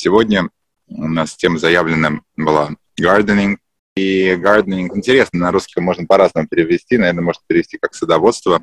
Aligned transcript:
Сегодня 0.00 0.48
у 0.86 1.08
нас 1.08 1.34
тема 1.34 1.58
заявлена 1.58 2.20
была 2.36 2.70
gardening. 3.00 3.56
И 3.96 4.30
gardening 4.34 4.96
интересно, 4.96 5.40
на 5.40 5.50
русский 5.50 5.80
можно 5.80 6.06
по-разному 6.06 6.46
перевести, 6.46 6.96
наверное, 6.96 7.24
можно 7.24 7.42
перевести 7.48 7.78
как 7.78 7.94
садоводство. 7.94 8.62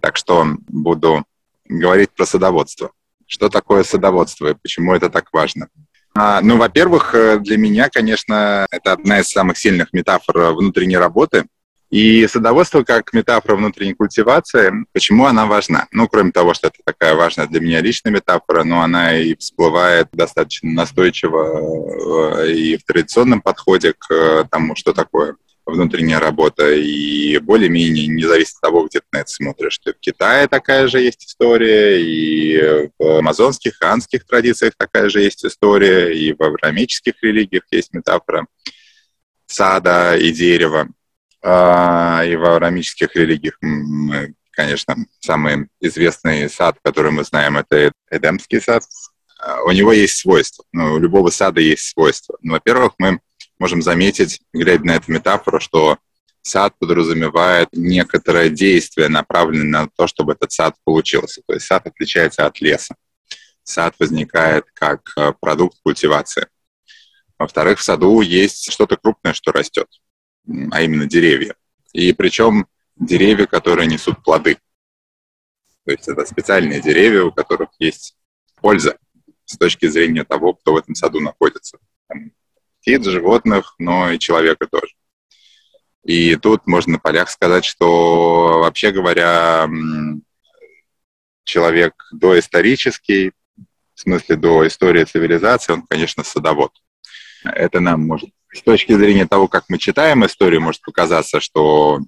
Так 0.00 0.16
что 0.16 0.46
буду 0.68 1.24
говорить 1.64 2.10
про 2.12 2.24
садоводство. 2.24 2.92
Что 3.26 3.48
такое 3.48 3.82
садоводство 3.82 4.46
и 4.46 4.54
почему 4.54 4.94
это 4.94 5.10
так 5.10 5.32
важно? 5.32 5.70
А, 6.14 6.40
ну, 6.40 6.56
во-первых, 6.56 7.16
э, 7.16 7.40
для 7.40 7.56
меня, 7.56 7.88
конечно, 7.88 8.64
это 8.70 8.92
одна 8.92 9.18
из 9.18 9.30
самых 9.30 9.58
сильных 9.58 9.92
метафор 9.92 10.52
внутренней 10.52 10.98
работы. 10.98 11.46
И 11.94 12.26
садоводство 12.26 12.82
как 12.82 13.12
метафора 13.12 13.54
внутренней 13.54 13.94
культивации, 13.94 14.72
почему 14.92 15.26
она 15.26 15.46
важна? 15.46 15.86
Ну, 15.92 16.08
кроме 16.08 16.32
того, 16.32 16.52
что 16.52 16.66
это 16.66 16.78
такая 16.84 17.14
важная 17.14 17.46
для 17.46 17.60
меня 17.60 17.80
личная 17.80 18.10
метафора, 18.10 18.64
но 18.64 18.82
она 18.82 19.16
и 19.16 19.36
всплывает 19.36 20.08
достаточно 20.10 20.72
настойчиво 20.72 22.40
э, 22.40 22.50
и 22.50 22.76
в 22.78 22.82
традиционном 22.82 23.40
подходе 23.40 23.92
к 23.92 24.12
э, 24.12 24.44
тому, 24.50 24.74
что 24.74 24.92
такое 24.92 25.36
внутренняя 25.66 26.18
работа, 26.18 26.68
и 26.72 27.38
более-менее 27.38 28.08
не 28.08 28.24
зависит 28.24 28.56
от 28.56 28.62
того, 28.62 28.88
где 28.88 28.98
ты 28.98 29.06
на 29.12 29.18
это 29.18 29.30
смотришь. 29.30 29.80
И 29.86 29.90
в 29.92 30.00
Китае 30.00 30.48
такая 30.48 30.88
же 30.88 30.98
есть 31.00 31.24
история, 31.24 32.02
и 32.02 32.90
в 32.98 33.18
амазонских, 33.18 33.76
ханских 33.78 34.26
традициях 34.26 34.72
такая 34.76 35.08
же 35.08 35.20
есть 35.20 35.44
история, 35.44 36.12
и 36.12 36.32
в 36.32 36.42
авраамических 36.42 37.14
религиях 37.22 37.62
есть 37.70 37.94
метафора 37.94 38.48
сада 39.46 40.16
и 40.16 40.32
дерева. 40.32 40.88
А, 41.46 42.22
и 42.24 42.36
в 42.36 42.44
авраамических 42.44 43.14
религиях 43.14 43.58
мы, 43.60 44.34
конечно, 44.50 44.96
самый 45.20 45.68
известный 45.78 46.48
сад, 46.48 46.78
который 46.82 47.10
мы 47.10 47.22
знаем, 47.22 47.58
это 47.58 47.92
Эдемский 48.10 48.62
сад. 48.62 48.82
А, 49.38 49.62
у 49.64 49.70
него 49.70 49.92
есть 49.92 50.16
свойства. 50.16 50.64
Ну, 50.72 50.94
у 50.94 50.98
любого 50.98 51.28
сада 51.28 51.60
есть 51.60 51.90
свойства. 51.90 52.38
Ну, 52.40 52.52
во-первых, 52.52 52.94
мы 52.96 53.20
можем 53.58 53.82
заметить, 53.82 54.40
глядя 54.54 54.86
на 54.86 54.92
эту 54.92 55.12
метафору, 55.12 55.60
что 55.60 55.98
сад 56.40 56.78
подразумевает 56.78 57.68
некоторое 57.72 58.48
действие, 58.48 59.10
направленное 59.10 59.82
на 59.82 59.88
то, 59.94 60.06
чтобы 60.06 60.32
этот 60.32 60.50
сад 60.50 60.76
получился. 60.82 61.42
То 61.46 61.54
есть 61.54 61.66
сад 61.66 61.86
отличается 61.86 62.46
от 62.46 62.58
леса. 62.62 62.94
Сад 63.64 63.94
возникает 63.98 64.64
как 64.72 65.02
э, 65.18 65.34
продукт 65.38 65.76
культивации. 65.82 66.46
Во-вторых, 67.38 67.80
в 67.80 67.82
саду 67.82 68.22
есть 68.22 68.72
что-то 68.72 68.96
крупное, 68.96 69.34
что 69.34 69.52
растет 69.52 69.88
а 70.46 70.82
именно 70.82 71.06
деревья. 71.06 71.54
И 71.92 72.12
причем 72.12 72.66
деревья, 72.96 73.46
которые 73.46 73.86
несут 73.86 74.22
плоды. 74.22 74.58
То 75.84 75.92
есть 75.92 76.08
это 76.08 76.24
специальные 76.24 76.80
деревья, 76.80 77.24
у 77.24 77.32
которых 77.32 77.70
есть 77.78 78.16
польза 78.60 78.98
с 79.44 79.56
точки 79.56 79.86
зрения 79.86 80.24
того, 80.24 80.54
кто 80.54 80.72
в 80.72 80.76
этом 80.76 80.94
саду 80.94 81.20
находится. 81.20 81.78
Там, 82.08 82.32
птиц, 82.80 83.04
животных, 83.04 83.74
но 83.78 84.10
и 84.10 84.18
человека 84.18 84.66
тоже. 84.66 84.94
И 86.04 86.36
тут 86.36 86.66
можно 86.66 86.94
на 86.94 86.98
полях 86.98 87.30
сказать, 87.30 87.64
что, 87.64 88.60
вообще 88.60 88.90
говоря, 88.90 89.68
человек 91.44 91.94
доисторический, 92.12 93.32
в 93.94 94.00
смысле 94.00 94.36
до 94.36 94.66
истории 94.66 95.04
цивилизации, 95.04 95.72
он, 95.72 95.82
конечно, 95.86 96.24
садовод. 96.24 96.72
Это 97.44 97.80
нам 97.80 98.02
может 98.06 98.30
с 98.54 98.62
точки 98.62 98.92
зрения 98.92 99.26
того, 99.26 99.48
как 99.48 99.64
мы 99.68 99.78
читаем 99.78 100.24
историю, 100.24 100.60
может 100.60 100.82
показаться, 100.82 101.40
что 101.40 102.00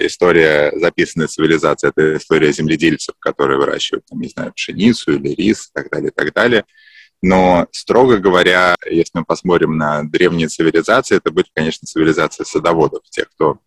история 0.00 0.72
записанная 0.74 1.28
цивилизация— 1.28 1.90
это 1.96 2.16
история 2.16 2.52
земледельцев, 2.52 3.14
которые 3.18 3.58
выращивают, 3.58 4.04
там, 4.06 4.20
не 4.20 4.28
знаю, 4.28 4.52
пшеницу 4.52 5.12
или 5.12 5.28
рис 5.28 5.68
и 5.68 5.70
так 5.72 5.90
далее, 5.90 6.10
и 6.10 6.14
так 6.14 6.32
далее. 6.32 6.64
Но, 7.22 7.66
строго 7.70 8.18
говоря, 8.18 8.74
если 8.84 9.12
мы 9.14 9.24
посмотрим 9.24 9.76
на 9.76 10.02
древние 10.02 10.48
цивилизации, 10.48 11.16
это 11.16 11.30
будет, 11.30 11.46
конечно, 11.54 11.86
цивилизация 11.86 12.44
садоводов, 12.44 13.02
тех, 13.08 13.30
кто 13.30 13.58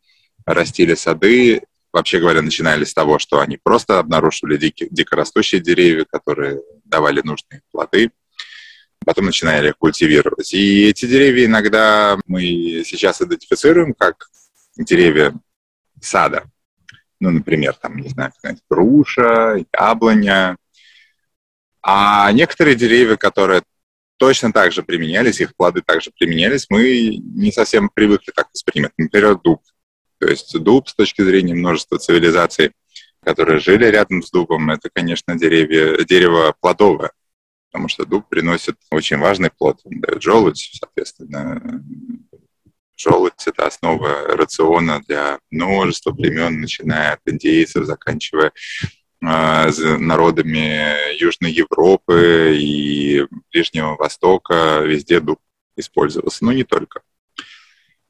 растили 0.45 0.95
сады, 0.95 1.63
вообще 1.91 2.19
говоря, 2.19 2.41
начинали 2.41 2.83
с 2.83 2.93
того, 2.93 3.17
что 3.17 3.39
они 3.39 3.58
просто 3.58 3.99
обнаруживали 3.99 4.58
дикие, 4.58 4.89
дикорастущие 4.91 5.61
деревья, 5.61 6.05
которые 6.09 6.61
давали 6.85 7.21
нужные 7.23 7.61
плоды, 7.71 8.11
потом 9.05 9.26
начинали 9.26 9.70
их 9.70 9.77
культивировать. 9.77 10.54
И 10.54 10.87
эти 10.87 11.05
деревья 11.05 11.45
иногда 11.45 12.17
мы 12.27 12.42
сейчас 12.86 13.21
идентифицируем 13.21 13.93
как 13.93 14.30
деревья 14.77 15.33
сада. 16.02 16.43
Ну, 17.20 17.32
например, 17.32 17.73
там, 17.73 17.98
не 17.98 18.09
знаю, 18.09 18.32
груша, 18.70 19.65
яблоня. 19.73 20.58
А 21.82 22.32
некоторые 22.32 22.76
деревья, 22.76 23.15
которые 23.15 23.64
точно 24.17 24.52
так 24.52 24.71
же 24.71 24.83
применялись, 24.83 25.42
их 25.42 25.55
плоды 25.55 25.82
также 25.82 26.11
применялись, 26.17 26.67
мы 26.70 27.17
не 27.17 27.52
совсем 27.52 27.89
привыкли 27.89 28.32
так 28.36 28.49
воспринимать. 28.54 28.93
Например, 28.98 29.38
дуб. 29.38 29.61
То 30.20 30.27
есть 30.27 30.58
дуб 30.59 30.89
с 30.89 30.95
точки 30.95 31.21
зрения 31.21 31.55
множества 31.55 31.98
цивилизаций, 31.98 32.73
которые 33.23 33.59
жили 33.59 33.86
рядом 33.86 34.21
с 34.21 34.30
дубом, 34.30 34.70
это, 34.71 34.89
конечно, 34.93 35.38
деревья, 35.38 36.04
дерево 36.04 36.54
плодовое 36.59 37.11
потому 37.71 37.87
что 37.87 38.05
дуб 38.05 38.27
приносит 38.27 38.77
очень 38.91 39.17
важный 39.17 39.52
плод, 39.52 39.80
он 39.83 40.02
дает 40.02 40.21
желудь, 40.21 40.71
соответственно, 40.80 41.83
желудь– 42.97 43.33
это 43.45 43.67
основа 43.67 44.35
рациона 44.35 45.02
для 45.07 45.39
множества 45.52 46.11
племен, 46.11 46.61
начиная 46.61 47.13
от 47.13 47.19
индейцев, 47.25 47.85
заканчивая 47.85 48.52
э, 49.21 49.69
народами 49.97 51.15
Южной 51.19 51.52
Европы 51.52 52.58
и 52.59 53.25
Ближнего 53.52 53.95
Востока, 53.95 54.81
везде 54.83 55.19
дуб 55.19 55.39
использовался, 55.77 56.43
но 56.43 56.52
не 56.52 56.63
только. 56.63 57.02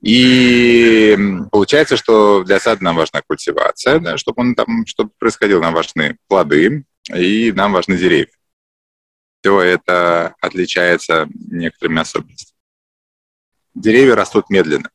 И 0.02 1.18
получается, 1.52 1.98
что 1.98 2.44
для 2.44 2.59
сада 2.62 2.81
нам 2.84 2.96
важна 2.96 3.22
культивация, 3.22 4.00
да, 4.00 4.18
чтобы 4.18 4.42
он 4.42 4.56
там, 4.56 4.86
чтобы 4.86 5.12
происходило, 5.19 5.59
нам 5.59 5.74
важны 5.74 6.18
плоды 6.30 6.86
и 7.14 7.52
нам 7.52 7.74
важны 7.74 7.98
деревья 7.98 8.39
все 9.42 9.62
это 9.62 10.36
отличается 10.42 11.28
некоторыми 11.50 12.02
особенностями. 12.02 12.58
Деревья 13.74 14.16
растут 14.16 14.50
медленно. 14.50 14.90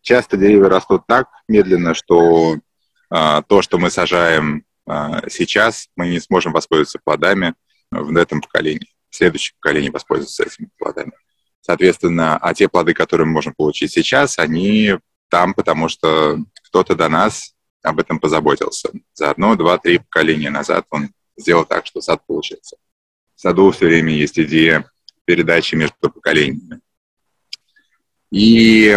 Часто 0.00 0.36
деревья 0.36 0.68
растут 0.68 1.06
так 1.06 1.28
медленно, 1.48 1.94
что 1.94 2.56
э, 2.56 3.42
то, 3.46 3.62
что 3.62 3.78
мы 3.78 3.90
сажаем 3.90 4.64
э, 4.88 5.28
сейчас, 5.28 5.88
мы 5.96 6.08
не 6.08 6.20
сможем 6.20 6.52
воспользоваться 6.52 6.98
плодами 7.02 7.54
в 7.90 8.16
этом 8.16 8.40
поколении. 8.40 8.88
В 9.10 9.16
следующем 9.16 9.54
поколении 9.60 9.90
воспользоваться 9.90 10.44
этими 10.44 10.68
плодами. 10.78 11.12
Соответственно, 11.60 12.36
а 12.38 12.54
те 12.54 12.68
плоды, 12.68 12.94
которые 12.94 13.26
мы 13.26 13.34
можем 13.34 13.54
получить 13.54 13.92
сейчас, 13.92 14.38
они 14.38 14.94
там, 15.28 15.54
потому 15.54 15.88
что 15.88 16.38
кто-то 16.64 16.94
до 16.94 17.08
нас 17.08 17.54
об 17.82 18.00
этом 18.00 18.18
позаботился. 18.18 18.90
За 19.12 19.30
одно, 19.30 19.54
два, 19.54 19.78
три 19.78 19.98
поколения 19.98 20.50
назад 20.50 20.86
он 20.90 21.10
сделал 21.36 21.64
так, 21.64 21.86
что 21.86 22.00
сад 22.00 22.22
получился 22.26 22.76
саду 23.38 23.70
все 23.70 23.86
время 23.86 24.12
есть 24.12 24.38
идея 24.38 24.90
передачи 25.24 25.76
между 25.76 26.10
поколениями. 26.10 26.80
И 28.30 28.96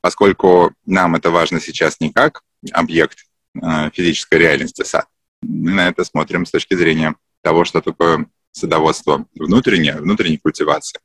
поскольку 0.00 0.74
нам 0.84 1.14
это 1.14 1.30
важно 1.30 1.60
сейчас 1.60 2.00
не 2.00 2.12
как 2.12 2.42
объект 2.72 3.18
э, 3.54 3.90
физической 3.92 4.38
реальности 4.38 4.82
сад, 4.82 5.06
мы 5.40 5.70
на 5.70 5.88
это 5.88 6.04
смотрим 6.04 6.44
с 6.46 6.50
точки 6.50 6.74
зрения 6.74 7.14
того, 7.42 7.64
что 7.64 7.80
такое 7.80 8.26
садоводство 8.50 9.26
внутреннее, 9.34 9.96
внутренней 9.96 10.38
культивации. 10.38 10.98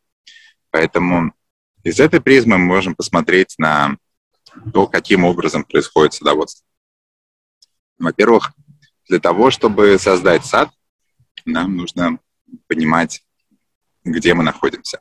Поэтому 0.71 1.33
из 1.83 1.99
этой 1.99 2.19
призмы 2.19 2.57
мы 2.57 2.65
можем 2.65 2.95
посмотреть 2.95 3.53
на 3.59 3.97
то, 4.73 4.87
каким 4.87 5.23
образом 5.23 5.63
происходит 5.63 6.13
садоводство. 6.13 6.65
Во-первых, 7.99 8.53
для 9.07 9.19
того, 9.19 9.51
чтобы 9.51 9.99
создать 9.99 10.45
сад, 10.45 10.71
нам 11.45 11.75
нужно 11.75 12.19
понимать, 12.67 13.23
где 14.03 14.33
мы 14.33 14.43
находимся, 14.43 14.99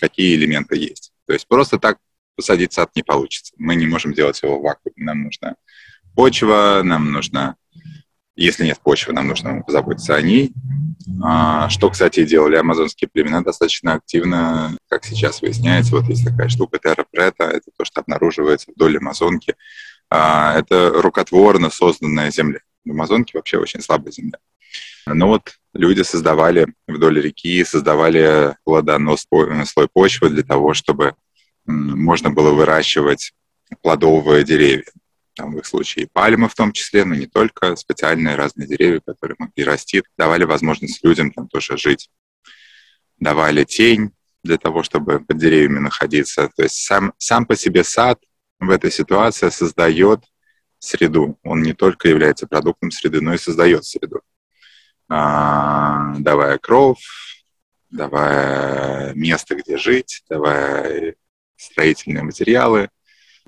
какие 0.00 0.36
элементы 0.36 0.76
есть. 0.76 1.12
То 1.26 1.32
есть 1.32 1.46
просто 1.46 1.78
так 1.78 1.98
посадить 2.36 2.72
сад 2.72 2.90
не 2.94 3.02
получится. 3.02 3.52
Мы 3.58 3.74
не 3.74 3.86
можем 3.86 4.12
делать 4.12 4.42
его 4.42 4.58
в 4.58 4.62
вакууме. 4.62 4.96
Нам 4.96 5.22
нужна 5.24 5.56
почва, 6.14 6.80
нам 6.82 7.12
нужно, 7.12 7.56
если 8.34 8.64
нет 8.64 8.80
почвы, 8.82 9.12
нам 9.12 9.28
нужно 9.28 9.62
позаботиться 9.62 10.16
о 10.16 10.22
ней. 10.22 10.52
А, 11.22 11.68
что, 11.68 11.90
кстати, 11.90 12.24
делали 12.24 12.56
амазонские 12.56 13.08
племена 13.08 13.42
достаточно 13.42 13.94
активно, 13.94 14.76
как 14.88 15.04
сейчас 15.04 15.42
выясняется. 15.42 15.94
Вот 15.94 16.04
есть 16.08 16.24
такая 16.24 16.48
штука 16.48 16.78
терра 16.78 17.06
прета, 17.10 17.44
это 17.44 17.70
то, 17.76 17.84
что 17.84 18.00
обнаруживается 18.00 18.70
вдоль 18.74 18.98
Амазонки. 18.98 19.54
А, 20.08 20.58
это 20.58 20.90
рукотворно 20.94 21.70
созданная 21.70 22.30
земля. 22.30 22.60
В 22.84 22.90
Амазонке 22.90 23.36
вообще 23.36 23.58
очень 23.58 23.80
слабая 23.80 24.12
земля. 24.12 24.38
Но 25.06 25.28
вот 25.28 25.54
люди 25.74 26.02
создавали 26.02 26.66
вдоль 26.86 27.20
реки, 27.20 27.64
создавали 27.64 28.56
плодоносный 28.64 29.66
слой 29.66 29.88
почвы 29.88 30.30
для 30.30 30.42
того, 30.42 30.74
чтобы 30.74 31.14
можно 31.66 32.30
было 32.30 32.52
выращивать 32.52 33.32
плодовые 33.82 34.44
деревья. 34.44 34.90
Там 35.34 35.52
в 35.52 35.58
их 35.58 35.66
случае 35.66 36.08
пальмы 36.12 36.48
в 36.48 36.54
том 36.54 36.72
числе, 36.72 37.04
но 37.04 37.14
не 37.14 37.26
только, 37.26 37.76
специальные 37.76 38.34
разные 38.34 38.66
деревья, 38.66 39.00
которые 39.00 39.36
могли 39.38 39.64
расти, 39.64 40.02
давали 40.18 40.44
возможность 40.44 41.04
людям 41.04 41.30
там 41.30 41.48
тоже 41.48 41.76
жить. 41.76 42.10
давали 43.18 43.64
тень 43.64 44.10
для 44.42 44.56
того, 44.56 44.82
чтобы 44.82 45.20
под 45.20 45.36
деревьями 45.36 45.78
находиться. 45.78 46.50
То 46.56 46.64
есть 46.64 46.76
сам, 46.76 47.12
сам 47.18 47.46
по 47.46 47.56
себе 47.56 47.84
сад 47.84 48.18
в 48.58 48.70
этой 48.70 48.90
ситуации 48.90 49.50
создает 49.50 50.24
среду. 50.78 51.38
Он 51.42 51.62
не 51.62 51.74
только 51.74 52.08
является 52.08 52.46
продуктом 52.46 52.90
среды, 52.90 53.20
но 53.20 53.34
и 53.34 53.38
создает 53.38 53.84
среду. 53.84 54.22
А, 55.12 56.14
давая 56.18 56.58
кров, 56.58 56.98
давая 57.90 59.12
место, 59.14 59.56
где 59.56 59.76
жить, 59.76 60.22
давая 60.30 61.16
строительные 61.56 62.22
материалы, 62.22 62.90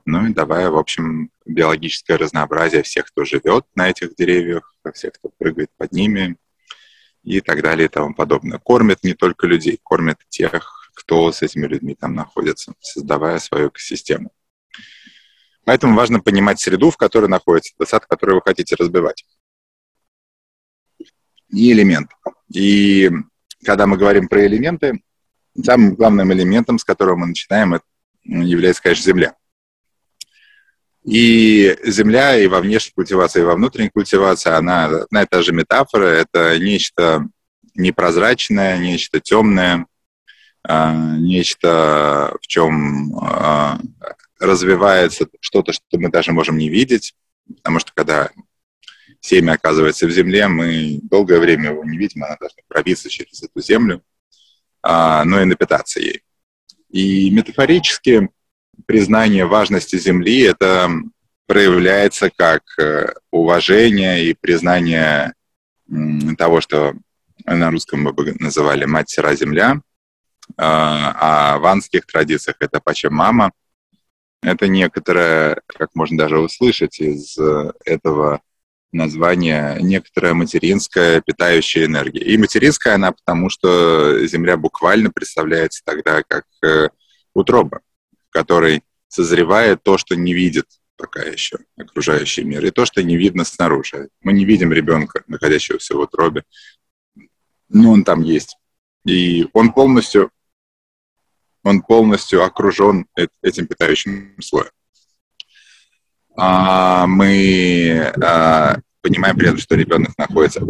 ну 0.05 0.27
и 0.27 0.35
давая, 0.35 0.71
в 0.71 0.77
общем, 0.77 1.31
биологическое 1.47 2.19
разнообразие 2.19 2.83
всех, 2.83 3.07
кто 3.07 3.25
живет 3.25 3.65
на 3.77 3.89
этих 3.89 4.17
деревьях, 4.17 4.75
всех, 4.93 5.13
кто 5.13 5.29
прыгает 5.39 5.71
под 5.77 5.93
ними 5.93 6.37
и 7.23 7.41
так 7.41 7.63
далее 7.63 7.87
и 7.87 7.89
тому 7.89 8.13
подобное. 8.13 8.59
Кормят 8.59 9.05
не 9.05 9.15
только 9.15 9.47
людей, 9.47 9.79
кормят 9.81 10.19
тех, 10.29 10.91
кто 10.95 11.31
с 11.31 11.43
этими 11.43 11.69
людьми 11.69 11.95
там 11.95 12.15
находится, 12.15 12.75
создавая 12.81 13.39
свою 13.39 13.69
экосистему. 13.69 14.33
Поэтому 15.65 15.95
важно 15.95 16.19
понимать 16.19 16.59
среду, 16.59 16.91
в 16.91 16.97
которой 16.97 17.29
находится 17.29 17.73
этот 17.79 17.89
сад, 17.89 18.07
который 18.07 18.35
вы 18.35 18.43
хотите 18.45 18.75
разбивать. 18.75 19.25
И 21.53 21.73
элемент. 21.73 22.11
И 22.53 23.11
когда 23.65 23.87
мы 23.87 23.97
говорим 23.97 24.29
про 24.29 24.47
элементы, 24.47 25.01
самым 25.63 25.95
главным 25.95 26.33
элементом, 26.33 26.79
с 26.79 26.85
которого 26.85 27.17
мы 27.17 27.27
начинаем, 27.29 27.75
это 27.75 27.85
является, 28.25 28.83
конечно, 28.83 29.05
земля. 29.05 29.35
И 31.05 31.77
земля 31.85 32.39
и 32.39 32.47
во 32.47 32.61
внешней 32.61 32.93
культивации, 32.95 33.41
и 33.41 33.45
во 33.45 33.57
внутренней 33.57 33.91
культивации, 33.91 34.51
она 34.51 34.85
одна 34.85 35.23
и 35.23 35.27
та 35.27 35.43
же 35.43 35.53
метафора, 35.53 36.07
это 36.07 36.59
нечто 36.59 37.29
непрозрачное, 37.75 38.79
нечто 38.79 39.21
темное, 39.21 39.87
а, 40.63 41.17
нечто, 41.17 42.37
в 42.41 42.47
чем 42.47 43.17
а, 43.21 43.81
развивается 44.39 45.27
что-то, 45.41 45.73
что 45.73 45.99
мы 45.99 46.11
даже 46.11 46.33
можем 46.33 46.59
не 46.59 46.69
видеть, 46.69 47.15
потому 47.57 47.81
что 47.81 47.93
когда 47.95 48.31
семя 49.23 49.53
оказывается 49.53 50.07
в 50.07 50.11
земле, 50.11 50.49
мы 50.49 50.99
долгое 51.03 51.39
время 51.39 51.71
его 51.71 51.85
не 51.85 51.97
видим, 51.97 52.25
она 52.25 52.37
должна 52.39 52.63
пробиться 52.69 53.09
через 53.09 53.43
эту 53.43 53.63
землю, 53.63 54.03
а, 54.83 55.25
но 55.25 55.41
и 55.41 55.45
напитаться 55.45 56.01
ей. 56.01 56.23
И 56.91 57.31
метафорически 57.31 58.29
признание 58.85 59.47
важности 59.47 59.97
Земли— 59.97 60.41
это 60.43 60.91
проявляется 61.47 62.31
как 62.35 62.63
э, 62.79 63.15
уважение 63.31 64.27
и 64.27 64.35
признание 64.35 65.35
того, 66.39 66.61
что 66.61 66.95
на 67.45 67.71
русском 67.71 68.03
мы 68.03 68.13
бы 68.13 68.35
называли 68.39 68.85
«мать 68.85 69.11
сера 69.11 69.35
земля», 69.35 69.81
а, 70.57 71.55
а 71.55 71.59
в 71.59 71.67
анских 71.67 72.07
традициях 72.07 72.57
это 72.61 72.81
«пача 72.81 73.11
мама». 73.11 73.53
Это 74.43 74.67
некоторое, 74.67 75.61
как 75.67 75.95
можно 75.95 76.19
даже 76.19 76.39
услышать 76.41 76.99
из 76.99 77.39
э, 77.39 77.73
этого 77.85 78.41
названия, 78.93 79.79
некоторая 79.81 80.35
материнская 80.35 81.21
питающая 81.21 81.87
энергия. 81.87 82.23
И 82.23 82.37
материнская 82.37 82.95
она 82.95 83.13
потому, 83.13 83.49
что 83.49 84.25
Земля 84.27 84.57
буквально 84.57 85.11
представляется 85.11 85.83
тогда 85.85 86.23
как 86.23 86.45
э, 86.65 86.91
утроба, 87.35 87.81
в 88.29 88.33
которой 88.33 88.83
созревает 89.09 89.83
то, 89.83 89.99
что 89.99 90.15
не 90.15 90.35
видит 90.35 90.67
пока 90.97 91.23
еще 91.23 91.59
окружающий 91.77 92.45
мир, 92.45 92.65
и 92.65 92.71
то, 92.71 92.85
что 92.85 93.03
не 93.03 93.17
видно 93.17 93.45
снаружи. 93.45 94.09
Мы 94.21 94.33
не 94.33 94.45
видим 94.45 94.73
ребенка, 94.73 95.25
находящегося 95.27 95.97
в 95.97 96.01
утробе, 96.01 96.45
но 97.69 97.91
он 97.91 98.05
там 98.05 98.23
есть. 98.23 98.57
И 99.05 99.49
он 99.53 99.73
полностью, 99.73 100.31
он 101.65 101.83
полностью 101.83 102.45
окружен 102.45 103.07
этим 103.43 103.67
питающим 103.67 104.37
слоем. 104.41 104.71
А 106.37 107.07
мы 107.07 108.13
а, 108.23 108.79
понимаем 109.03 109.37
при 109.37 109.49
этом, 109.49 109.59
что 109.59 109.75
ребенок 109.75 110.17
находится, 110.17 110.65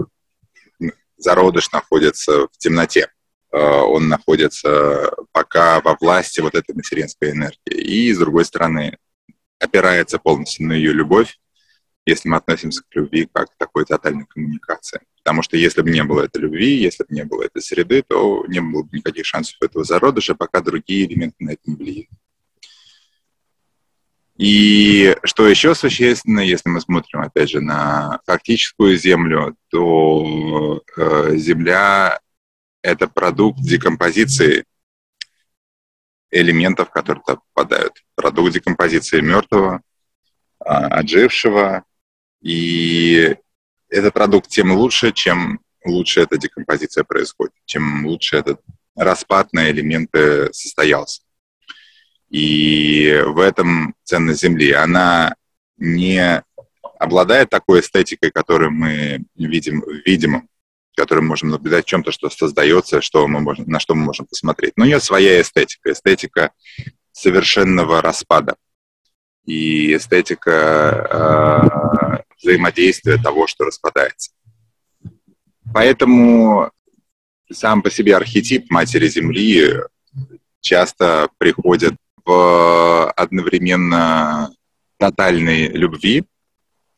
зародыш 1.17 1.71
находится 1.71 2.49
в 2.49 2.59
темноте. 2.59 3.09
А, 3.53 3.83
он 3.83 4.09
находится 4.09 5.13
пока 5.33 5.81
во 5.81 5.97
власти 6.01 6.41
вот 6.41 6.55
этой 6.55 6.75
материнской 6.75 7.31
энергии. 7.31 7.75
И, 7.75 8.13
с 8.13 8.19
другой 8.19 8.45
стороны, 8.45 8.99
опирается 9.59 10.19
полностью 10.19 10.67
на 10.67 10.73
ее 10.73 10.93
любовь, 10.93 11.39
если 12.05 12.29
мы 12.29 12.39
относимся 12.39 12.83
к 12.83 12.95
любви 12.97 13.29
как 13.33 13.51
к 13.51 13.57
такой 13.57 13.85
тотальной 13.85 14.27
коммуникации. 14.27 15.01
Потому 15.23 15.43
что 15.43 15.57
если 15.57 15.83
бы 15.83 15.91
не 15.91 16.03
было 16.03 16.23
этой 16.23 16.41
любви, 16.41 16.75
если 16.75 17.05
бы 17.05 17.15
не 17.15 17.25
было 17.25 17.45
этой 17.45 17.63
среды, 17.63 18.03
то 18.03 18.45
не 18.49 18.61
было 18.61 18.83
бы 18.83 18.97
никаких 18.97 19.25
шансов 19.25 19.57
этого 19.61 19.85
зародыша, 19.85 20.35
пока 20.35 20.61
другие 20.61 21.07
элементы 21.07 21.37
на 21.39 21.51
это 21.51 21.63
не 21.67 21.77
влияют. 21.77 22.11
И 24.37 25.15
что 25.25 25.47
еще 25.47 25.75
существенно, 25.75 26.41
если 26.41 26.71
мы 26.71 26.81
смотрим, 26.81 27.21
опять 27.21 27.51
же, 27.51 27.61
на 27.61 28.21
фактическую 28.27 28.97
Землю, 28.97 29.57
то 29.71 30.83
э, 30.97 31.37
Земля— 31.37 32.19
это 32.83 33.09
продукт 33.09 33.61
декомпозиции 33.61 34.65
элементов, 36.31 36.91
которые 36.91 37.23
туда 37.25 37.41
попадают. 37.53 38.03
Продукт 38.15 38.55
декомпозиции 38.55 39.21
мертвого, 39.21 39.83
э, 40.61 40.69
отжившего. 40.69 41.85
И 42.41 43.37
этот 43.89 44.15
продукт 44.15 44.49
тем 44.49 44.73
лучше, 44.73 45.13
чем 45.13 45.61
лучше 45.85 46.23
эта 46.23 46.39
декомпозиция 46.39 47.05
происходит, 47.05 47.55
чем 47.67 48.07
лучше 48.07 48.37
этот 48.37 48.61
распад 48.97 49.53
на 49.53 49.71
элементы 49.71 50.53
состоялся. 50.53 51.22
И 52.33 53.23
в 53.27 53.39
этом 53.39 53.95
ценность 54.05 54.41
Земли. 54.41 54.73
Она 54.73 55.35
не 55.77 56.43
обладает 56.99 57.51
такой 57.51 57.81
эстетикой, 57.81 58.31
которую 58.31 58.71
мы 58.71 59.25
видим 59.37 59.83
в 59.83 60.07
видимом, 60.07 60.49
которую 60.97 61.25
мы 61.25 61.31
можем 61.31 61.51
наблюдать 61.51 61.85
в 61.85 61.89
чем-то, 61.89 62.11
что 62.11 62.31
создается, 62.31 63.03
что 63.03 63.29
мы 63.29 63.41
можем, 63.41 63.69
на 63.69 63.81
что 63.81 63.95
мы 63.95 64.05
можем 64.05 64.27
посмотреть. 64.27 64.73
Но 64.77 64.85
у 64.85 64.87
нее 64.87 65.01
своя 65.01 65.43
эстетика, 65.43 65.93
эстетика 65.93 66.53
совершенного 67.13 68.01
распада 68.01 68.57
и 69.45 69.97
эстетика 69.97 72.17
э, 72.17 72.23
взаимодействия 72.41 73.19
того, 73.19 73.47
что 73.47 73.65
распадается. 73.65 74.33
Поэтому 75.75 76.71
сам 77.53 77.83
по 77.83 77.91
себе 77.91 78.17
архетип 78.17 78.71
Матери 78.71 79.09
Земли 79.09 79.75
часто 80.61 81.29
приходит 81.39 81.95
в 82.25 83.11
одновременно 83.13 84.51
тотальной 84.99 85.69
любви, 85.69 86.25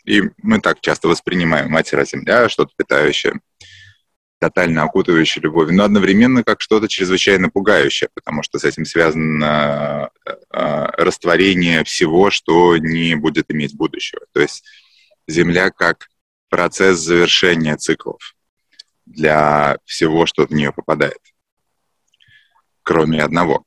и 0.04 0.22
мы 0.42 0.60
так 0.60 0.80
часто 0.80 1.08
воспринимаем 1.08 1.70
Мать 1.70 1.88
Земля, 1.90 2.48
что-то 2.48 2.72
питающее, 2.76 3.40
тотально 4.38 4.82
окутывающее 4.82 5.42
любовью, 5.42 5.74
но 5.74 5.84
одновременно 5.84 6.44
как 6.44 6.60
что-то 6.60 6.88
чрезвычайно 6.88 7.48
пугающее, 7.48 8.10
потому 8.12 8.42
что 8.42 8.58
с 8.58 8.64
этим 8.64 8.84
связано 8.84 10.10
э, 10.26 10.32
растворение 10.98 11.82
всего, 11.84 12.30
что 12.30 12.76
не 12.76 13.14
будет 13.14 13.50
иметь 13.50 13.74
будущего. 13.74 14.20
То 14.32 14.40
есть 14.40 14.64
Земля 15.26 15.70
как 15.70 16.08
процесс 16.50 16.98
завершения 16.98 17.76
циклов 17.76 18.34
для 19.06 19.78
всего, 19.84 20.26
что 20.26 20.46
в 20.46 20.50
нее 20.50 20.72
попадает, 20.72 21.18
кроме 22.82 23.22
одного. 23.22 23.64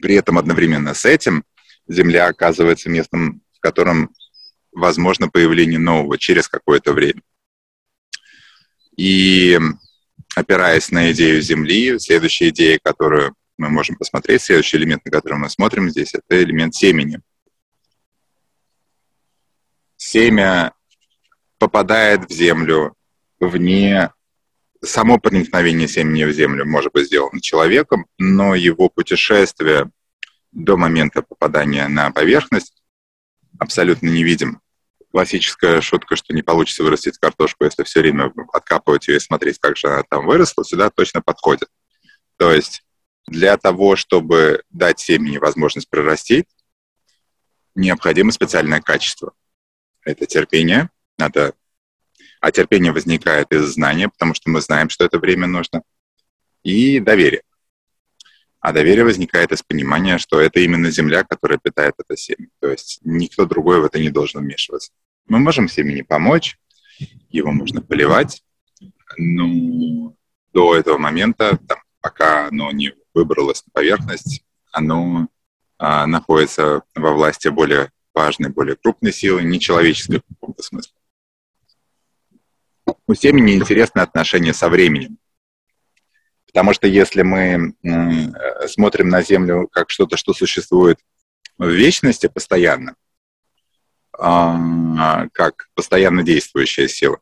При 0.00 0.14
этом 0.14 0.38
одновременно 0.38 0.94
с 0.94 1.04
этим 1.04 1.44
Земля 1.88 2.26
оказывается 2.28 2.90
местом, 2.90 3.42
в 3.52 3.60
котором 3.60 4.10
возможно 4.72 5.28
появление 5.28 5.78
нового 5.78 6.18
через 6.18 6.48
какое-то 6.48 6.92
время. 6.92 7.22
И 8.96 9.58
опираясь 10.34 10.90
на 10.90 11.12
идею 11.12 11.40
Земли, 11.40 11.98
следующая 11.98 12.48
идея, 12.48 12.78
которую 12.82 13.34
мы 13.56 13.70
можем 13.70 13.96
посмотреть, 13.96 14.42
следующий 14.42 14.76
элемент, 14.76 15.04
на 15.04 15.10
который 15.10 15.38
мы 15.38 15.48
смотрим 15.48 15.88
здесь, 15.90 16.14
это 16.14 16.42
элемент 16.42 16.74
семени. 16.74 17.20
Семя 19.96 20.74
попадает 21.58 22.28
в 22.28 22.32
землю 22.32 22.94
вне 23.40 24.10
само 24.82 25.18
проникновение 25.18 25.88
семени 25.88 26.24
в 26.24 26.32
землю 26.32 26.66
может 26.66 26.92
быть 26.92 27.06
сделано 27.06 27.40
человеком, 27.40 28.06
но 28.18 28.54
его 28.54 28.88
путешествие 28.88 29.90
до 30.52 30.76
момента 30.76 31.22
попадания 31.22 31.88
на 31.88 32.10
поверхность 32.10 32.82
абсолютно 33.58 34.08
невидим. 34.08 34.60
Классическая 35.10 35.80
шутка, 35.80 36.16
что 36.16 36.34
не 36.34 36.42
получится 36.42 36.82
вырастить 36.82 37.18
картошку, 37.18 37.64
если 37.64 37.84
все 37.84 38.00
время 38.00 38.32
откапывать 38.52 39.08
ее 39.08 39.16
и 39.16 39.20
смотреть, 39.20 39.58
как 39.58 39.76
же 39.76 39.86
она 39.88 40.02
там 40.08 40.26
выросла, 40.26 40.64
сюда 40.64 40.90
точно 40.90 41.22
подходит. 41.22 41.68
То 42.36 42.52
есть 42.52 42.82
для 43.26 43.56
того, 43.56 43.96
чтобы 43.96 44.62
дать 44.70 45.00
семени 45.00 45.38
возможность 45.38 45.88
прорастить, 45.88 46.46
необходимо 47.74 48.32
специальное 48.32 48.80
качество. 48.80 49.32
Это 50.04 50.26
терпение, 50.26 50.90
надо 51.18 51.54
А 52.46 52.52
терпение 52.52 52.92
возникает 52.92 53.50
из 53.50 53.64
знания, 53.74 54.08
потому 54.08 54.32
что 54.32 54.50
мы 54.50 54.60
знаем, 54.60 54.88
что 54.88 55.04
это 55.04 55.18
время 55.18 55.48
нужно. 55.48 55.82
И 56.62 57.00
доверие. 57.00 57.42
А 58.60 58.72
доверие 58.72 59.04
возникает 59.04 59.50
из 59.50 59.64
понимания, 59.64 60.16
что 60.18 60.40
это 60.40 60.60
именно 60.60 60.92
земля, 60.92 61.24
которая 61.24 61.58
питает 61.58 61.94
это 61.98 62.16
семя. 62.16 62.46
То 62.60 62.68
есть 62.68 63.00
никто 63.02 63.46
другой 63.46 63.80
в 63.80 63.84
это 63.84 63.98
не 63.98 64.10
должен 64.10 64.42
вмешиваться. 64.42 64.92
Мы 65.26 65.40
можем 65.40 65.68
семени 65.68 66.02
помочь, 66.02 66.56
его 67.30 67.50
можно 67.50 67.82
поливать, 67.82 68.44
но 69.18 70.14
до 70.52 70.76
этого 70.76 70.98
момента, 70.98 71.58
там, 71.66 71.78
пока 72.00 72.46
оно 72.46 72.70
не 72.70 72.94
выбралось 73.12 73.64
на 73.66 73.72
поверхность, 73.72 74.44
оно 74.70 75.26
а, 75.78 76.06
находится 76.06 76.84
во 76.94 77.10
власти 77.10 77.48
более 77.48 77.90
важной, 78.14 78.50
более 78.50 78.76
крупной 78.76 79.12
силы, 79.12 79.42
нечеловеческой 79.42 80.20
в 80.20 80.34
каком-то 80.34 80.62
смысле. 80.62 80.95
У 83.06 83.14
семени 83.14 83.54
интересное 83.54 84.04
отношение 84.04 84.54
со 84.54 84.68
временем. 84.68 85.18
Потому 86.46 86.72
что 86.72 86.86
если 86.86 87.22
мы 87.22 87.74
смотрим 88.66 89.08
на 89.08 89.22
Землю 89.22 89.68
как 89.70 89.90
что-то, 89.90 90.16
что 90.16 90.32
существует 90.32 90.98
в 91.58 91.68
вечности 91.68 92.28
постоянно, 92.28 92.94
э, 94.18 95.28
как 95.32 95.68
постоянно 95.74 96.22
действующая 96.22 96.88
сила, 96.88 97.18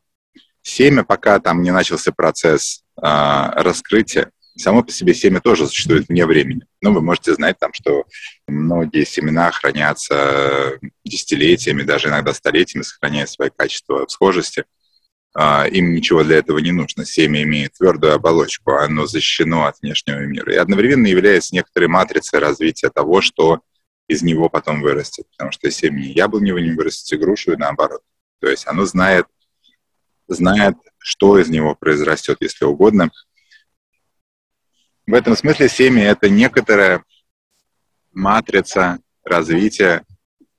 семя, 0.62 1.04
пока 1.04 1.40
там 1.40 1.62
не 1.62 1.70
начался 1.72 2.12
процесс 2.12 2.84
э, 2.96 3.02
раскрытия, 3.02 4.30
само 4.56 4.82
по 4.84 4.92
себе 4.92 5.14
семя 5.14 5.40
тоже 5.40 5.66
существует 5.66 6.08
вне 6.08 6.26
времени. 6.26 6.66
Но 6.80 6.90
ну, 6.90 6.96
вы 6.96 7.02
можете 7.02 7.34
знать 7.34 7.58
там, 7.58 7.72
что 7.72 8.04
многие 8.46 9.04
семена 9.04 9.50
хранятся 9.50 10.78
десятилетиями, 11.04 11.82
даже 11.82 12.08
иногда 12.08 12.32
столетиями, 12.34 12.84
сохраняя 12.84 13.26
свои 13.26 13.50
качества 13.50 14.06
схожести– 14.08 14.64
а, 14.73 14.73
им 15.36 15.92
ничего 15.92 16.22
для 16.22 16.38
этого 16.38 16.58
не 16.58 16.70
нужно. 16.70 17.04
Семя 17.04 17.42
имеет 17.42 17.72
твердую 17.74 18.14
оболочку, 18.14 18.72
оно 18.72 19.06
защищено 19.06 19.66
от 19.66 19.80
внешнего 19.82 20.20
мира. 20.20 20.52
И 20.52 20.56
одновременно 20.56 21.08
является 21.08 21.54
некоторой 21.54 21.88
матрицей 21.88 22.38
развития 22.38 22.88
того, 22.88 23.20
что 23.20 23.60
из 24.06 24.22
него 24.22 24.48
потом 24.48 24.80
вырастет. 24.80 25.26
Потому 25.32 25.50
что 25.50 25.70
семя 25.70 26.04
яблоневого 26.04 26.60
не 26.60 26.70
вырастет, 26.70 27.12
и 27.12 27.20
грушу, 27.20 27.52
и 27.52 27.56
наоборот. 27.56 28.02
То 28.40 28.48
есть 28.48 28.66
оно 28.68 28.84
знает, 28.84 29.26
знает, 30.28 30.76
что 30.98 31.38
из 31.38 31.48
него 31.48 31.74
произрастет, 31.74 32.38
если 32.40 32.64
угодно. 32.64 33.10
В 35.06 35.14
этом 35.14 35.36
смысле 35.36 35.68
семя— 35.68 36.04
это 36.10 36.28
некоторая 36.28 37.02
матрица 38.12 39.00
развития, 39.24 40.04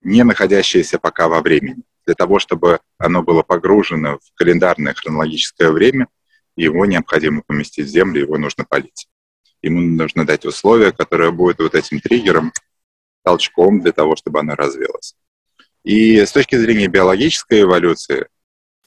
не 0.02 0.24
находящаяся 0.24 1.00
пока 1.00 1.30
во 1.30 1.42
времени 1.42 1.84
для 2.06 2.16
того, 2.16 2.40
чтобы 2.40 2.80
оно 2.98 3.24
было 3.24 3.42
погружено 3.42 4.20
в 4.20 4.34
календарное 4.36 4.94
хронологическое 4.94 5.72
время, 5.72 6.08
его 6.56 6.86
необходимо 6.86 7.42
поместить 7.46 7.88
в 7.88 7.90
землю, 7.90 8.22
его 8.22 8.38
нужно 8.38 8.66
полить. 8.66 9.08
Ему 9.62 9.82
нужно 9.82 10.26
дать 10.26 10.46
условия, 10.46 10.92
которые 10.92 11.32
будут 11.32 11.60
вот 11.60 11.76
этим 11.76 12.00
триггером, 12.00 12.54
толчком 13.24 13.82
для 13.82 13.92
того, 13.92 14.16
чтобы 14.16 14.40
оно 14.40 14.56
развилось. 14.56 15.16
И 15.84 16.24
с 16.24 16.32
точки 16.32 16.56
зрения 16.56 16.88
биологической 16.88 17.62
эволюции, 17.62 18.28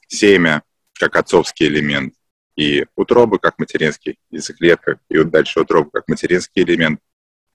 семя 0.06 0.62
как 0.98 1.16
отцовский 1.16 1.66
элемент 1.66 2.14
и 2.56 2.86
утробы 2.96 3.38
как 3.38 3.58
материнский, 3.58 4.18
яйцеклетка, 4.30 4.98
и 5.08 5.18
вот 5.18 5.30
дальше 5.30 5.60
утроба 5.60 5.90
как 5.90 6.08
материнский 6.08 6.62
элемент 6.62 7.00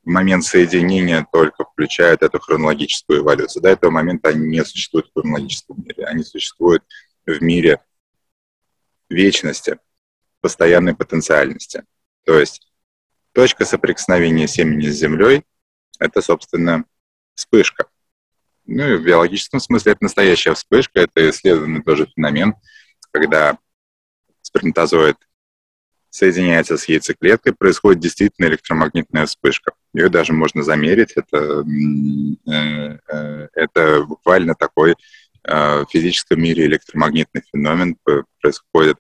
момент 0.03 0.43
соединения 0.43 1.25
только 1.31 1.63
включают 1.63 2.22
эту 2.22 2.39
хронологическую 2.39 3.19
эволюцию. 3.19 3.63
До 3.63 3.69
этого 3.69 3.91
момента 3.91 4.29
они 4.29 4.48
не 4.48 4.65
существуют 4.65 5.07
в 5.07 5.13
хронологическом 5.13 5.77
мире. 5.83 6.05
Они 6.05 6.24
существуют 6.24 6.83
в 7.25 7.41
мире 7.41 7.81
вечности, 9.10 9.79
постоянной 10.41 10.95
потенциальности. 10.95 11.83
То 12.25 12.38
есть 12.38 12.72
точка 13.31 13.65
соприкосновения 13.65 14.48
семени 14.48 14.89
с 14.89 14.95
Землей— 14.95 15.43
это, 16.00 16.22
собственно, 16.22 16.86
вспышка. 17.36 17.88
Ну 18.65 18.88
и 18.88 18.98
в 18.98 19.03
биологическом 19.03 19.60
смысле 19.60 19.93
это 19.93 20.03
настоящая 20.03 20.53
вспышка, 20.53 21.01
это 21.01 21.29
исследованный 21.29 21.83
тоже 21.83 22.07
феномен, 22.07 22.55
когда 23.12 23.57
сперматозоид 24.41 25.17
соединяется 26.13 26.77
с 26.77 26.88
яйцеклеткой, 26.88 27.53
происходит 27.53 28.00
действительно 28.00 28.46
электромагнитная 28.46 29.25
вспышка. 29.25 29.74
Ее 29.96 30.10
даже 30.10 30.32
можно 30.32 30.62
замерить. 30.62 31.13
Это, 31.15 31.65
э, 32.48 32.98
э, 33.08 33.48
это 33.55 34.03
буквально 34.03 34.53
такой 34.53 34.91
э, 34.91 34.96
в 35.82 35.88
физическом 35.89 36.39
мире 36.39 36.65
электромагнитный 36.67 37.41
феномен. 37.51 37.98
Происходит 38.39 39.00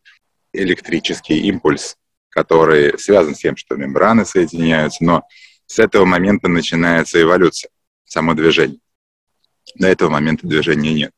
электрический 0.53 1.37
импульс, 1.41 1.97
который 2.29 2.97
связан 2.97 3.35
с 3.35 3.39
тем, 3.39 3.57
что 3.57 3.75
мембраны 3.75 4.25
соединяются, 4.25 5.03
но 5.03 5.21
с 5.67 5.77
этого 5.77 6.05
момента 6.05 6.47
начинается 6.47 7.21
эволюция, 7.21 7.69
само 8.05 8.33
движение. 8.33 8.79
До 9.75 9.85
этого 9.85 10.09
момента 10.09 10.47
движения 10.47 10.95
нет. 10.95 11.11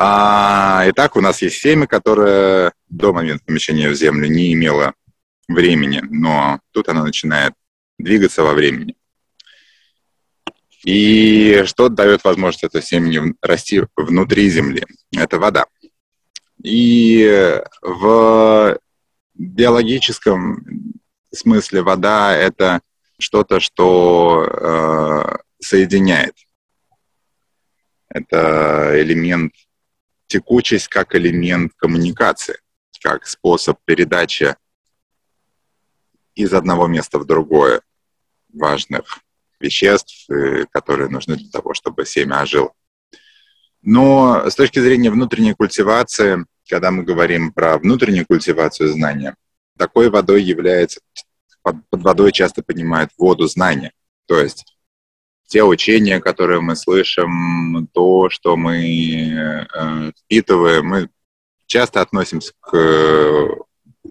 А, 0.00 0.84
итак, 0.86 1.16
у 1.16 1.20
нас 1.20 1.42
есть 1.42 1.60
семя, 1.60 1.88
которое 1.88 2.72
до 2.88 3.12
момента 3.12 3.44
помещения 3.44 3.88
в 3.88 3.94
землю 3.94 4.28
не 4.28 4.52
имело 4.52 4.94
времени, 5.48 6.00
но 6.08 6.60
тут 6.70 6.88
оно 6.88 7.04
начинает 7.04 7.52
двигаться 7.98 8.44
во 8.44 8.54
времени. 8.54 8.94
И 10.84 11.64
что 11.66 11.88
дает 11.88 12.22
возможность 12.22 12.62
это 12.62 12.80
семени 12.80 13.34
расти 13.42 13.82
внутри 13.96 14.48
Земли? 14.48 14.86
Это 15.12 15.40
вода. 15.40 15.66
И 16.62 17.60
в 17.82 18.78
биологическом 19.34 20.64
смысле 21.32 21.82
вода— 21.82 22.36
это 22.36 22.80
что-то, 23.18 23.58
что 23.58 24.46
э, 24.48 25.36
соединяет. 25.60 26.34
Это 28.08 28.92
элемент 29.02 29.52
текучесть 30.28 30.88
как 30.88 31.14
элемент 31.16 31.72
коммуникации, 31.76 32.58
как 33.02 33.26
способ 33.26 33.78
передачи 33.84 34.54
из 36.34 36.52
одного 36.54 36.86
места 36.86 37.18
в 37.18 37.26
другое 37.26 37.80
важных 38.52 39.18
веществ, 39.58 40.30
э, 40.30 40.66
которые 40.70 41.08
нужны 41.08 41.36
для 41.36 41.50
того, 41.50 41.74
чтобы 41.74 42.06
семя 42.06 42.42
ожило. 42.42 42.72
Но 43.82 44.48
с 44.48 44.54
точки 44.54 44.78
зрения 44.78 45.10
внутренней 45.10 45.54
культивации, 45.54 46.44
когда 46.68 46.90
мы 46.90 47.02
говорим 47.02 47.52
про 47.52 47.78
внутреннюю 47.78 48.26
культивацию 48.26 48.92
знания, 48.92 49.34
такой 49.76 50.10
водой 50.10 50.42
является, 50.42 51.00
под, 51.62 51.76
под 51.88 52.02
водой 52.02 52.32
часто 52.32 52.62
понимают 52.62 53.10
воду 53.16 53.46
знания. 53.46 53.92
То 54.26 54.38
есть 54.40 54.77
те 55.48 55.64
учения, 55.64 56.20
которые 56.20 56.60
мы 56.60 56.76
слышим, 56.76 57.88
то, 57.92 58.28
что 58.28 58.56
мы 58.56 58.84
э, 58.84 60.12
впитываем, 60.24 60.86
мы 60.86 61.10
часто 61.66 62.02
относимся 62.02 62.52
к 62.60 62.76
э, 62.76 63.48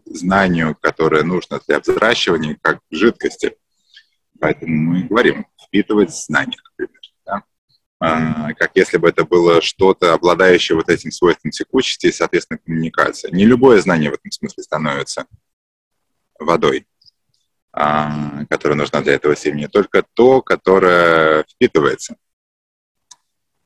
знанию, 0.06 0.76
которое 0.82 1.24
нужно 1.24 1.62
для 1.68 1.80
взращивания, 1.80 2.58
как 2.60 2.80
к 2.80 2.82
жидкости. 2.92 3.56
Поэтому 4.40 4.76
мы 4.76 5.04
говорим 5.04 5.46
впитывать 5.68 6.14
знания, 6.16 6.58
например. 6.72 7.02
Да? 7.26 7.44
А, 8.00 8.54
как 8.54 8.72
если 8.76 8.98
бы 8.98 9.08
это 9.08 9.24
было 9.24 9.62
что-то, 9.62 10.14
обладающее 10.14 10.76
вот 10.76 10.90
этим 10.90 11.12
свойством 11.12 11.52
текучести 11.52 12.08
и, 12.08 12.12
соответственно, 12.12 12.60
коммуникации. 12.64 13.30
Не 13.32 13.46
любое 13.46 13.80
знание 13.80 14.10
в 14.10 14.16
этом 14.16 14.32
смысле 14.32 14.64
становится 14.64 15.26
водой. 16.40 16.88
А, 17.80 18.44
которая 18.50 18.76
нужна 18.76 19.02
для 19.02 19.14
этого 19.14 19.36
семени, 19.36 19.68
только 19.68 20.04
то, 20.16 20.42
которое 20.42 21.44
впитывается. 21.44 22.16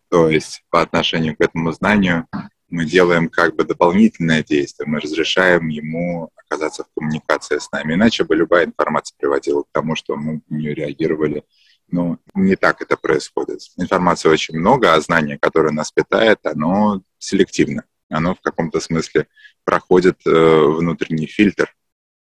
То 0.10 0.28
есть 0.28 0.66
по 0.70 0.82
отношению 0.82 1.38
к 1.38 1.42
этому 1.42 1.72
знанию 1.72 2.28
мы 2.68 2.84
делаем 2.84 3.30
как 3.30 3.56
бы 3.56 3.64
дополнительное 3.64 4.44
действие, 4.44 4.86
мы 4.86 5.00
разрешаем 5.00 5.70
ему 5.70 6.30
оказаться 6.36 6.84
в 6.84 6.88
коммуникации 6.94 7.58
с 7.58 7.72
нами. 7.72 7.94
Иначе 7.94 8.26
бы 8.26 8.36
любая 8.36 8.66
информация 8.66 9.16
приводила 9.18 9.64
к 9.64 9.72
тому, 9.72 9.96
что 9.96 10.18
мы 10.18 10.42
нее 10.50 10.74
реагировали. 10.74 11.46
Но 11.88 12.18
не 12.34 12.58
так 12.58 12.82
это 12.82 12.98
происходит. 12.98 13.62
Информации 13.78 14.28
очень 14.28 14.60
много, 14.60 14.94
а 14.94 15.00
знание, 15.00 15.40
которое 15.40 15.72
нас 15.72 15.90
питает, 15.90 16.40
оно 16.46 17.02
селективно. 17.18 17.86
Оно 18.10 18.36
в 18.36 18.42
каком-то 18.42 18.82
смысле 18.82 19.28
проходит 19.64 20.20
э, 20.26 20.30
внутренний 20.30 21.28
фильтр 21.28 21.74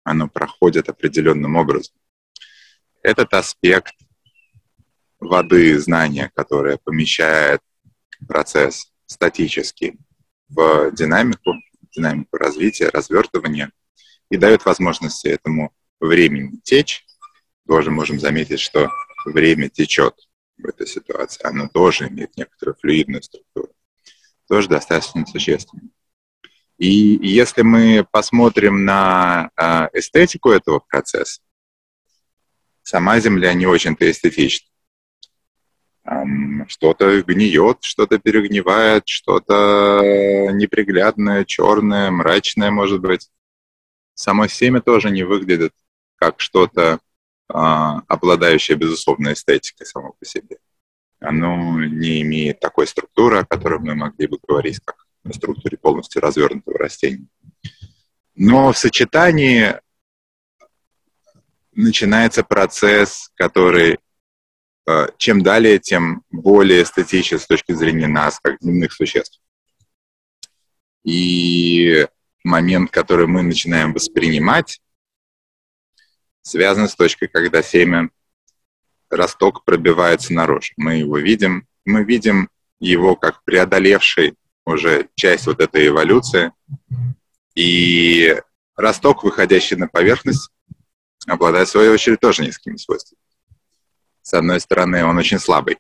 оно 0.05 0.29
проходит 0.29 0.89
определенным 0.89 1.57
образом. 1.57 1.95
Этот 3.03 3.33
аспект 3.35 3.95
воды 5.19 5.79
знания, 5.79 6.31
которое 6.35 6.79
помещает 6.79 7.61
процесс 8.27 8.93
статический 9.07 9.99
в 10.49 10.91
динамику, 10.93 11.55
динамику 11.95 12.37
развития, 12.37 12.89
развертывания 12.89 13.73
и 14.31 14.37
дает 14.37 14.65
возможности 14.65 15.29
этому 15.29 15.73
времени 16.01 16.61
течь. 16.63 17.05
Тоже 17.67 17.91
можем 17.91 18.19
заметить, 18.19 18.61
что 18.61 18.91
время 19.25 19.69
течет 19.69 20.15
в 20.59 20.67
этой 20.67 20.87
ситуации. 20.87 21.47
Оно 21.47 21.69
тоже 21.69 22.09
имеет 22.09 22.37
некоторую 22.37 22.77
флюидную 22.77 23.23
структуру. 23.23 23.73
Тоже 24.49 24.69
достаточно 24.69 25.25
существенно. 25.27 25.91
И 26.81 27.19
если 27.21 27.61
мы 27.61 28.07
посмотрим 28.11 28.87
на 28.87 29.51
э, 29.55 29.89
эстетику 29.93 30.49
этого 30.49 30.79
процесса, 30.79 31.43
сама 32.83 33.21
Земля 33.21 33.53
не 33.53 33.67
очень-то 33.67 34.11
эстетична. 34.11 34.67
Что-то 36.69 37.21
гниет, 37.21 37.83
что-то 37.83 38.19
перегнивает, 38.19 39.07
что-то 39.07 40.49
неприглядное, 40.55 41.45
черное, 41.45 42.11
мрачное, 42.11 42.71
может 42.71 43.03
быть. 43.03 43.29
Само 44.15 44.47
семя 44.47 44.81
тоже 44.81 45.11
не 45.11 45.23
выглядит 45.23 45.75
как 46.17 46.41
что-то, 46.41 46.99
а, 47.49 48.01
обладающее 48.09 48.79
безусловной 48.79 49.35
эстетикой 49.35 49.87
само 49.87 50.15
по 50.19 50.25
себе. 50.25 50.57
Оно 51.19 51.79
не 51.85 52.23
имеет 52.23 52.59
такой 52.59 52.87
структуры, 52.87 53.41
о 53.41 53.45
которой 53.45 53.81
мы 53.81 53.95
могли 53.95 54.27
бы 54.27 54.39
говорить, 54.43 54.81
как 54.83 54.97
структуре 55.33 55.77
полностью 55.77 56.23
развернутого 56.23 56.79
растения. 56.79 57.27
Но 58.35 58.73
в 58.73 58.79
сочетании 58.79 59.75
начинается 61.73 62.43
процесс, 62.43 63.31
который 63.35 63.99
э, 64.87 65.09
чем 65.19 65.43
далее, 65.43 65.79
тем 65.79 66.23
более 66.31 66.83
эстетичен 66.83 67.39
с 67.39 67.47
точки 67.47 67.73
зрения 67.73 68.09
нас, 68.09 68.41
как 68.41 68.61
земных 68.61 68.93
существ. 68.93 69.41
И 71.05 72.07
момент, 72.45 72.91
который 72.91 73.27
мы 73.27 73.43
начинаем 73.43 73.93
воспринимать, 73.93 74.81
связан 76.43 76.89
с 76.89 76.95
точкой, 76.95 77.29
когда 77.29 77.63
семя, 77.63 78.11
росток 79.09 79.65
пробивается 79.65 80.33
наружу. 80.33 80.73
Мы 80.77 80.97
его 80.97 81.19
видим, 81.19 81.67
мы 81.85 82.05
видим 82.05 82.49
его 82.79 83.17
как 83.17 83.45
преодолевший 83.45 84.35
уже 84.65 85.09
часть 85.15 85.47
вот 85.47 85.61
этой 85.61 85.89
эволюции. 85.89 86.53
И 87.55 88.41
росток, 88.77 89.25
выходящий 89.25 89.77
на 89.77 89.89
поверхность, 89.89 90.51
обладает, 91.27 91.69
в 91.69 91.71
свою 91.71 91.93
очередь, 91.93 92.21
тоже 92.21 92.43
низкими 92.43 92.77
свойствами. 92.77 93.21
С 94.23 94.35
одной 94.35 94.61
стороны, 94.61 95.05
он 95.05 95.19
очень 95.19 95.39
слабый, 95.39 95.79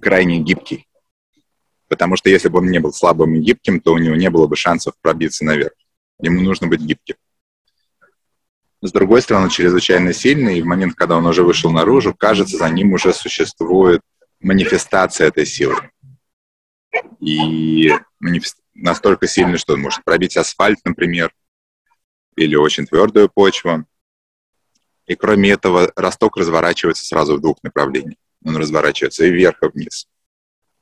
крайне 0.00 0.38
гибкий. 0.38 0.86
Потому 1.88 2.16
что 2.16 2.28
если 2.28 2.48
бы 2.48 2.58
он 2.58 2.70
не 2.70 2.78
был 2.78 2.92
слабым 2.92 3.34
и 3.34 3.40
гибким, 3.40 3.80
то 3.80 3.92
у 3.94 3.98
него 3.98 4.14
не 4.14 4.30
было 4.30 4.46
бы 4.46 4.56
шансов 4.56 4.94
пробиться 5.00 5.44
наверх. 5.44 5.72
Ему 6.20 6.40
нужно 6.42 6.66
быть 6.66 6.80
гибким. 6.80 7.16
С 8.80 8.92
другой 8.92 9.22
стороны, 9.22 9.46
он 9.46 9.50
чрезвычайно 9.50 10.12
сильный, 10.12 10.58
и 10.58 10.62
в 10.62 10.66
момент, 10.66 10.94
когда 10.94 11.16
он 11.16 11.26
уже 11.26 11.42
вышел 11.42 11.70
наружу, 11.72 12.14
кажется, 12.14 12.58
за 12.58 12.68
ним 12.68 12.92
уже 12.92 13.12
существует 13.12 14.02
манифестация 14.40 15.28
этой 15.28 15.46
силы. 15.46 15.90
И 17.20 17.90
настолько 18.74 19.26
сильный, 19.26 19.58
что 19.58 19.74
он 19.74 19.80
может 19.80 20.04
пробить 20.04 20.36
асфальт, 20.36 20.78
например, 20.84 21.32
или 22.36 22.54
очень 22.54 22.86
твердую 22.86 23.28
почву. 23.28 23.84
И 25.06 25.14
кроме 25.14 25.50
этого, 25.50 25.92
росток 25.96 26.36
разворачивается 26.36 27.04
сразу 27.04 27.36
в 27.36 27.40
двух 27.40 27.62
направлениях. 27.62 28.18
Он 28.44 28.56
разворачивается 28.56 29.24
и 29.24 29.30
вверх, 29.30 29.62
и 29.62 29.66
вниз. 29.66 30.06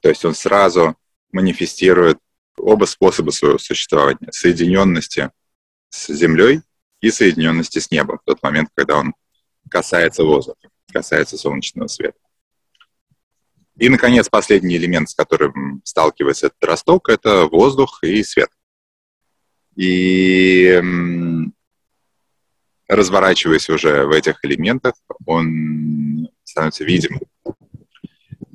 То 0.00 0.08
есть 0.08 0.24
он 0.24 0.34
сразу 0.34 0.96
манифестирует 1.32 2.18
оба 2.58 2.84
способа 2.84 3.30
своего 3.30 3.58
существования. 3.58 4.30
Соединенности 4.30 5.30
с 5.90 6.12
Землей 6.12 6.62
и 7.00 7.10
соединенности 7.10 7.78
с 7.78 7.90
небом 7.90 8.18
в 8.18 8.24
тот 8.24 8.42
момент, 8.42 8.68
когда 8.74 8.96
он 8.96 9.14
касается 9.70 10.24
воздуха, 10.24 10.68
касается 10.92 11.36
солнечного 11.36 11.88
света. 11.88 12.18
И, 13.78 13.88
наконец, 13.88 14.28
последний 14.28 14.76
элемент, 14.76 15.10
с 15.10 15.14
которым 15.14 15.82
сталкивается 15.84 16.46
этот 16.46 16.64
росток, 16.64 17.08
это 17.10 17.46
воздух 17.46 18.02
и 18.02 18.22
свет. 18.22 18.50
И 19.76 20.80
разворачиваясь 22.88 23.68
уже 23.68 24.06
в 24.06 24.12
этих 24.12 24.42
элементах, 24.44 24.94
он 25.26 26.28
становится 26.44 26.84
видимым. 26.84 27.20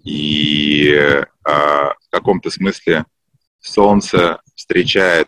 И 0.04 0.88
э, 0.90 1.26
в 1.44 2.10
каком-то 2.10 2.50
смысле 2.50 3.06
Солнце 3.60 4.42
встречает 4.56 5.28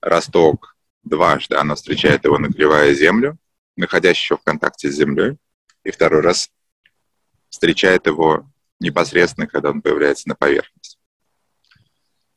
росток 0.00 0.76
дважды. 1.02 1.56
Оно 1.56 1.74
встречает 1.74 2.24
его, 2.24 2.38
нагревая 2.38 2.94
Землю, 2.94 3.36
находясь 3.76 4.16
еще 4.16 4.38
в 4.38 4.42
контакте 4.42 4.90
с 4.90 4.94
Землей, 4.94 5.36
и 5.84 5.90
второй 5.90 6.22
раз 6.22 6.50
встречает 7.50 8.06
его 8.06 8.46
непосредственно, 8.80 9.46
когда 9.46 9.70
он 9.70 9.82
появляется 9.82 10.28
на 10.28 10.34
поверхности. 10.34 10.98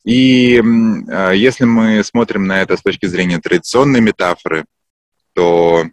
И 0.03 0.57
э, 0.57 1.31
если 1.35 1.65
мы 1.65 2.03
смотрим 2.03 2.47
на 2.47 2.61
это 2.61 2.75
с 2.75 2.81
точки 2.81 3.05
зрения 3.05 3.39
традиционной 3.39 4.01
метафоры, 4.01 4.65
то 5.33 5.85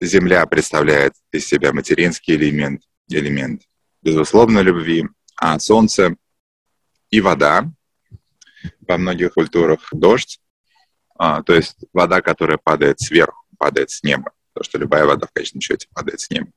Земля 0.00 0.44
представляет 0.46 1.14
из 1.32 1.46
себя 1.46 1.72
материнский 1.72 2.34
элемент, 2.34 2.82
элемент 3.08 3.62
безусловно 4.02 4.60
любви, 4.60 5.08
а 5.36 5.58
Солнце 5.58 6.16
и 7.10 7.20
вода, 7.20 7.70
во 8.86 8.98
многих 8.98 9.34
культурах 9.34 9.88
дождь, 9.92 10.40
а, 11.18 11.42
то 11.42 11.54
есть 11.54 11.76
вода, 11.92 12.20
которая 12.20 12.58
падает 12.58 13.00
сверху, 13.00 13.46
падает 13.58 13.90
с 13.90 14.02
неба, 14.02 14.32
потому 14.52 14.64
что 14.64 14.78
любая 14.78 15.06
вода 15.06 15.26
в 15.26 15.32
конечном 15.32 15.60
счете 15.60 15.88
падает 15.94 16.20
с 16.20 16.30
неба, 16.30 16.48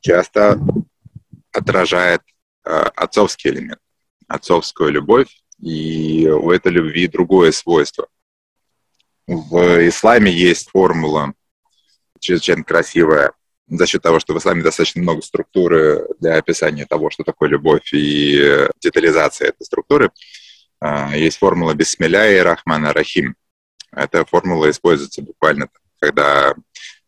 часто 0.00 0.60
отражает 1.52 2.20
а, 2.20 2.33
отцовский 2.64 3.50
элемент, 3.50 3.80
отцовскую 4.28 4.90
любовь, 4.90 5.28
и 5.60 6.28
у 6.28 6.50
этой 6.50 6.72
любви 6.72 7.06
другое 7.06 7.52
свойство. 7.52 8.08
В 9.26 9.88
исламе 9.88 10.30
есть 10.30 10.70
формула 10.70 11.34
чрезвычайно 12.20 12.64
красивая 12.64 13.32
за 13.68 13.86
счет 13.86 14.02
того, 14.02 14.20
что 14.20 14.34
в 14.34 14.38
исламе 14.38 14.62
достаточно 14.62 15.02
много 15.02 15.22
структуры 15.22 16.06
для 16.20 16.36
описания 16.36 16.86
того, 16.86 17.10
что 17.10 17.22
такое 17.22 17.48
любовь 17.48 17.92
и 17.92 18.68
детализация 18.80 19.48
этой 19.48 19.64
структуры. 19.64 20.10
А, 20.80 21.16
есть 21.16 21.38
формула 21.38 21.74
«Бисмилля 21.74 22.30
и 22.36 22.40
Рахмана 22.40 22.92
Рахим». 22.92 23.36
Эта 23.90 24.24
формула 24.24 24.70
используется 24.70 25.22
буквально, 25.22 25.68
когда 25.98 26.54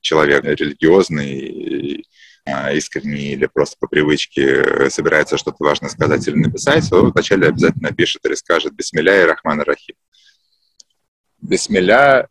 человек 0.01 0.45
религиозный, 0.45 2.07
а, 2.47 2.73
искренний 2.73 3.33
или 3.33 3.47
просто 3.47 3.77
по 3.81 3.89
привычке 3.89 4.89
собирается 4.89 5.37
что-то 5.37 5.65
важное 5.65 5.91
сказать 5.91 6.27
или 6.29 6.37
написать, 6.37 6.89
то 6.89 7.05
вначале 7.05 7.49
обязательно 7.49 7.93
пишет 7.93 8.25
или 8.25 8.35
скажет 8.35 8.73
«Бисмилля 8.73 9.23
и 9.23 9.27
Рахман 9.27 9.61
Рахим». 9.63 9.97
«Бисмилля» 11.43 12.29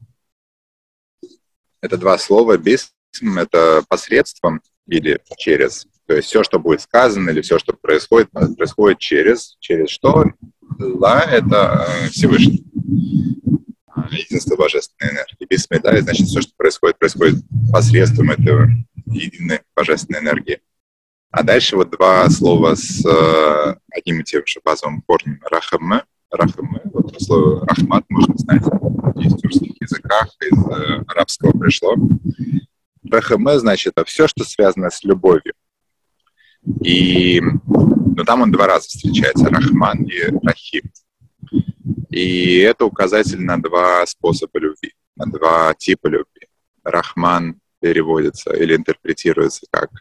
—это 1.81 1.97
два 1.97 2.17
слова. 2.17 2.57
«Бисм»— 2.57 2.93
это 3.37 3.83
посредством 3.89 4.61
или 4.87 5.19
через. 5.37 5.85
То 6.07 6.13
есть 6.13 6.29
все, 6.29 6.43
что 6.43 6.59
будет 6.59 6.79
сказано 6.79 7.31
или 7.31 7.41
все, 7.41 7.59
что 7.59 7.73
происходит, 7.73 8.29
происходит 8.31 8.99
через. 8.99 9.57
Через 9.59 9.89
что? 9.89 10.31
Ла— 10.79 11.21
это 11.29 11.87
э, 11.89 12.09
Всевышний. 12.09 12.63
Единство 14.11 14.55
божественной 14.55 15.11
энергии. 15.11 15.45
Бисмилля, 15.49 16.01
значит, 16.01 16.27
все, 16.27 16.39
что 16.39 16.53
происходит, 16.55 16.97
происходит 16.99 17.43
посредством 17.69 18.31
этого 18.31 18.69
единой 19.05 19.61
божественной 19.75 20.19
энергии. 20.19 20.61
А 21.31 21.43
дальше 21.43 21.75
вот 21.75 21.89
два 21.91 22.29
слова 22.29 22.75
с 22.75 23.05
э, 23.05 23.75
одним 23.91 24.21
и 24.21 24.23
тем 24.23 24.45
же 24.45 24.59
базовым 24.63 25.01
корнем 25.01 25.39
рахаме. 25.49 26.03
Рахаме, 26.31 26.81
вот 26.85 27.21
слово 27.21 27.65
рахмат 27.67 28.05
можно 28.09 28.35
знать, 28.37 28.61
в 28.61 29.37
тюркских 29.37 29.81
языках, 29.81 30.29
из 30.41 30.65
э, 30.67 31.03
арабского 31.07 31.51
пришло. 31.51 31.95
Рахаме 33.09 33.59
значит 33.59 33.93
все, 34.05 34.27
что 34.27 34.43
связано 34.43 34.89
с 34.89 35.03
любовью. 35.03 35.53
И 36.81 37.41
но 38.15 38.23
там 38.23 38.41
он 38.41 38.51
два 38.51 38.65
раза 38.65 38.87
встречается, 38.87 39.49
Рахман 39.49 40.03
и 40.03 40.21
Рахим. 40.41 40.83
И 42.09 42.59
это 42.59 42.85
указатель 42.85 43.41
на 43.41 43.61
два 43.61 44.05
способа 44.05 44.57
любви, 44.57 44.93
на 45.17 45.25
два 45.25 45.73
типа 45.73 46.07
любви. 46.07 46.47
Рахман 46.83 47.59
переводится 47.85 48.51
или 48.51 48.75
интерпретируется 48.75 49.67
как 49.69 49.91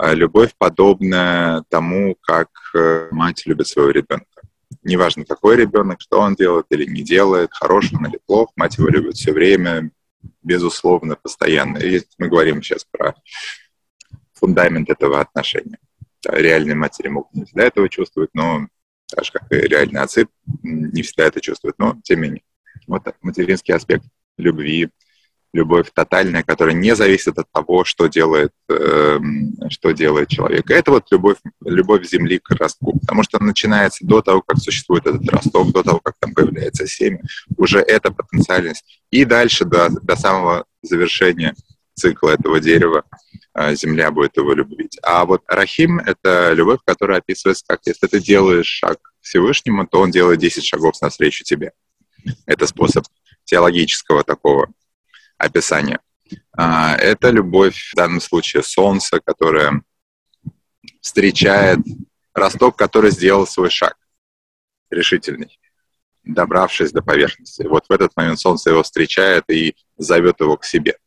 э, 0.00 0.12
любовь, 0.16 0.50
подобная 0.58 1.62
тому, 1.68 2.16
как 2.20 2.48
э, 2.74 3.06
мать 3.12 3.46
любит 3.46 3.68
своего 3.68 3.92
ребенка. 3.92 4.42
Неважно, 4.82 5.24
какой 5.24 5.54
ребенок, 5.54 6.00
что 6.00 6.18
он 6.18 6.34
делает 6.34 6.66
или 6.70 6.84
не 6.84 7.02
делает, 7.02 7.50
хороший 7.52 7.96
он 7.96 8.06
или 8.06 8.18
плох, 8.26 8.50
мать 8.56 8.78
его 8.78 8.88
любит 8.88 9.14
все 9.14 9.32
время, 9.32 9.92
безусловно, 10.42 11.14
постоянно. 11.14 11.78
И 11.78 12.02
мы 12.18 12.26
говорим 12.26 12.60
сейчас 12.60 12.84
про 12.84 13.14
фундамент 14.34 14.90
этого 14.90 15.20
отношения. 15.20 15.78
реальные 16.28 16.74
матери 16.74 17.06
могут 17.06 17.32
не 17.34 17.44
всегда 17.44 17.66
этого 17.66 17.88
чувствовать, 17.88 18.30
но 18.34 18.66
так 19.06 19.24
же, 19.24 19.30
как 19.30 19.52
и 19.52 19.68
реальные 19.68 20.02
отцы, 20.02 20.26
не 20.64 21.02
всегда 21.02 21.26
это 21.26 21.40
чувствуют, 21.40 21.78
но 21.78 22.00
тем 22.02 22.22
не 22.22 22.28
менее. 22.30 22.42
Вот 22.88 23.06
материнский 23.22 23.74
аспект 23.74 24.04
любви 24.38 24.90
любовь 25.56 25.90
тотальная, 25.92 26.42
которая 26.42 26.74
не 26.74 26.94
зависит 26.94 27.38
от 27.38 27.50
того, 27.50 27.84
что 27.84 28.06
делает, 28.06 28.52
э, 28.68 29.18
что 29.70 29.92
делает 29.92 30.28
человек. 30.28 30.70
это 30.70 30.90
вот 30.90 31.06
любовь, 31.10 31.38
любовь 31.64 32.06
Земли 32.06 32.38
к 32.38 32.50
ростку, 32.50 32.98
потому 33.00 33.22
что 33.22 33.42
начинается 33.42 34.06
до 34.06 34.20
того, 34.20 34.42
как 34.42 34.58
существует 34.58 35.06
этот 35.06 35.28
росток, 35.30 35.72
до 35.72 35.82
того, 35.82 36.00
как 36.00 36.14
там 36.20 36.34
появляется 36.34 36.86
семя, 36.86 37.20
уже 37.56 37.78
эта 37.80 38.10
потенциальность. 38.10 39.00
И 39.10 39.24
дальше 39.24 39.64
до, 39.64 39.88
до 39.88 40.16
самого 40.16 40.66
завершения 40.82 41.54
цикла 41.94 42.30
этого 42.30 42.60
дерева 42.60 43.04
э, 43.54 43.74
Земля 43.74 44.10
будет 44.10 44.36
его 44.36 44.52
любить. 44.52 44.98
А 45.02 45.24
вот 45.24 45.42
Рахим— 45.46 45.98
это 46.06 46.52
любовь, 46.52 46.80
которая 46.84 47.18
описывается 47.18 47.64
как, 47.66 47.80
если 47.86 48.06
ты 48.06 48.20
делаешь 48.20 48.66
шаг 48.66 48.98
Всевышнему, 49.22 49.86
то 49.86 50.00
он 50.00 50.10
делает 50.10 50.38
10 50.38 50.64
шагов 50.64 51.00
навстречу 51.00 51.44
тебе. 51.44 51.72
Это 52.44 52.66
способ 52.66 53.04
теологического 53.44 54.22
такого 54.22 54.68
описание. 55.38 56.00
А, 56.52 56.96
это 56.96 57.30
любовь, 57.30 57.90
в 57.92 57.96
данном 57.96 58.20
случае, 58.20 58.62
солнца, 58.62 59.20
которое 59.20 59.82
встречает 61.00 61.78
росток, 62.34 62.76
который 62.76 63.10
сделал 63.10 63.46
свой 63.46 63.70
шаг 63.70 63.96
решительный, 64.90 65.58
добравшись 66.24 66.92
до 66.92 67.02
поверхности. 67.02 67.62
Вот 67.62 67.86
в 67.88 67.92
этот 67.92 68.16
момент 68.16 68.38
солнце 68.38 68.70
его 68.70 68.82
встречает 68.82 69.44
и 69.50 69.76
зовет 69.96 70.40
его 70.40 70.56
к 70.56 70.64
себе. 70.64 70.98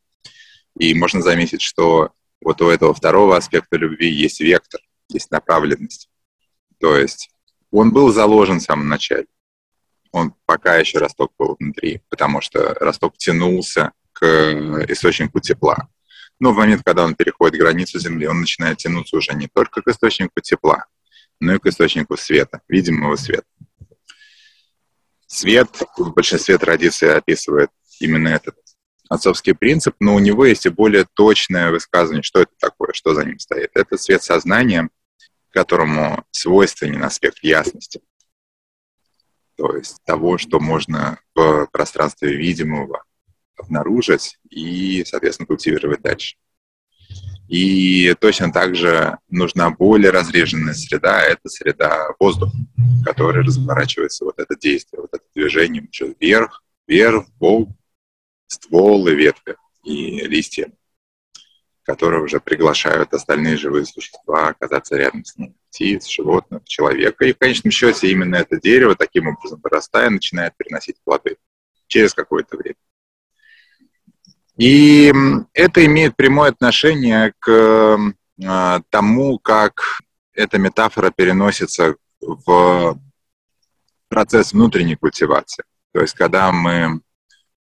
И 0.77 0.93
можно 0.93 1.21
заметить, 1.21 1.61
что 1.61 2.11
вот 2.41 2.61
у 2.61 2.69
этого 2.69 2.93
второго 2.93 3.35
аспекта 3.35 3.77
любви 3.77 4.09
есть 4.09 4.39
вектор, 4.39 4.81
есть 5.09 5.31
направленность. 5.31 6.09
То 6.79 6.95
есть 6.95 7.31
он 7.71 7.91
был 7.91 8.11
заложен 8.11 8.59
в 8.59 8.63
самом 8.63 8.87
начале. 8.87 9.27
Он 10.11 10.33
пока 10.45 10.77
еще 10.77 10.97
росток 10.97 11.33
был 11.37 11.55
внутри, 11.59 12.01
потому 12.09 12.41
что 12.41 12.73
росток 12.75 13.17
тянулся 13.17 13.91
к 14.13 14.25
э, 14.25 14.85
источнику 14.91 15.39
тепла. 15.39 15.87
Но 16.39 16.53
в 16.53 16.57
момент, 16.57 16.83
когда 16.85 17.03
он 17.03 17.15
переходит 17.15 17.59
границу 17.59 17.99
Земли, 17.99 18.27
он 18.27 18.41
начинает 18.41 18.77
тянуться 18.77 19.17
уже 19.17 19.33
не 19.33 19.47
только 19.47 19.81
к 19.81 19.87
источнику 19.87 20.39
тепла, 20.41 20.85
но 21.39 21.55
и 21.55 21.59
к 21.59 21.65
источнику 21.65 22.15
света, 22.17 22.61
видимого 22.67 23.15
света. 23.15 23.45
Свет 25.27 25.69
в 25.97 26.13
большинстве 26.13 26.57
традиций 26.57 27.13
описывает 27.13 27.69
именно 27.99 28.29
этот 28.29 28.55
отцовский 29.09 29.53
принцип, 29.53 29.95
но 29.99 30.15
у 30.15 30.19
него 30.19 30.45
есть 30.45 30.65
и 30.65 30.69
более 30.69 31.05
точное 31.13 31.71
высказывание, 31.71 32.23
что 32.23 32.41
это 32.41 32.51
такое, 32.59 32.93
что 32.93 33.13
за 33.13 33.25
ним 33.25 33.39
стоит. 33.39 33.71
Это 33.73 33.97
свет 33.97 34.23
сознания, 34.23 34.89
которому 35.51 36.23
свойственен 36.31 37.03
аспект 37.03 37.43
ясности. 37.43 38.01
То 39.57 39.75
есть 39.75 39.97
того, 40.05 40.37
что 40.37 40.59
можно 40.59 41.19
в 41.35 41.67
пространстве 41.71 42.35
видимого 42.35 43.03
обнаружить 43.59 44.37
и, 44.49 45.03
соответственно, 45.05 45.47
культивировать 45.47 46.01
дальше. 46.01 46.37
И 47.47 48.13
точно 48.19 48.51
так 48.53 48.75
же 48.75 49.17
нужна 49.27 49.71
более 49.71 50.11
разреженная 50.11 50.75
среда, 50.75 51.23
это 51.23 51.49
среда 51.49 52.09
воздуха, 52.19 52.55
которая 53.03 53.43
разворачивается 53.43 54.25
вот 54.25 54.37
это 54.37 54.55
действие, 54.55 55.01
вот 55.01 55.09
это 55.13 55.23
движение 55.33 55.87
вверх, 56.19 56.63
вверх, 56.87 57.25
бок, 57.39 57.69
стволы, 58.45 59.15
ветви 59.15 59.55
и 59.83 60.27
листья, 60.27 60.71
которые 61.81 62.21
уже 62.21 62.39
приглашают 62.39 63.15
остальные 63.15 63.57
живые 63.57 63.85
существа 63.85 64.49
оказаться 64.49 64.95
рядом 64.95 65.25
с 65.25 65.35
ними. 65.35 65.55
Птиц, 65.71 66.07
животных, 66.07 66.63
человека. 66.65 67.25
И 67.25 67.33
в 67.33 67.37
конечном 67.39 67.71
счете 67.71 68.11
именно 68.11 68.35
это 68.35 68.59
дерево, 68.59 68.95
таким 68.95 69.27
образом 69.27 69.59
вырастая, 69.63 70.11
начинает 70.11 70.55
приносить 70.55 70.97
плоды 71.03 71.37
через 71.87 72.13
какое-то 72.13 72.57
время. 72.57 72.75
И 74.59 75.13
это 75.53 75.85
имеет 75.85 76.17
прямое 76.17 76.49
отношение 76.49 77.33
к 77.39 77.97
а, 78.45 78.81
тому, 78.89 79.39
как 79.39 80.01
эта 80.33 80.57
метафора 80.57 81.11
переносится 81.11 81.95
в 82.19 82.99
процесс 84.09 84.51
внутренней 84.51 84.95
культивации. 84.95 85.63
То 85.93 86.01
есть, 86.01 86.13
когда 86.13 86.51
мы 86.51 86.99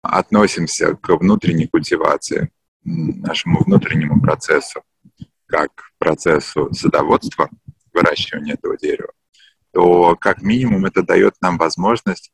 относимся 0.02 0.96
к 0.96 1.16
внутренней 1.18 1.68
культивации, 1.68 2.50
нашему 2.84 3.64
внутреннему 3.64 4.20
процессу, 4.20 4.82
как 5.46 5.70
процессу 6.00 6.74
садоводства, 6.74 7.50
выращивания 7.94 8.56
этого 8.56 8.76
дерева, 8.76 9.12
то 9.72 10.16
как 10.16 10.42
минимум 10.42 10.86
это 10.88 11.04
дает 11.04 11.36
нам 11.42 11.60
возможность 11.60 12.32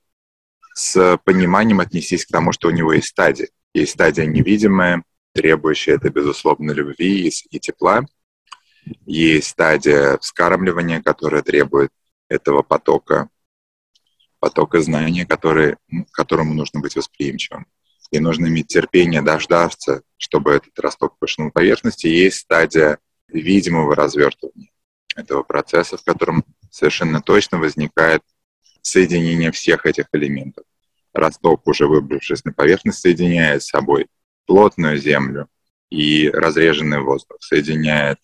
с 0.73 1.19
пониманием 1.25 1.81
отнестись 1.81 2.25
к 2.25 2.31
тому, 2.31 2.53
что 2.53 2.69
у 2.69 2.71
него 2.71 2.93
есть 2.93 3.07
стадии. 3.07 3.49
Есть 3.73 3.93
стадия 3.93 4.25
невидимая, 4.25 5.03
требующая 5.33 5.95
это, 5.95 6.09
безусловно, 6.09 6.71
любви 6.71 7.27
и, 7.27 7.59
тепла. 7.59 8.01
Есть 9.05 9.47
стадия 9.47 10.17
вскармливания, 10.19 11.01
которая 11.01 11.41
требует 11.41 11.89
этого 12.29 12.61
потока, 12.61 13.29
потока 14.39 14.81
знания, 14.81 15.25
который, 15.25 15.77
которому 16.11 16.53
нужно 16.53 16.81
быть 16.81 16.95
восприимчивым. 16.95 17.65
И 18.11 18.19
нужно 18.19 18.45
иметь 18.45 18.67
терпение 18.67 19.23
дождаться, 19.23 20.03
чтобы 20.17 20.51
этот 20.51 20.77
росток 20.79 21.17
пошел 21.17 21.45
на 21.45 21.51
поверхности. 21.51 22.05
Есть 22.05 22.41
стадия 22.41 22.99
видимого 23.27 23.95
развертывания 23.95 24.69
этого 25.15 25.41
процесса, 25.41 25.97
в 25.97 26.03
котором 26.03 26.43
совершенно 26.69 27.21
точно 27.21 27.57
возникает 27.57 28.21
соединение 28.83 29.51
всех 29.51 29.87
этих 29.87 30.05
элементов 30.11 30.65
росток, 31.13 31.67
уже 31.67 31.87
выбравшись 31.87 32.43
на 32.43 32.53
поверхность, 32.53 32.99
соединяет 32.99 33.63
с 33.63 33.69
собой 33.69 34.07
плотную 34.45 34.97
землю 34.97 35.47
и 35.89 36.29
разреженный 36.29 36.99
воздух, 37.01 37.37
соединяет 37.41 38.19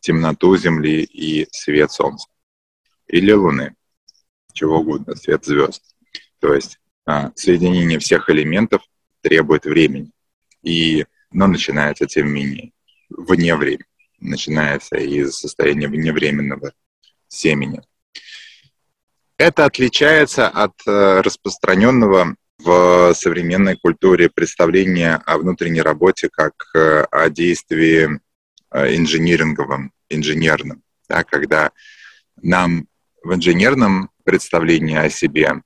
темноту 0.00 0.56
Земли 0.56 1.02
и 1.02 1.48
свет 1.50 1.90
Солнца. 1.90 2.28
Или 3.06 3.32
Луны, 3.32 3.74
чего 4.52 4.80
угодно, 4.80 5.16
свет 5.16 5.44
звезд. 5.44 5.82
То 6.40 6.52
есть 6.52 6.78
а, 7.06 7.32
соединение 7.34 7.98
всех 7.98 8.28
элементов 8.28 8.82
требует 9.22 9.64
времени. 9.64 10.10
И, 10.62 11.06
но 11.32 11.46
начинается, 11.46 12.06
тем 12.06 12.26
не 12.26 12.44
менее, 12.44 12.72
вне 13.08 13.56
времени. 13.56 13.86
Начинается 14.20 14.96
из 14.96 15.36
состояния 15.36 15.88
вневременного 15.88 16.72
семени. 17.28 17.80
Это 19.36 19.64
отличается 19.64 20.48
от 20.48 20.74
э, 20.86 21.20
распространенного 21.20 22.36
в 22.58 23.12
современной 23.14 23.76
культуре 23.76 24.30
представления 24.30 25.20
о 25.26 25.38
внутренней 25.38 25.82
работе 25.82 26.28
как 26.30 26.54
э, 26.76 27.04
о 27.10 27.28
действии 27.30 28.20
э, 28.70 28.96
инжиниринговом, 28.96 29.92
инженерном, 30.08 30.82
да, 31.08 31.24
когда 31.24 31.72
нам 32.40 32.86
в 33.24 33.34
инженерном 33.34 34.10
представлении 34.22 34.96
о 34.96 35.10
себе 35.10 35.62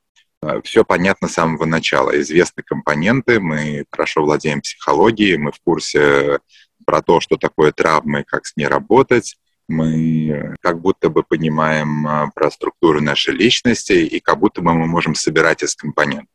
все 0.63 0.85
понятно 0.85 1.29
с 1.29 1.35
самого 1.35 1.65
начала. 1.65 2.19
Известны 2.21 2.63
компоненты, 2.63 3.41
мы 3.41 3.85
хорошо 3.91 4.23
владеем 4.23 4.61
психологией, 4.61 5.37
мы 5.37 5.51
в 5.51 5.61
курсе 5.65 6.39
про 6.87 7.03
то, 7.03 7.21
что 7.21 7.37
такое 7.37 7.73
травмы, 7.73 8.25
как 8.25 8.47
с 8.47 8.57
ней 8.57 8.67
работать, 8.67 9.37
мы 9.69 10.57
как 10.61 10.81
будто 10.81 11.11
бы 11.11 11.23
понимаем 11.23 12.07
а, 12.07 12.31
про 12.35 12.51
структуру 12.51 13.03
нашей 13.03 13.35
личности 13.35 13.93
и 13.93 14.19
как 14.19 14.39
будто 14.39 14.63
бы 14.63 14.73
мы 14.73 14.87
можем 14.87 15.15
собирать 15.15 15.63
из 15.63 15.77
компонентов. 15.77 16.35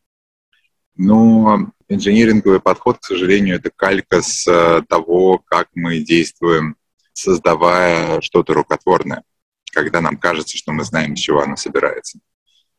Но 0.96 1.72
инженеринговый 1.90 2.60
подход, 2.60 3.00
к 3.00 3.06
сожалению, 3.06 3.56
это 3.56 3.72
калька 3.76 4.22
с 4.22 4.48
а, 4.48 4.84
того, 4.88 5.40
как 5.40 5.70
мы 5.74 6.00
действуем, 6.00 6.76
создавая 7.14 8.22
что-то 8.22 8.54
рукотворное, 8.54 9.24
когда 9.72 10.00
нам 10.00 10.18
кажется, 10.18 10.56
что 10.56 10.72
мы 10.72 10.84
знаем, 10.84 11.14
из 11.14 11.20
чего 11.20 11.42
оно 11.42 11.56
собирается. 11.56 12.20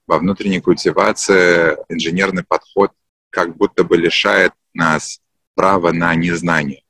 Во 0.07 0.19
внутренней 0.19 0.61
культивации 0.61 1.77
инженерный 1.89 2.45
подход 2.45 2.93
как 3.31 3.57
будто 3.57 3.83
бы 3.83 3.97
лишает 3.97 4.53
нас 4.73 5.21
права 5.55 5.93
на 5.93 6.15
незнание 6.15 6.84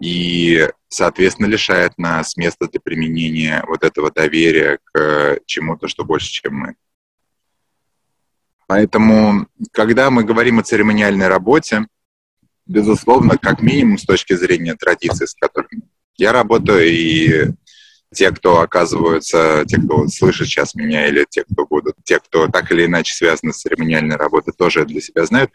и, 0.00 0.68
соответственно, 0.88 1.46
лишает 1.46 1.96
нас 1.98 2.36
места 2.36 2.68
для 2.68 2.80
применения 2.80 3.64
вот 3.66 3.84
этого 3.84 4.10
доверия 4.10 4.78
к 4.92 5.40
чему-то, 5.46 5.88
что 5.88 6.04
больше, 6.04 6.30
чем 6.30 6.54
мы. 6.56 6.74
Поэтому, 8.66 9.46
когда 9.72 10.10
мы 10.10 10.24
говорим 10.24 10.58
о 10.58 10.62
церемониальной 10.62 11.28
работе, 11.28 11.86
безусловно, 12.66 13.36
как 13.38 13.62
минимум 13.62 13.98
с 13.98 14.04
точки 14.04 14.34
зрения 14.34 14.74
традиций, 14.74 15.28
с 15.28 15.34
которыми 15.34 15.82
я 16.16 16.32
работаю, 16.32 16.86
и 16.86 17.52
те, 18.14 18.30
кто 18.30 18.60
оказываются, 18.60 19.64
те, 19.66 19.76
кто 19.76 20.08
слышит 20.08 20.46
сейчас 20.46 20.74
меня, 20.74 21.06
или 21.06 21.26
те, 21.28 21.44
кто 21.44 21.66
будут, 21.66 21.96
те, 22.04 22.18
кто 22.20 22.48
так 22.48 22.72
или 22.72 22.86
иначе 22.86 23.14
связаны 23.14 23.52
с 23.52 23.58
церемониальной 23.58 24.16
работой, 24.16 24.54
тоже 24.56 24.86
для 24.86 25.00
себя 25.00 25.26
знают, 25.26 25.50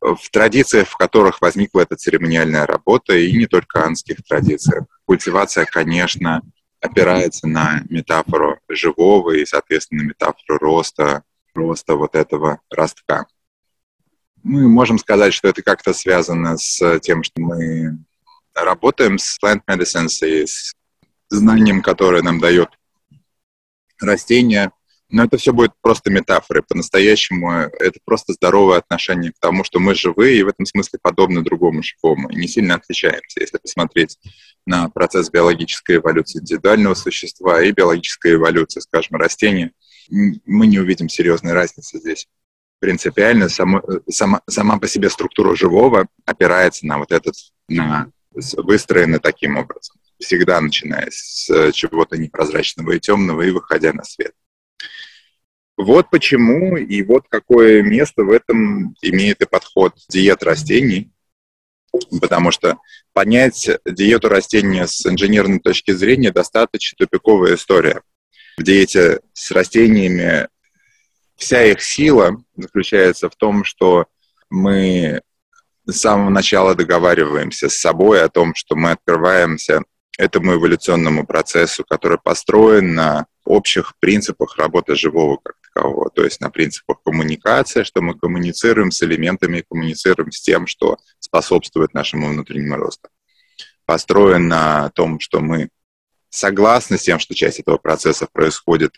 в 0.00 0.30
традициях, 0.30 0.88
в 0.88 0.96
которых 0.98 1.40
возникла 1.40 1.80
эта 1.80 1.96
церемониальная 1.96 2.66
работа, 2.66 3.16
и 3.16 3.32
не 3.32 3.46
только 3.46 3.84
анских 3.84 4.18
традициях. 4.28 4.84
Культивация, 5.06 5.64
конечно, 5.64 6.42
опирается 6.80 7.46
на 7.46 7.82
метафору 7.88 8.58
живого 8.68 9.30
и, 9.30 9.46
соответственно, 9.46 10.02
метафору 10.02 10.58
роста, 10.58 11.22
роста 11.54 11.94
вот 11.94 12.14
этого 12.14 12.60
ростка. 12.70 13.26
Мы 14.42 14.68
можем 14.68 14.98
сказать, 14.98 15.32
что 15.32 15.48
это 15.48 15.62
как-то 15.62 15.94
связано 15.94 16.58
с 16.58 17.00
тем, 17.00 17.22
что 17.22 17.40
мы 17.40 17.96
работаем 18.54 19.16
с 19.18 19.38
plant 19.42 19.62
medicines 19.66 20.22
и 20.26 20.46
с 20.46 20.74
знанием, 21.28 21.82
которое 21.82 22.22
нам 22.22 22.40
дает 22.40 22.70
растение. 24.00 24.72
Но 25.10 25.24
это 25.24 25.36
все 25.36 25.52
будет 25.52 25.72
просто 25.80 26.10
метафорой. 26.10 26.62
По-настоящему 26.62 27.50
это 27.52 28.00
просто 28.04 28.32
здоровое 28.32 28.78
отношение 28.78 29.32
к 29.32 29.38
тому, 29.38 29.62
что 29.62 29.78
мы 29.78 29.94
живые 29.94 30.38
и 30.38 30.42
в 30.42 30.48
этом 30.48 30.66
смысле 30.66 30.98
подобны 31.00 31.42
другому 31.42 31.82
живому. 31.82 32.30
И 32.30 32.36
не 32.36 32.48
сильно 32.48 32.74
отличаемся. 32.76 33.40
Если 33.40 33.58
посмотреть 33.58 34.18
на 34.66 34.88
процесс 34.88 35.30
биологической 35.30 35.96
эволюции 35.96 36.40
индивидуального 36.40 36.94
существа 36.94 37.62
и 37.62 37.70
биологической 37.70 38.34
эволюции, 38.34 38.80
скажем, 38.80 39.16
растения, 39.16 39.72
мы 40.08 40.66
не 40.66 40.78
увидим 40.78 41.08
серьезной 41.08 41.52
разницы 41.52 41.98
здесь. 41.98 42.26
Принципиально 42.80 43.48
само, 43.48 43.82
сама, 44.10 44.42
сама 44.48 44.78
по 44.78 44.88
себе 44.88 45.08
структура 45.10 45.54
живого 45.54 46.06
опирается 46.26 46.86
на 46.86 46.98
вот 46.98 47.12
этот, 47.12 47.34
на 47.68 48.10
выстроены 48.32 49.20
таким 49.20 49.56
образом, 49.56 49.96
всегда 50.20 50.60
начиная 50.60 51.08
с 51.10 51.72
чего-то 51.72 52.16
непрозрачного 52.16 52.92
и 52.92 53.00
темного 53.00 53.42
и 53.42 53.50
выходя 53.50 53.92
на 53.92 54.04
свет. 54.04 54.32
Вот 55.76 56.08
почему 56.10 56.76
и 56.76 57.02
вот 57.02 57.26
какое 57.28 57.82
место 57.82 58.22
в 58.22 58.30
этом 58.30 58.94
имеет 59.02 59.40
и 59.42 59.46
подход 59.46 59.94
диет 60.08 60.42
растений, 60.44 61.10
потому 62.20 62.52
что 62.52 62.78
понять 63.12 63.68
диету 63.84 64.28
растения 64.28 64.86
с 64.86 65.04
инженерной 65.04 65.58
точки 65.58 65.90
зрения 65.90 66.30
достаточно 66.30 66.96
тупиковая 66.98 67.56
история. 67.56 68.02
В 68.56 68.62
диете 68.62 69.20
с 69.32 69.50
растениями 69.50 70.48
вся 71.36 71.64
их 71.64 71.82
сила 71.82 72.40
заключается 72.56 73.28
в 73.28 73.34
том, 73.34 73.64
что 73.64 74.06
мы 74.50 75.22
с 75.86 75.96
самого 75.96 76.30
начала 76.30 76.76
договариваемся 76.76 77.68
с 77.68 77.76
собой 77.76 78.22
о 78.22 78.28
том, 78.28 78.54
что 78.54 78.76
мы 78.76 78.92
открываемся 78.92 79.82
этому 80.18 80.54
эволюционному 80.54 81.26
процессу, 81.26 81.84
который 81.84 82.18
построен 82.18 82.94
на 82.94 83.26
общих 83.44 83.94
принципах 83.98 84.56
работы 84.56 84.94
живого 84.94 85.38
как 85.42 85.56
такового, 85.62 86.10
то 86.10 86.24
есть 86.24 86.40
на 86.40 86.50
принципах 86.50 86.98
коммуникации, 87.04 87.82
что 87.82 88.00
мы 88.00 88.18
коммуницируем 88.18 88.90
с 88.90 89.02
элементами, 89.02 89.64
коммуницируем 89.68 90.30
с 90.32 90.40
тем, 90.40 90.66
что 90.66 90.98
способствует 91.18 91.94
нашему 91.94 92.28
внутреннему 92.28 92.76
росту. 92.76 93.08
Построен 93.84 94.48
на 94.48 94.90
том, 94.90 95.20
что 95.20 95.40
мы 95.40 95.68
согласны 96.30 96.98
с 96.98 97.02
тем, 97.02 97.18
что 97.18 97.34
часть 97.34 97.60
этого 97.60 97.76
процесса 97.76 98.26
происходит 98.32 98.94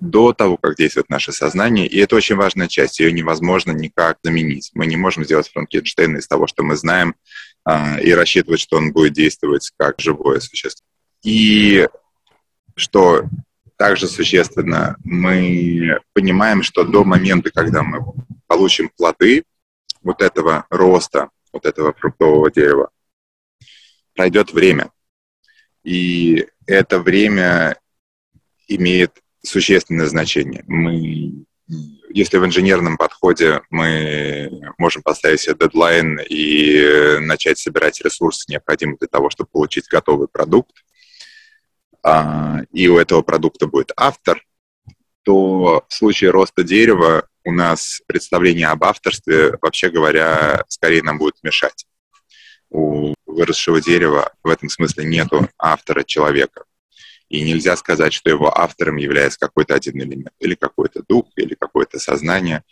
до 0.00 0.32
того, 0.32 0.56
как 0.56 0.76
действует 0.76 1.10
наше 1.10 1.32
сознание, 1.32 1.86
и 1.86 1.98
это 1.98 2.16
очень 2.16 2.36
важная 2.36 2.68
часть, 2.68 3.00
ее 3.00 3.12
невозможно 3.12 3.72
никак 3.72 4.18
заменить. 4.22 4.70
Мы 4.74 4.86
не 4.86 4.96
можем 4.96 5.24
сделать 5.24 5.50
Франкенштейна 5.50 6.18
из 6.18 6.28
того, 6.28 6.46
что 6.46 6.62
мы 6.62 6.76
знаем, 6.76 7.14
и 8.02 8.12
рассчитывать, 8.12 8.60
что 8.60 8.76
он 8.76 8.92
будет 8.92 9.12
действовать 9.12 9.70
как 9.76 10.00
живое 10.00 10.40
существо. 10.40 10.86
И 11.22 11.86
что 12.74 13.24
также 13.76 14.08
существенно, 14.08 14.96
мы 15.04 16.00
понимаем, 16.12 16.62
что 16.62 16.84
до 16.84 17.04
момента, 17.04 17.50
когда 17.50 17.82
мы 17.82 18.04
получим 18.46 18.90
плоды 18.96 19.44
вот 20.02 20.22
этого 20.22 20.66
роста, 20.70 21.28
вот 21.52 21.66
этого 21.66 21.92
фруктового 21.92 22.50
дерева, 22.50 22.90
пройдет 24.14 24.52
время. 24.52 24.90
И 25.84 26.46
это 26.66 26.98
время 26.98 27.78
имеет 28.66 29.22
существенное 29.42 30.06
значение. 30.06 30.64
Мы, 30.66 31.44
если 32.08 32.38
в 32.38 32.46
инженерном 32.46 32.96
подходе 32.96 33.62
мы 33.70 34.50
можем 34.78 35.02
поставить 35.02 35.40
себе 35.40 35.56
дедлайн 35.58 36.18
и 36.28 37.18
начать 37.20 37.58
собирать 37.58 38.00
ресурсы, 38.00 38.46
необходимые 38.48 38.96
для 38.98 39.08
того, 39.08 39.30
чтобы 39.30 39.50
получить 39.50 39.86
готовый 39.88 40.28
продукт, 40.28 40.72
а, 42.02 42.60
и 42.72 42.88
у 42.88 42.98
этого 42.98 43.22
продукта 43.22 43.66
будет 43.66 43.92
автор, 43.96 44.42
то 45.24 45.84
в 45.88 45.92
случае 45.92 46.30
роста 46.30 46.62
дерева 46.62 47.28
у 47.44 47.52
нас 47.52 48.00
представление 48.06 48.68
об 48.68 48.84
авторстве, 48.84 49.58
вообще 49.60 49.90
говоря, 49.90 50.64
скорее 50.68 51.02
нам 51.02 51.18
будет 51.18 51.36
мешать 51.42 51.86
у 52.70 53.14
выросшего 53.26 53.80
дерева 53.80 54.32
в 54.42 54.48
этом 54.48 54.68
смысле 54.68 55.04
нету 55.04 55.48
автора 55.58 56.04
человека. 56.04 56.64
И 57.28 57.42
нельзя 57.42 57.76
сказать, 57.76 58.12
что 58.12 58.30
его 58.30 58.56
автором 58.56 58.96
является 58.96 59.38
какой-то 59.38 59.74
один 59.74 60.00
элемент, 60.00 60.32
или 60.38 60.54
какой-то 60.54 61.02
дух, 61.06 61.26
или 61.36 61.54
какое-то 61.54 61.98
сознание. 61.98 62.62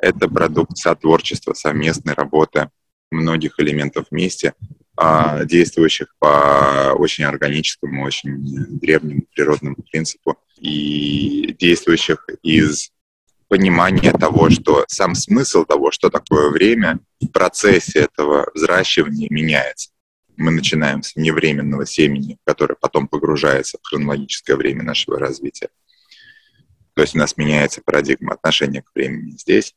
Это 0.00 0.28
продукт 0.28 0.76
сотворчества, 0.76 1.54
совместной 1.54 2.14
работы 2.14 2.70
многих 3.10 3.58
элементов 3.58 4.06
вместе, 4.10 4.54
а, 4.96 5.44
действующих 5.44 6.14
по 6.18 6.92
очень 6.96 7.24
органическому, 7.24 8.04
очень 8.04 8.36
древнему 8.78 9.22
природному 9.34 9.76
принципу 9.90 10.38
и 10.58 11.54
действующих 11.58 12.26
из 12.42 12.90
понимание 13.48 14.12
того, 14.12 14.50
что 14.50 14.84
сам 14.88 15.14
смысл 15.14 15.64
того, 15.64 15.90
что 15.90 16.08
такое 16.08 16.50
время, 16.50 17.00
в 17.20 17.28
процессе 17.28 18.00
этого 18.00 18.50
взращивания 18.54 19.28
меняется. 19.30 19.90
Мы 20.36 20.50
начинаем 20.50 21.02
с 21.02 21.16
невременного 21.16 21.86
семени, 21.86 22.38
которое 22.44 22.74
потом 22.74 23.08
погружается 23.08 23.78
в 23.80 23.86
хронологическое 23.86 24.56
время 24.56 24.82
нашего 24.82 25.18
развития. 25.18 25.68
То 26.94 27.02
есть 27.02 27.14
у 27.14 27.18
нас 27.18 27.36
меняется 27.36 27.82
парадигма 27.84 28.34
отношения 28.34 28.82
к 28.82 28.94
времени 28.94 29.32
здесь. 29.32 29.74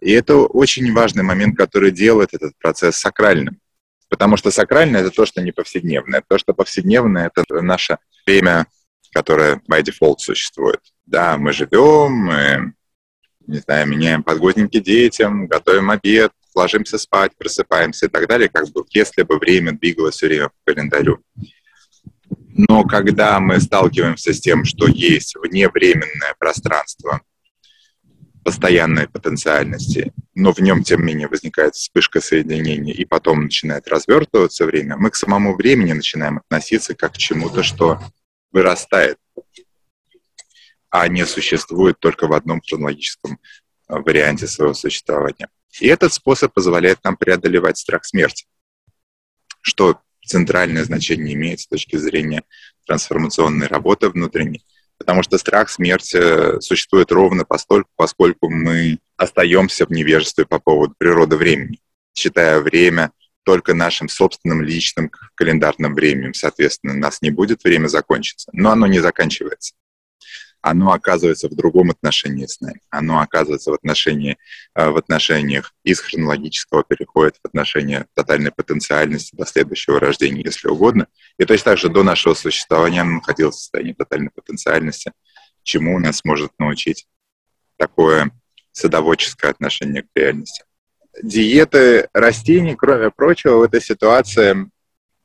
И 0.00 0.10
это 0.12 0.36
очень 0.36 0.92
важный 0.92 1.22
момент, 1.22 1.56
который 1.56 1.90
делает 1.90 2.34
этот 2.34 2.56
процесс 2.58 2.96
сакральным. 2.96 3.60
Потому 4.08 4.36
что 4.36 4.50
сакральное— 4.50 5.00
это 5.02 5.10
то, 5.10 5.26
что 5.26 5.42
не 5.42 5.52
повседневное. 5.52 6.22
То, 6.28 6.38
что 6.38 6.54
повседневное— 6.54 7.30
это 7.34 7.62
наше 7.62 7.98
время, 8.26 8.66
которое 9.12 9.60
by 9.68 9.82
default 9.82 10.18
существует. 10.18 10.80
Да, 11.06 11.36
мы 11.38 11.52
живем, 11.52 12.12
мы 12.12 12.74
не 13.46 13.58
знаю, 13.58 13.88
меняем 13.88 14.22
подгузники 14.22 14.80
детям, 14.80 15.46
готовим 15.46 15.90
обед, 15.90 16.32
ложимся 16.54 16.98
спать, 16.98 17.32
просыпаемся 17.36 18.06
и 18.06 18.08
так 18.08 18.28
далее, 18.28 18.48
как 18.48 18.68
бы 18.70 18.84
если 18.90 19.22
бы 19.22 19.38
время 19.38 19.72
двигалось 19.72 20.16
все 20.16 20.26
время 20.26 20.48
по 20.48 20.72
календарю. 20.72 21.20
Но 22.56 22.84
когда 22.84 23.40
мы 23.40 23.60
сталкиваемся 23.60 24.32
с 24.32 24.40
тем, 24.40 24.64
что 24.64 24.86
есть 24.86 25.34
вневременное 25.36 26.34
пространство 26.38 27.20
постоянной 28.44 29.08
потенциальности, 29.08 30.12
но 30.34 30.52
в 30.52 30.58
нем, 30.60 30.84
тем 30.84 31.00
не 31.00 31.14
менее, 31.14 31.28
возникает 31.28 31.74
вспышка 31.74 32.20
соединения, 32.20 32.92
и 32.92 33.04
потом 33.04 33.44
начинает 33.44 33.88
развертываться 33.88 34.66
время, 34.66 34.96
мы 34.96 35.10
к 35.10 35.16
самому 35.16 35.56
времени 35.56 35.92
начинаем 35.92 36.38
относиться 36.38 36.94
как 36.94 37.14
к 37.14 37.16
чему-то, 37.16 37.62
что 37.62 38.00
вырастает 38.52 39.16
а 40.94 41.08
не 41.08 41.26
существует 41.26 41.98
только 41.98 42.28
в 42.28 42.32
одном 42.32 42.60
хронологическом 42.60 43.40
э, 43.88 43.98
варианте 43.98 44.46
своего 44.46 44.74
существования. 44.74 45.48
И 45.80 45.88
этот 45.88 46.12
способ 46.12 46.52
позволяет 46.52 47.02
нам 47.04 47.16
преодолевать 47.16 47.78
страх 47.78 48.04
смерти, 48.04 48.46
что 49.60 50.00
центральное 50.24 50.84
значение 50.84 51.34
имеет 51.34 51.60
с 51.60 51.66
точки 51.66 51.96
зрения 51.96 52.44
трансформационной 52.86 53.66
работы 53.66 54.08
внутренней, 54.08 54.64
потому 54.98 55.22
что 55.22 55.38
страх 55.38 55.70
смерти 55.70 56.60
существует 56.60 57.10
ровно 57.10 57.44
постольку, 57.44 57.90
поскольку 57.96 58.48
мы 58.48 58.98
остаемся 59.16 59.86
в 59.86 59.90
невежестве 59.90 60.46
по 60.46 60.58
поводу 60.58 60.94
природы 60.96 61.36
времени, 61.36 61.80
считая 62.14 62.60
время 62.60 63.10
только 63.42 63.74
нашим 63.74 64.08
собственным 64.08 64.62
личным 64.62 65.10
календарным 65.34 65.94
временем. 65.94 66.34
Соответственно, 66.34 66.94
у 66.94 66.98
нас 66.98 67.20
не 67.20 67.30
будет 67.30 67.62
время 67.64 67.88
закончиться, 67.88 68.48
но 68.52 68.70
оно 68.70 68.86
не 68.86 69.00
заканчивается 69.00 69.74
оно 70.64 70.92
оказывается 70.92 71.48
в 71.50 71.54
другом 71.54 71.90
отношении 71.90 72.46
с 72.46 72.58
нами. 72.62 72.80
Оно 72.88 73.20
оказывается 73.20 73.70
в, 73.70 73.74
отношении, 73.74 74.38
э, 74.74 74.88
в 74.88 74.96
отношениях 74.96 75.74
из 75.84 76.00
хронологического 76.00 76.82
переходит 76.84 77.36
в 77.36 77.46
отношения 77.46 78.06
тотальной 78.14 78.50
потенциальности 78.50 79.36
до 79.36 79.44
следующего 79.44 80.00
рождения, 80.00 80.40
если 80.42 80.68
угодно. 80.68 81.06
И 81.38 81.44
то 81.44 81.52
есть 81.52 81.66
также 81.66 81.90
до 81.90 82.02
нашего 82.02 82.32
существования 82.32 83.02
оно 83.02 83.16
находилось 83.16 83.56
в 83.56 83.58
состоянии 83.58 83.92
тотальной 83.92 84.30
потенциальности, 84.30 85.12
чему 85.62 85.98
нас 85.98 86.24
может 86.24 86.52
научить 86.58 87.06
такое 87.76 88.30
садоводческое 88.72 89.50
отношение 89.50 90.02
к 90.02 90.06
реальности. 90.14 90.64
Диеты 91.22 92.08
растений, 92.14 92.74
кроме 92.74 93.10
прочего, 93.10 93.58
в 93.58 93.62
этой 93.64 93.82
ситуации 93.82 94.70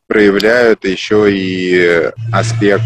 проявляют 0.05 0.83
еще 0.83 1.31
и 1.31 2.11
аспект 2.33 2.83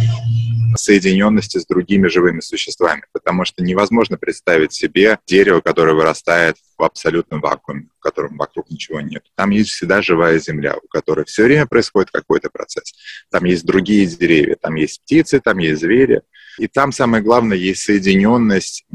соединенности 0.75 1.57
с 1.57 1.65
другими 1.65 2.07
живыми 2.07 2.39
существами, 2.39 3.03
потому 3.11 3.45
что 3.45 3.63
невозможно 3.63 4.17
представить 4.17 4.73
себе 4.73 5.19
дерево, 5.25 5.61
которое 5.61 5.93
вырастает 5.93 6.57
в 6.77 6.83
абсолютном 6.83 7.41
вакууме, 7.41 7.87
в 7.97 7.99
котором 7.99 8.37
вокруг 8.37 8.69
ничего 8.69 9.01
нет. 9.01 9.23
Там 9.35 9.51
есть 9.51 9.71
всегда 9.71 10.01
живая 10.01 10.39
земля, 10.39 10.75
у 10.81 10.87
которой 10.87 11.25
все 11.25 11.43
время 11.43 11.65
происходит 11.65 12.11
какой-то 12.11 12.49
процесс. 12.49 12.93
Там 13.31 13.45
есть 13.45 13.65
другие 13.65 14.05
деревья, 14.05 14.55
там 14.59 14.75
есть 14.75 15.01
птицы, 15.01 15.39
там 15.39 15.57
есть 15.57 15.81
звери. 15.81 16.21
И 16.57 16.67
там 16.67 16.91
самое 16.91 17.23
главное 17.23 17.57
есть 17.57 17.81
соединенность 17.83 18.85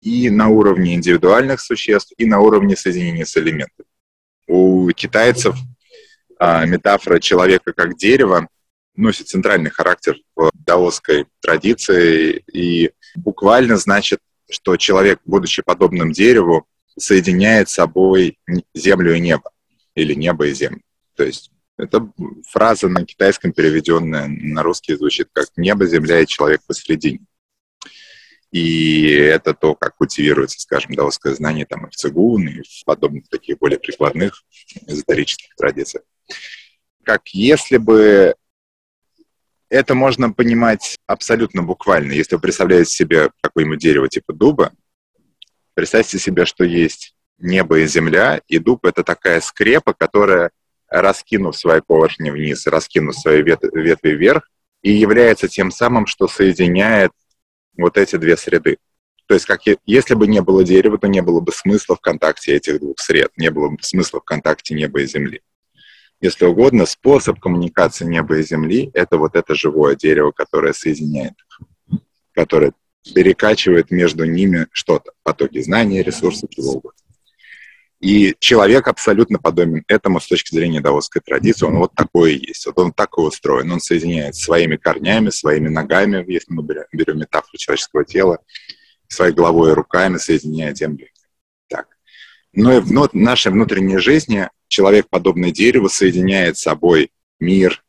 и 0.00 0.28
на 0.30 0.48
уровне 0.48 0.94
индивидуальных 0.94 1.60
существ, 1.60 2.12
и 2.18 2.26
на 2.26 2.40
уровне 2.40 2.76
соединения 2.76 3.24
с 3.24 3.36
элементами. 3.36 3.88
У 4.46 4.90
китайцев 4.90 5.56
а, 6.38 6.66
метафора 6.66 7.20
человека 7.20 7.72
как 7.72 7.96
дерева 7.96 8.48
носит 8.96 9.28
центральный 9.28 9.70
характер 9.70 10.16
в 10.34 10.50
даосской 10.54 11.26
традиции 11.40 12.44
и 12.52 12.92
буквально 13.16 13.76
значит, 13.76 14.20
что 14.50 14.76
человек, 14.76 15.20
будучи 15.24 15.62
подобным 15.62 16.12
дереву, 16.12 16.66
соединяет 16.98 17.68
собой 17.68 18.38
землю 18.74 19.14
и 19.14 19.20
небо 19.20 19.50
или 19.94 20.14
небо 20.14 20.46
и 20.46 20.54
землю. 20.54 20.82
То 21.16 21.24
есть 21.24 21.50
эта 21.76 22.08
фраза 22.48 22.88
на 22.88 23.04
китайском 23.04 23.52
переведенная 23.52 24.28
на 24.28 24.62
русский 24.62 24.94
звучит 24.94 25.28
как 25.32 25.48
«небо, 25.56 25.86
земля 25.86 26.20
и 26.20 26.26
человек 26.26 26.62
посередине». 26.66 27.20
И 28.52 29.08
это 29.08 29.52
то, 29.52 29.74
как 29.74 29.96
культивируется, 29.96 30.60
скажем, 30.60 30.94
даосское 30.94 31.34
знание 31.34 31.66
там, 31.66 31.86
и 31.86 31.90
в 31.90 31.96
цигун, 31.96 32.46
и 32.46 32.62
в 32.62 32.84
подобных 32.84 33.28
таких 33.28 33.58
более 33.58 33.80
прикладных 33.80 34.44
эзотерических 34.86 35.56
традициях. 35.56 36.04
Как 37.02 37.26
если 37.30 37.78
бы 37.78 38.36
это 39.68 39.94
можно 39.94 40.32
понимать 40.32 40.98
абсолютно 41.06 41.62
буквально. 41.62 42.12
Если 42.12 42.36
вы 42.36 42.40
представляете 42.40 42.90
себе 42.90 43.30
какое-нибудь 43.40 43.78
дерево 43.78 44.08
типа 44.08 44.32
дуба, 44.32 44.72
представьте 45.74 46.18
себе, 46.18 46.44
что 46.44 46.64
есть 46.64 47.14
небо 47.38 47.78
и 47.78 47.86
земля, 47.86 48.40
и 48.48 48.58
дуб— 48.58 48.84
это 48.86 49.02
такая 49.02 49.40
скрепа, 49.40 49.94
которая, 49.94 50.50
раскинув 50.88 51.56
свои 51.56 51.80
поршни 51.80 52.30
вниз, 52.30 52.66
раскинув 52.66 53.16
свои 53.16 53.42
ветви 53.42 54.10
вверх, 54.10 54.48
и 54.82 54.92
является 54.92 55.48
тем 55.48 55.70
самым, 55.70 56.06
что 56.06 56.28
соединяет 56.28 57.10
вот 57.76 57.96
эти 57.96 58.16
две 58.16 58.36
среды. 58.36 58.78
То 59.26 59.34
есть, 59.34 59.46
как 59.46 59.62
если 59.86 60.14
бы 60.14 60.26
не 60.26 60.42
было 60.42 60.62
дерева, 60.62 60.98
то 60.98 61.08
не 61.08 61.22
было 61.22 61.40
бы 61.40 61.50
смысла 61.52 61.96
в 61.96 62.00
контакте 62.00 62.54
этих 62.54 62.78
двух 62.78 63.00
сред, 63.00 63.32
не 63.36 63.50
было 63.50 63.70
бы 63.70 63.78
смысла 63.80 64.20
в 64.20 64.24
контакте 64.24 64.74
неба 64.74 65.00
и 65.00 65.06
земли. 65.06 65.40
Если 66.24 66.46
угодно, 66.46 66.86
способ 66.86 67.38
коммуникации 67.38 68.06
неба 68.06 68.38
и 68.38 68.42
земли— 68.42 68.90
это 68.94 69.18
вот 69.18 69.36
это 69.36 69.54
живое 69.54 69.94
дерево, 69.94 70.30
которое 70.30 70.72
соединяет 70.72 71.34
их, 71.34 71.98
которое 72.32 72.72
перекачивает 73.14 73.90
между 73.90 74.24
ними 74.24 74.66
что-то, 74.72 75.12
потоки 75.22 75.60
знаний, 75.60 76.00
ресурсов, 76.00 76.48
чего 76.48 76.76
угодно. 76.76 76.98
И 78.00 78.34
человек 78.38 78.88
абсолютно 78.88 79.38
подобен 79.38 79.84
этому 79.86 80.18
с 80.18 80.26
точки 80.26 80.54
зрения 80.54 80.80
даосской 80.80 81.20
традиции. 81.20 81.66
Он 81.66 81.76
вот 81.76 81.92
такой 81.94 82.36
и 82.36 82.46
есть. 82.48 82.64
Вот 82.64 82.78
он 82.78 82.94
так 82.94 83.10
и 83.18 83.20
устроен. 83.20 83.70
Он 83.70 83.80
соединяет 83.80 84.34
своими 84.34 84.76
корнями, 84.76 85.28
своими 85.28 85.68
ногами, 85.68 86.24
если 86.26 86.54
мы 86.54 86.62
берем, 86.62 87.18
метафору 87.18 87.58
человеческого 87.58 88.06
тела, 88.06 88.38
своей 89.08 89.34
головой 89.34 89.72
и 89.72 89.74
руками 89.74 90.16
соединяет 90.16 90.78
землю. 90.78 91.06
Так. 91.68 91.86
Но 92.54 92.72
и 92.72 92.80
в 92.80 93.14
нашей 93.14 93.52
внутренней 93.52 93.98
жизни 93.98 94.48
человек, 94.74 95.08
подобный 95.08 95.52
дереву, 95.52 95.88
соединяет 95.88 96.58
с 96.58 96.62
собой 96.62 97.12
мир 97.38 97.84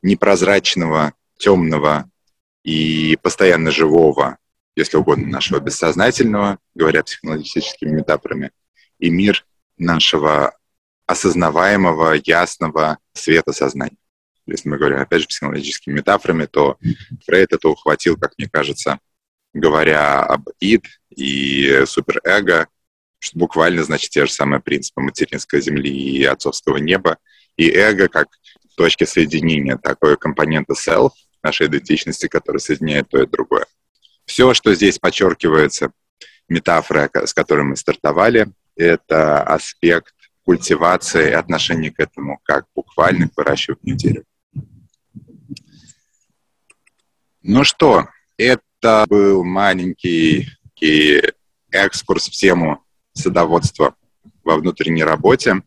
непрозрачного, 0.00 1.12
темного 1.36 2.08
и 2.62 3.18
постоянно 3.20 3.72
живого, 3.72 4.38
если 4.76 4.96
угодно, 4.96 5.26
нашего 5.26 5.58
бессознательного, 5.58 6.58
говоря 6.76 7.02
психологическими 7.02 7.90
метафорами, 7.90 8.52
и 9.00 9.10
мир 9.10 9.44
нашего 9.76 10.56
осознаваемого, 11.06 12.12
ясного 12.24 12.98
света 13.12 13.52
сознания. 13.52 13.96
Если 14.46 14.68
мы 14.68 14.78
говорим, 14.78 15.00
опять 15.00 15.22
же, 15.22 15.26
психологическими 15.26 15.94
метафорами, 15.94 16.46
то 16.46 16.78
Фрейд 17.26 17.52
это 17.52 17.68
ухватил, 17.68 18.16
как 18.16 18.34
мне 18.38 18.48
кажется, 18.48 19.00
говоря 19.52 20.22
об 20.22 20.48
ид 20.60 20.84
и 21.10 21.82
суперэго, 21.86 22.68
что 23.24 23.38
буквально 23.38 23.82
значит 23.82 24.10
те 24.10 24.26
же 24.26 24.32
самые 24.32 24.60
принципы 24.60 25.00
материнской 25.00 25.60
земли 25.62 25.90
и 25.90 26.24
отцовского 26.24 26.76
неба, 26.76 27.16
и 27.56 27.70
эго 27.70 28.08
как 28.08 28.28
точки 28.76 29.04
соединения 29.04 29.78
такой 29.78 30.18
компонента 30.18 30.74
self, 30.74 31.12
нашей 31.42 31.68
идентичности, 31.68 32.28
который 32.28 32.58
соединяет 32.58 33.08
то 33.08 33.22
и 33.22 33.26
другое. 33.26 33.66
Все, 34.26 34.52
что 34.52 34.74
здесь 34.74 34.98
подчеркивается, 34.98 35.92
метафора, 36.48 37.10
с 37.14 37.32
которой 37.32 37.64
мы 37.64 37.76
стартовали, 37.76 38.48
это 38.76 39.42
аспект 39.42 40.14
культивации 40.44 41.30
и 41.30 41.34
отношения 41.34 41.90
к 41.90 42.00
этому 42.00 42.38
как 42.42 42.66
буквально 42.74 43.28
к 43.28 43.36
выращиванию 43.36 43.96
дерева. 43.96 44.24
Ну 47.42 47.64
что, 47.64 48.08
это 48.36 49.06
был 49.08 49.44
маленький 49.44 50.50
экскурс 51.70 52.28
в 52.28 52.32
тему 52.32 52.83
садоводства 53.14 53.94
во 54.44 54.56
внутренней 54.56 55.04
работе. 55.04 55.62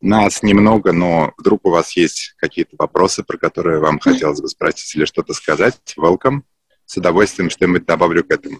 Нас 0.00 0.42
немного, 0.42 0.92
но 0.92 1.32
вдруг 1.38 1.64
у 1.64 1.70
вас 1.70 1.96
есть 1.96 2.34
какие-то 2.36 2.76
вопросы, 2.78 3.22
про 3.22 3.38
которые 3.38 3.78
вам 3.78 3.98
хотелось 3.98 4.40
бы 4.40 4.48
спросить 4.48 4.94
или 4.96 5.04
что-то 5.04 5.32
сказать, 5.32 5.94
welcome. 5.98 6.42
С 6.84 6.98
удовольствием 6.98 7.48
что-нибудь 7.48 7.86
добавлю 7.86 8.24
к 8.24 8.30
этому. 8.30 8.58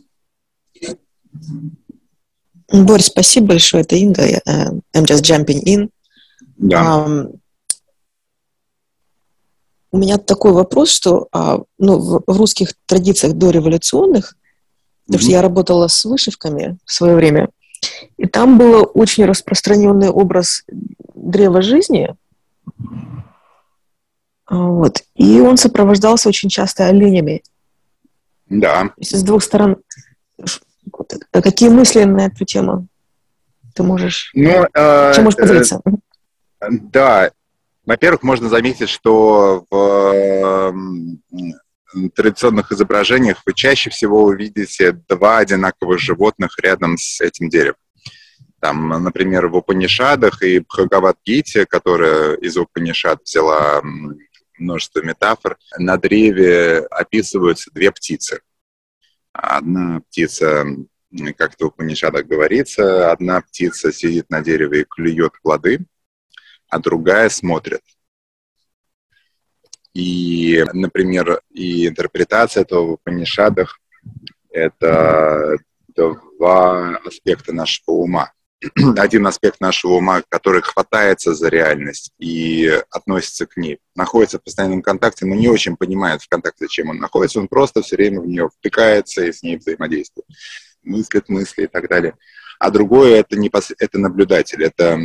Борис, 2.73 3.07
спасибо 3.07 3.49
большое. 3.49 3.83
Это 3.83 3.97
Инга. 3.97 4.23
Э, 4.23 4.41
I'm 4.95 5.05
just 5.05 5.23
jumping 5.23 5.63
in. 5.65 5.91
Да. 6.57 7.05
Um, 7.07 7.41
у 9.91 9.99
меня 9.99 10.19
такой 10.19 10.53
вопрос, 10.53 10.91
что 10.91 11.29
uh, 11.33 11.65
ну, 11.79 11.99
в 11.99 12.23
русских 12.27 12.75
традициях 12.87 13.35
дореволюционных, 13.35 14.35
mm-hmm. 15.05 15.13
потому 15.13 15.21
что 15.21 15.31
я 15.31 15.43
работала 15.43 15.89
с 15.89 16.05
вышивками 16.05 16.79
в 16.85 16.93
свое 16.93 17.15
время, 17.15 17.49
и 18.17 18.27
там 18.27 18.59
был 18.59 18.91
очень 18.95 19.25
распространенный 19.25 20.09
образ 20.09 20.65
древа 21.15 21.63
жизни. 21.63 22.15
Вот. 24.49 25.03
И 25.15 25.41
он 25.41 25.57
сопровождался 25.57 26.29
очень 26.29 26.49
часто 26.49 26.87
оленями. 26.87 27.43
Да. 28.49 28.91
Есть 28.99 29.17
с 29.17 29.23
двух 29.23 29.43
сторон 29.43 29.77
Какие 31.31 31.69
мысли 31.69 32.05
на 32.05 32.27
эту 32.27 32.45
тему 32.45 32.87
ты 33.75 33.83
можешь, 33.83 34.31
ну, 34.35 34.67
э, 34.73 35.13
чем 35.15 35.25
можешь 35.25 35.39
поделиться? 35.39 35.81
Э, 36.61 36.67
да, 36.71 37.31
во-первых, 37.85 38.23
можно 38.23 38.49
заметить, 38.49 38.89
что 38.89 39.65
в 39.69 40.73
традиционных 42.15 42.73
изображениях 42.73 43.43
вы 43.47 43.55
чаще 43.55 43.91
всего 43.91 44.25
увидите 44.25 44.93
два 45.09 45.39
одинаковых 45.39 45.99
животных 45.99 46.59
рядом 46.59 46.97
с 46.97 47.21
этим 47.21 47.49
деревом. 47.49 47.77
Там, 48.61 48.89
например, 48.89 49.49
в 49.49 49.57
Упанишадах 49.57 50.43
и 50.43 50.61
Бхагавадгите, 50.61 51.67
которая 51.67 52.35
из 52.37 52.57
Упанишад 52.57 53.21
взяла 53.23 53.83
множество 54.59 55.03
метафор, 55.03 55.59
на 55.79 55.97
древе 55.99 56.79
описываются 56.91 57.71
две 57.75 57.91
птицы. 57.93 58.41
Одна 59.33 60.01
птица, 60.01 60.65
как 61.37 61.57
то 61.57 61.69
в 61.69 61.77
Панишадах 61.77 62.25
говорится, 62.27 63.13
одна 63.13 63.43
птица 63.43 63.93
сидит 63.93 64.31
на 64.31 64.41
дереве 64.41 64.83
и 64.83 64.87
клюет 64.89 65.33
плоды, 65.43 65.81
а 66.69 66.79
другая 66.79 67.29
смотрит. 67.29 67.83
И, 69.95 70.65
например, 70.73 71.41
и 71.51 71.87
интерпретация 71.87 72.63
этого 72.63 72.97
в 72.97 73.01
Панишадах— 73.05 73.81
это 74.51 75.59
два 75.95 76.97
аспекта 77.05 77.53
нашего 77.53 77.95
ума. 77.95 78.33
Один 78.97 79.27
аспект 79.27 79.61
нашего 79.61 79.93
ума, 79.93 80.23
который 80.29 80.63
хватается 80.63 81.35
за 81.35 81.49
реальность 81.49 82.13
и 82.19 82.81
относится 82.91 83.47
к 83.47 83.57
ней, 83.57 83.79
находится 83.95 84.39
в 84.39 84.43
постоянном 84.43 84.83
контакте, 84.83 85.27
но 85.27 85.35
не 85.35 85.49
очень 85.49 85.77
понимает 85.77 86.23
в 86.23 86.29
контакте, 86.29 86.67
чем 86.69 86.91
он 86.91 86.99
находится, 86.99 87.41
он 87.41 87.49
просто 87.49 87.83
все 87.83 87.97
время 87.97 88.21
в 88.21 88.27
нее 88.27 88.49
втыкается 88.49 89.25
и 89.25 89.33
с 89.33 89.43
ней 89.43 89.57
взаимодействует, 89.57 90.27
мыслит 90.83 91.29
мысли 91.29 91.65
и 91.65 91.67
так 91.67 91.89
далее. 91.89 92.17
А 92.59 92.71
другое 92.71 93.21
это, 93.21 93.37
не 93.37 93.51
пос... 93.51 93.73
это 93.79 93.99
наблюдатель, 93.99 94.63
это, 94.63 94.99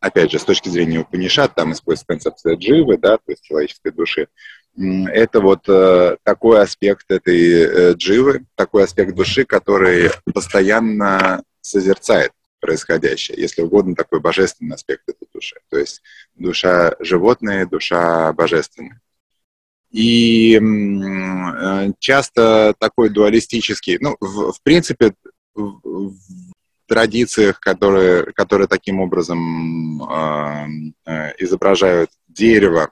опять 0.00 0.30
же, 0.30 0.38
с 0.38 0.44
точки 0.44 0.68
зрения 0.68 1.00
Упанишат, 1.00 1.54
там 1.54 1.72
используется 1.72 2.06
концепция 2.06 2.56
дживы, 2.56 2.98
да, 2.98 3.16
то 3.16 3.24
есть 3.28 3.42
человеческой 3.42 3.92
души, 3.92 4.28
это 4.76 5.40
вот 5.40 5.68
э, 5.68 6.16
такой 6.22 6.60
аспект 6.60 7.10
этой 7.10 7.50
э, 7.50 7.92
дживы, 7.94 8.44
такой 8.54 8.84
аспект 8.84 9.14
души, 9.14 9.44
который 9.44 10.10
постоянно 10.32 11.42
созерцает 11.60 12.30
происходящее, 12.60 13.40
если 13.40 13.62
угодно, 13.62 13.94
такой 13.94 14.20
божественный 14.20 14.74
аспект 14.74 15.08
этой 15.08 15.26
души. 15.32 15.56
То 15.68 15.78
есть 15.78 16.02
душа 16.34 16.94
животная, 17.00 17.66
душа 17.66 18.32
божественная. 18.32 19.00
И 19.90 20.56
э, 20.56 21.92
часто 21.98 22.74
такой 22.78 23.08
дуалистический, 23.08 23.98
ну, 24.00 24.16
в, 24.20 24.52
в 24.52 24.62
принципе, 24.62 25.14
в, 25.54 26.12
традициях, 26.88 27.60
которые, 27.60 28.32
которые 28.32 28.66
таким 28.66 29.00
образом 29.00 30.02
э, 30.02 30.66
э, 31.06 31.32
изображают 31.38 32.10
дерево 32.26 32.90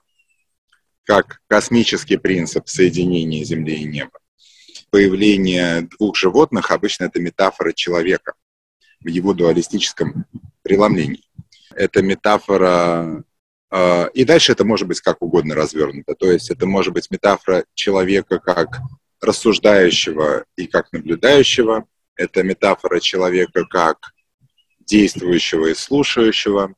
как 1.03 1.41
космический 1.47 2.17
принцип 2.17 2.69
соединения 2.69 3.43
Земли 3.43 3.75
и 3.75 3.85
неба. 3.85 4.19
Появление 4.91 5.89
двух 5.97 6.15
животных 6.15 6.71
обычно 6.71 7.05
это 7.05 7.19
метафора 7.19 7.73
человека 7.73 8.33
в 9.01 9.07
его 9.07 9.33
дуалистическом 9.33 10.25
преломлений. 10.61 11.27
Это 11.75 12.01
метафора 12.01 13.23
э, 13.71 14.09
и 14.13 14.23
дальше 14.25 14.51
это 14.51 14.63
может 14.63 14.87
быть 14.87 15.01
как 15.01 15.21
угодно 15.21 15.55
развернуто. 15.55 16.13
То 16.13 16.31
есть 16.31 16.51
это 16.51 16.67
может 16.67 16.93
быть 16.93 17.09
метафора 17.09 17.65
человека 17.73 18.39
как 18.39 18.79
рассуждающего 19.21 20.45
и 20.55 20.67
как 20.67 20.91
наблюдающего. 20.93 21.85
Это 22.17 22.43
метафора 22.43 22.99
человека 22.99 23.65
как 23.65 24.11
действующего 24.79 25.67
и 25.67 25.75
слушающего. 25.75 26.73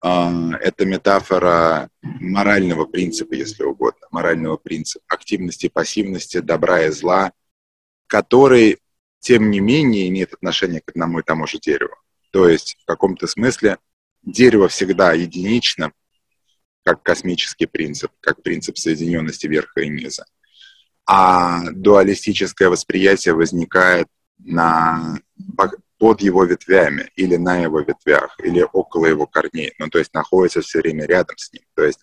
А, 0.00 0.52
это 0.60 0.84
метафора 0.84 1.90
морального 2.02 2.84
принципа, 2.84 3.34
если 3.34 3.62
угодно, 3.62 4.06
морального 4.10 4.56
принципа 4.56 5.04
активности 5.08 5.68
пассивности, 5.68 6.38
добра 6.38 6.84
и 6.86 6.90
зла, 6.90 7.32
который, 8.06 8.78
тем 9.20 9.50
не 9.50 9.60
менее, 9.60 10.08
имеет 10.08 10.34
отношение 10.34 10.80
к 10.80 10.90
одному 10.90 11.20
и 11.20 11.22
тому 11.22 11.46
же 11.46 11.58
дереву. 11.58 11.94
То 12.30 12.48
есть, 12.48 12.78
в 12.82 12.84
каком-то 12.86 13.26
смысле, 13.26 13.78
дерево 14.22 14.68
всегда 14.68 15.12
единично, 15.12 15.92
как 16.84 17.02
космический 17.02 17.66
принцип, 17.66 18.12
как 18.20 18.42
принцип 18.42 18.78
соединенности 18.78 19.46
верха 19.46 19.80
и 19.82 19.88
низа. 19.88 20.24
А 21.06 21.70
дуалистическое 21.70 22.68
восприятие 22.68 23.34
возникает 23.34 24.08
на, 24.38 25.18
под 25.98 26.20
его 26.20 26.44
ветвями 26.44 27.10
или 27.16 27.36
на 27.36 27.58
его 27.58 27.80
ветвях, 27.80 28.36
или 28.42 28.64
около 28.72 29.06
его 29.06 29.26
корней. 29.26 29.74
Ну, 29.78 29.88
то 29.88 29.98
есть 29.98 30.14
находится 30.14 30.60
все 30.60 30.80
время 30.80 31.06
рядом 31.06 31.36
с 31.36 31.52
ним. 31.52 31.62
То 31.74 31.84
есть 31.84 32.00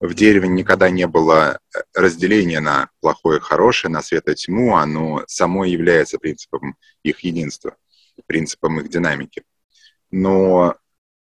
в 0.00 0.14
дереве 0.14 0.48
никогда 0.48 0.90
не 0.90 1.06
было 1.06 1.60
э, 1.74 1.78
разделения 1.94 2.60
на 2.60 2.90
плохое 3.00 3.38
и 3.38 3.42
хорошее, 3.42 3.92
на 3.92 4.02
свет 4.02 4.28
и 4.28 4.34
тьму, 4.34 4.76
оно 4.76 5.22
само 5.28 5.64
является 5.64 6.18
принципом 6.18 6.76
их 7.04 7.20
единства, 7.20 7.76
принципом 8.26 8.80
их 8.80 8.88
динамики. 8.88 9.44
Но 10.10 10.74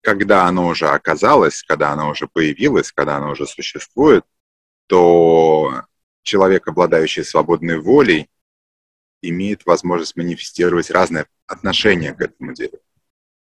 когда 0.01 0.47
оно 0.47 0.69
уже 0.69 0.87
оказалось, 0.87 1.65
когда 1.65 1.91
оно 1.91 2.11
уже 2.11 2.29
появилось, 2.29 2.93
когда 2.93 3.17
оно 3.17 3.33
уже 3.33 3.47
существует, 3.47 4.25
то 4.87 5.83
человек, 6.23 6.69
обладающий 6.69 7.25
свободной 7.25 7.81
волей, 7.81 8.29
имеет 9.23 9.67
возможность 9.67 10.17
манифестировать 10.17 10.91
разные 10.91 11.27
отношения 11.47 12.15
к 12.15 12.21
этому 12.21 12.55
дереву. 12.55 12.83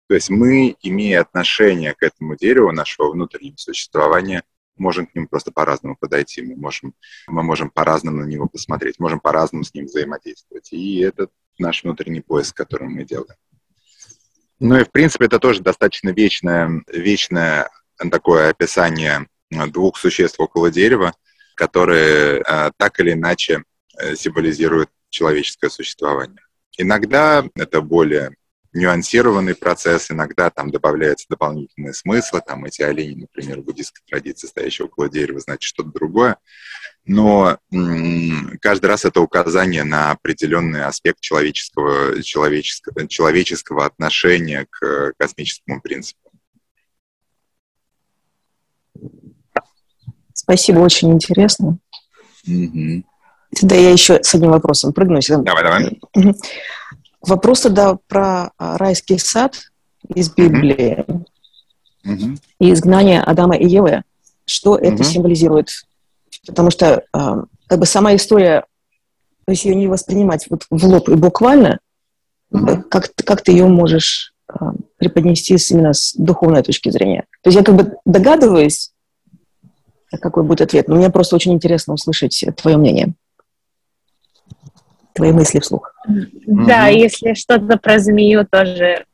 То 0.08 0.14
есть 0.14 0.30
мы, 0.30 0.76
имея 0.82 1.20
отношение 1.20 1.94
к 1.94 2.02
этому 2.02 2.36
дереву, 2.36 2.72
нашего 2.72 3.10
внутреннего 3.10 3.56
существования, 3.56 4.44
можем 4.76 5.06
к 5.06 5.14
нему 5.14 5.26
просто 5.26 5.50
по-разному 5.50 5.96
подойти, 5.98 6.42
мы 6.42 6.54
можем, 6.56 6.94
мы 7.26 7.42
можем 7.42 7.70
по-разному 7.70 8.20
на 8.20 8.26
него 8.26 8.46
посмотреть, 8.46 9.00
можем 9.00 9.20
по-разному 9.20 9.64
с 9.64 9.74
ним 9.74 9.86
взаимодействовать. 9.86 10.72
И 10.72 11.00
это 11.00 11.28
наш 11.58 11.82
внутренний 11.82 12.20
поиск, 12.20 12.56
который 12.56 12.88
мы 12.88 13.04
делаем. 13.04 13.36
Ну 14.60 14.78
и, 14.78 14.84
в 14.84 14.90
принципе, 14.90 15.26
это 15.26 15.38
тоже 15.38 15.60
достаточно 15.60 16.10
вечное, 16.10 16.82
вечное 16.88 17.68
такое 18.10 18.50
описание 18.50 19.26
двух 19.50 19.96
существ 19.96 20.40
около 20.40 20.70
дерева, 20.70 21.14
которые 21.54 22.42
э, 22.42 22.70
так 22.76 23.00
или 23.00 23.12
иначе 23.12 23.64
э, 23.98 24.14
символизируют 24.16 24.90
человеческое 25.10 25.70
существование. 25.70 26.40
Иногда 26.78 27.44
это 27.54 27.80
более 27.80 28.34
нюансированный 28.72 29.54
процесс, 29.54 30.10
иногда 30.10 30.50
там 30.50 30.70
добавляются 30.70 31.26
дополнительные 31.30 31.94
смыслы, 31.94 32.42
там 32.46 32.66
эти 32.66 32.82
олени, 32.82 33.22
например, 33.22 33.60
в 33.60 33.64
буддийской 33.64 34.02
традиции, 34.06 34.46
стоящие 34.46 34.86
около 34.86 35.08
дерева, 35.08 35.40
значит 35.40 35.62
что-то 35.62 35.90
другое. 35.90 36.36
Но 37.06 37.58
каждый 38.60 38.86
раз 38.86 39.04
это 39.04 39.20
указание 39.20 39.84
на 39.84 40.10
определенный 40.10 40.84
аспект 40.84 41.20
человеческого, 41.20 42.22
человеческого, 42.22 43.08
человеческого 43.08 43.86
отношения 43.86 44.66
к 44.68 45.12
космическому 45.16 45.80
принципу. 45.80 46.20
Спасибо, 50.34 50.80
очень 50.80 51.12
интересно. 51.12 51.78
Угу. 52.46 53.04
Тогда 53.58 53.74
я 53.76 53.90
еще 53.90 54.22
с 54.22 54.34
одним 54.34 54.50
вопросом 54.50 54.92
прыгну. 54.92 55.20
Давай, 55.28 55.62
давай. 55.62 56.00
Вопрос 57.22 57.62
тогда 57.62 57.96
про 58.06 58.50
а, 58.58 58.76
райский 58.78 59.18
сад 59.18 59.56
из 60.14 60.30
Библии 60.30 61.04
угу. 62.04 62.36
и 62.60 62.72
изгнание 62.72 63.20
Адама 63.22 63.56
и 63.56 63.66
Евы. 63.66 64.02
Что 64.44 64.72
угу. 64.72 64.84
это 64.84 65.02
символизирует? 65.02 65.70
Потому 66.46 66.70
что 66.70 67.02
а, 67.12 67.44
как 67.66 67.80
бы 67.80 67.86
сама 67.86 68.14
история, 68.14 68.64
то 69.44 69.52
есть 69.52 69.64
ее 69.64 69.74
не 69.74 69.88
воспринимать 69.88 70.46
вот 70.50 70.66
в 70.70 70.84
лоб 70.86 71.08
и 71.08 71.14
буквально, 71.14 71.80
угу. 72.50 72.84
как, 72.88 73.10
как 73.24 73.42
ты 73.42 73.52
ее 73.52 73.66
можешь 73.66 74.34
а, 74.46 74.72
преподнести 74.98 75.56
именно 75.70 75.94
с 75.94 76.14
духовной 76.14 76.62
точки 76.62 76.90
зрения. 76.90 77.24
То 77.42 77.48
есть 77.48 77.58
я 77.58 77.64
как 77.64 77.74
бы 77.74 77.96
догадываюсь, 78.04 78.92
какой 80.20 80.44
будет 80.44 80.60
ответ, 80.60 80.86
но 80.86 80.96
мне 80.96 81.10
просто 81.10 81.34
очень 81.34 81.54
интересно 81.54 81.94
услышать 81.94 82.44
твое 82.56 82.76
мнение 82.76 83.14
твои 85.16 85.32
мысли 85.32 85.58
вслух. 85.58 85.92
Да, 86.06 86.90
mm-hmm. 86.90 86.98
если 86.98 87.34
что-то 87.34 87.76
про 87.78 87.98
змею 87.98 88.46
тоже 88.46 89.04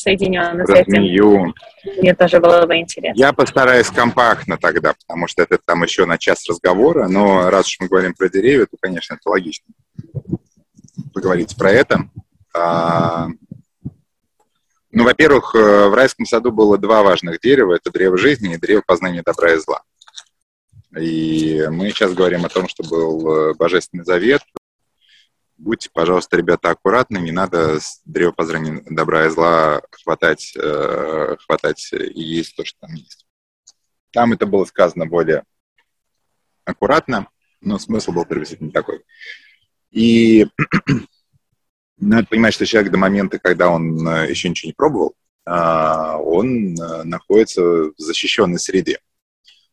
соединено 0.00 0.64
про 0.64 0.76
с 0.76 0.78
этим. 0.80 0.92
Змею. 0.92 1.54
Мне 1.98 2.14
тоже 2.14 2.40
было 2.40 2.66
бы 2.66 2.76
интересно. 2.76 3.18
Я 3.18 3.32
постараюсь 3.32 3.88
компактно 3.88 4.56
тогда, 4.58 4.94
потому 5.06 5.28
что 5.28 5.42
это 5.42 5.58
там 5.64 5.82
еще 5.82 6.06
на 6.06 6.18
час 6.18 6.48
разговора, 6.48 7.08
но 7.08 7.50
раз 7.50 7.66
уж 7.66 7.78
мы 7.80 7.88
говорим 7.88 8.14
про 8.14 8.28
деревья, 8.28 8.66
то, 8.66 8.76
конечно, 8.80 9.14
это 9.14 9.28
логично 9.28 9.66
поговорить 11.12 11.56
про 11.56 11.70
это. 11.70 12.08
А, 12.54 13.28
ну, 14.92 15.04
во-первых, 15.04 15.54
э, 15.54 15.88
в 15.88 15.94
райском 15.94 16.26
саду 16.26 16.50
было 16.50 16.78
два 16.78 17.02
важных 17.02 17.40
дерева. 17.40 17.74
Это 17.74 17.90
древо 17.90 18.16
жизни 18.16 18.54
и 18.54 18.58
древо 18.58 18.82
познания 18.86 19.22
добра 19.24 19.52
и 19.52 19.58
зла. 19.58 19.82
И 20.98 21.64
мы 21.70 21.90
сейчас 21.90 22.12
говорим 22.12 22.44
о 22.44 22.48
том, 22.48 22.68
что 22.68 22.82
был 22.82 23.50
э, 23.50 23.54
Божественный 23.54 24.04
Завет, 24.04 24.42
будьте, 25.60 25.90
пожалуйста, 25.92 26.36
ребята, 26.36 26.70
аккуратны, 26.70 27.18
не 27.18 27.32
надо 27.32 27.78
с 27.80 28.00
древопозрания 28.04 28.82
добра 28.88 29.26
и 29.26 29.30
зла 29.30 29.82
хватать, 29.90 30.54
э, 30.56 31.36
хватать 31.44 31.92
и 31.92 32.20
есть 32.20 32.56
то, 32.56 32.64
что 32.64 32.78
там 32.80 32.94
есть. 32.94 33.26
Там 34.12 34.32
это 34.32 34.46
было 34.46 34.64
сказано 34.64 35.06
более 35.06 35.44
аккуратно, 36.64 37.28
но 37.60 37.78
смысл 37.78 38.12
был 38.12 38.24
приблизительно 38.24 38.72
такой. 38.72 39.04
И 39.90 40.46
надо 41.98 42.26
понимать, 42.26 42.54
что 42.54 42.66
человек 42.66 42.90
до 42.90 42.98
момента, 42.98 43.38
когда 43.38 43.70
он 43.70 44.06
э, 44.08 44.30
еще 44.30 44.48
ничего 44.48 44.68
не 44.68 44.74
пробовал, 44.74 45.14
э, 45.46 45.50
он 45.52 46.74
э, 46.74 47.02
находится 47.04 47.62
в 47.62 47.94
защищенной 47.98 48.58
среде 48.58 48.98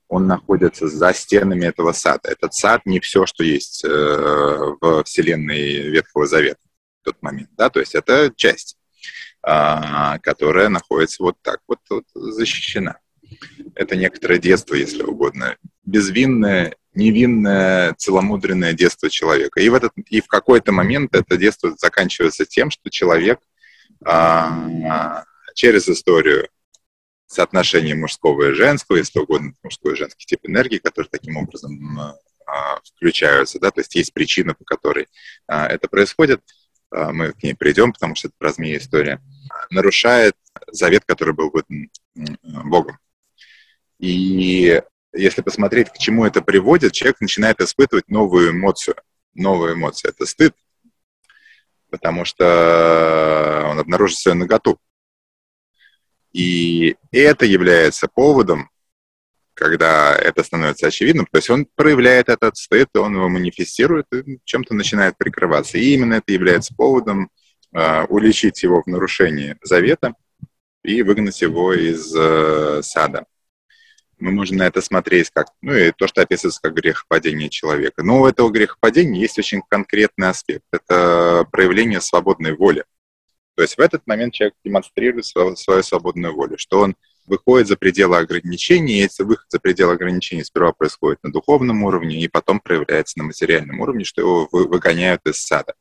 он 0.09 0.27
находится 0.27 0.87
за 0.87 1.13
стенами 1.13 1.65
этого 1.65 1.91
сада. 1.91 2.29
Этот 2.29 2.53
сад 2.53 2.81
не 2.85 2.99
все, 2.99 3.25
что 3.25 3.43
есть 3.43 3.83
э, 3.83 3.87
в 3.89 5.03
вселенной 5.03 5.89
Ветхого 5.89 6.25
Завета 6.25 6.59
в 7.01 7.05
тот 7.05 7.21
момент, 7.21 7.49
да, 7.57 7.69
то 7.69 7.79
есть 7.79 7.95
это 7.95 8.31
часть, 8.35 8.77
э, 9.45 10.19
которая 10.21 10.69
находится 10.69 11.23
вот 11.23 11.35
так 11.41 11.59
вот, 11.67 11.79
вот 11.89 12.05
защищена. 12.13 12.99
Это 13.75 13.97
некоторое 13.97 14.39
детство, 14.39 14.75
если 14.75 15.03
угодно, 15.03 15.57
безвинное, 15.83 16.75
невинное, 16.93 17.93
целомудренное 17.95 18.73
детство 18.73 19.09
человека. 19.09 19.59
И 19.59 19.67
в, 19.67 19.75
этот, 19.75 19.91
и 20.07 20.21
в 20.21 20.27
какой-то 20.27 20.71
момент 20.71 21.13
это 21.13 21.35
детство 21.35 21.75
заканчивается 21.77 22.45
тем, 22.45 22.71
что 22.71 22.89
человек 22.89 23.39
э, 24.05 24.43
через 25.55 25.89
историю 25.89 26.47
соотношение 27.27 27.95
мужского 27.95 28.49
и 28.49 28.53
женского, 28.53 28.97
если 28.97 29.19
угодно, 29.19 29.53
мужской 29.61 29.93
и 29.93 29.97
женский 29.97 30.25
тип 30.25 30.39
энергии, 30.43 30.77
которые 30.77 31.09
таким 31.11 31.37
образом 31.37 31.99
а, 32.47 32.79
включаются, 32.95 33.59
да, 33.59 33.71
то 33.71 33.81
есть 33.81 33.93
есть 33.95 34.13
причина, 34.13 34.53
по 34.53 34.63
которой 34.63 35.07
а, 35.47 35.67
это 35.67 35.89
происходит, 35.89 36.41
а, 36.89 37.11
мы 37.11 37.33
к 37.33 37.43
ней 37.43 37.53
придем, 37.53 37.91
потому 37.91 38.15
что 38.15 38.29
это 38.29 38.35
про 38.37 38.53
змея 38.53 38.77
история, 38.77 39.21
нарушает 39.69 40.35
завет, 40.71 41.03
который 41.05 41.33
был 41.33 41.51
выдан 41.51 41.89
Богом. 42.43 42.97
И 43.99 44.81
если 45.13 45.41
посмотреть, 45.41 45.89
к 45.89 45.97
чему 45.97 46.25
это 46.25 46.41
приводит, 46.41 46.93
человек 46.93 47.19
начинает 47.19 47.59
испытывать 47.59 48.07
новую 48.07 48.51
эмоцию. 48.51 48.95
Новую 49.33 49.73
эмоцию. 49.73 50.11
Это 50.11 50.25
стыд, 50.25 50.55
потому 51.89 52.25
что 52.25 53.65
он 53.69 53.79
обнаружит 53.79 54.17
свою 54.17 54.37
наготу. 54.37 54.79
И 56.37 56.95
это 57.11 57.47
является 57.47 58.07
поводом, 58.07 58.69
когда 59.55 60.15
это 60.15 60.43
становится 60.43 60.85
очевидным, 60.85 61.25
то 61.25 61.39
есть 61.39 61.49
он 61.49 61.65
проявляет 61.73 62.29
этот 62.29 62.57
стыд, 62.57 62.89
он 62.95 63.15
его 63.15 63.27
манифестирует 63.27 64.05
и 64.13 64.37
чем-то 64.45 64.75
начинает 64.75 65.17
прикрываться. 65.17 65.79
И 65.79 65.95
именно 65.95 66.13
это 66.13 66.31
является 66.31 66.75
поводом 66.75 67.31
э, 67.73 68.03
уличить 68.09 68.61
его 68.61 68.83
в 68.83 68.85
нарушении 68.85 69.55
завета 69.63 70.13
и 70.83 71.01
выгнать 71.01 71.41
его 71.41 71.73
из 71.73 72.15
э, 72.15 72.83
сада. 72.83 73.25
Мы 74.19 74.29
можем 74.29 74.57
на 74.57 74.67
это 74.67 74.83
смотреть 74.83 75.31
как, 75.33 75.47
ну 75.63 75.73
и 75.73 75.91
то, 75.91 76.05
что 76.05 76.21
описывается 76.21 76.61
как 76.61 76.75
грехопадение 76.75 77.49
человека. 77.49 78.03
Но 78.03 78.21
у 78.21 78.27
этого 78.27 78.51
грехопадения 78.51 79.21
есть 79.21 79.39
очень 79.39 79.63
конкретный 79.67 80.29
аспект. 80.29 80.65
Это 80.71 81.47
проявление 81.51 81.99
свободной 81.99 82.55
воли. 82.55 82.85
То 83.57 83.63
есть 83.63 83.75
в 83.75 83.79
этот 83.79 84.05
момент 84.05 84.35
человек 84.35 84.53
демонстрирует 84.63 85.25
свою, 85.25 85.55
свою 85.55 85.81
свободную 85.81 86.35
волю, 86.35 86.59
что 86.59 86.79
он 86.79 86.95
выходит 87.25 87.67
за 87.67 87.75
пределы 87.75 88.17
ограничений, 88.17 88.93
и 88.93 89.01
если 89.01 89.23
выход 89.23 89.47
за 89.49 89.59
пределы 89.59 89.93
ограничений 89.93 90.43
сперва 90.43 90.73
происходит 90.73 91.23
на 91.23 91.31
духовном 91.31 91.81
уровне, 91.81 92.21
и 92.21 92.27
потом 92.27 92.59
проявляется 92.59 93.17
на 93.17 93.25
материальном 93.25 93.79
уровне, 93.79 94.03
что 94.03 94.21
его 94.21 94.47
выгоняют 94.51 95.25
из 95.25 95.41
сада. 95.41 95.73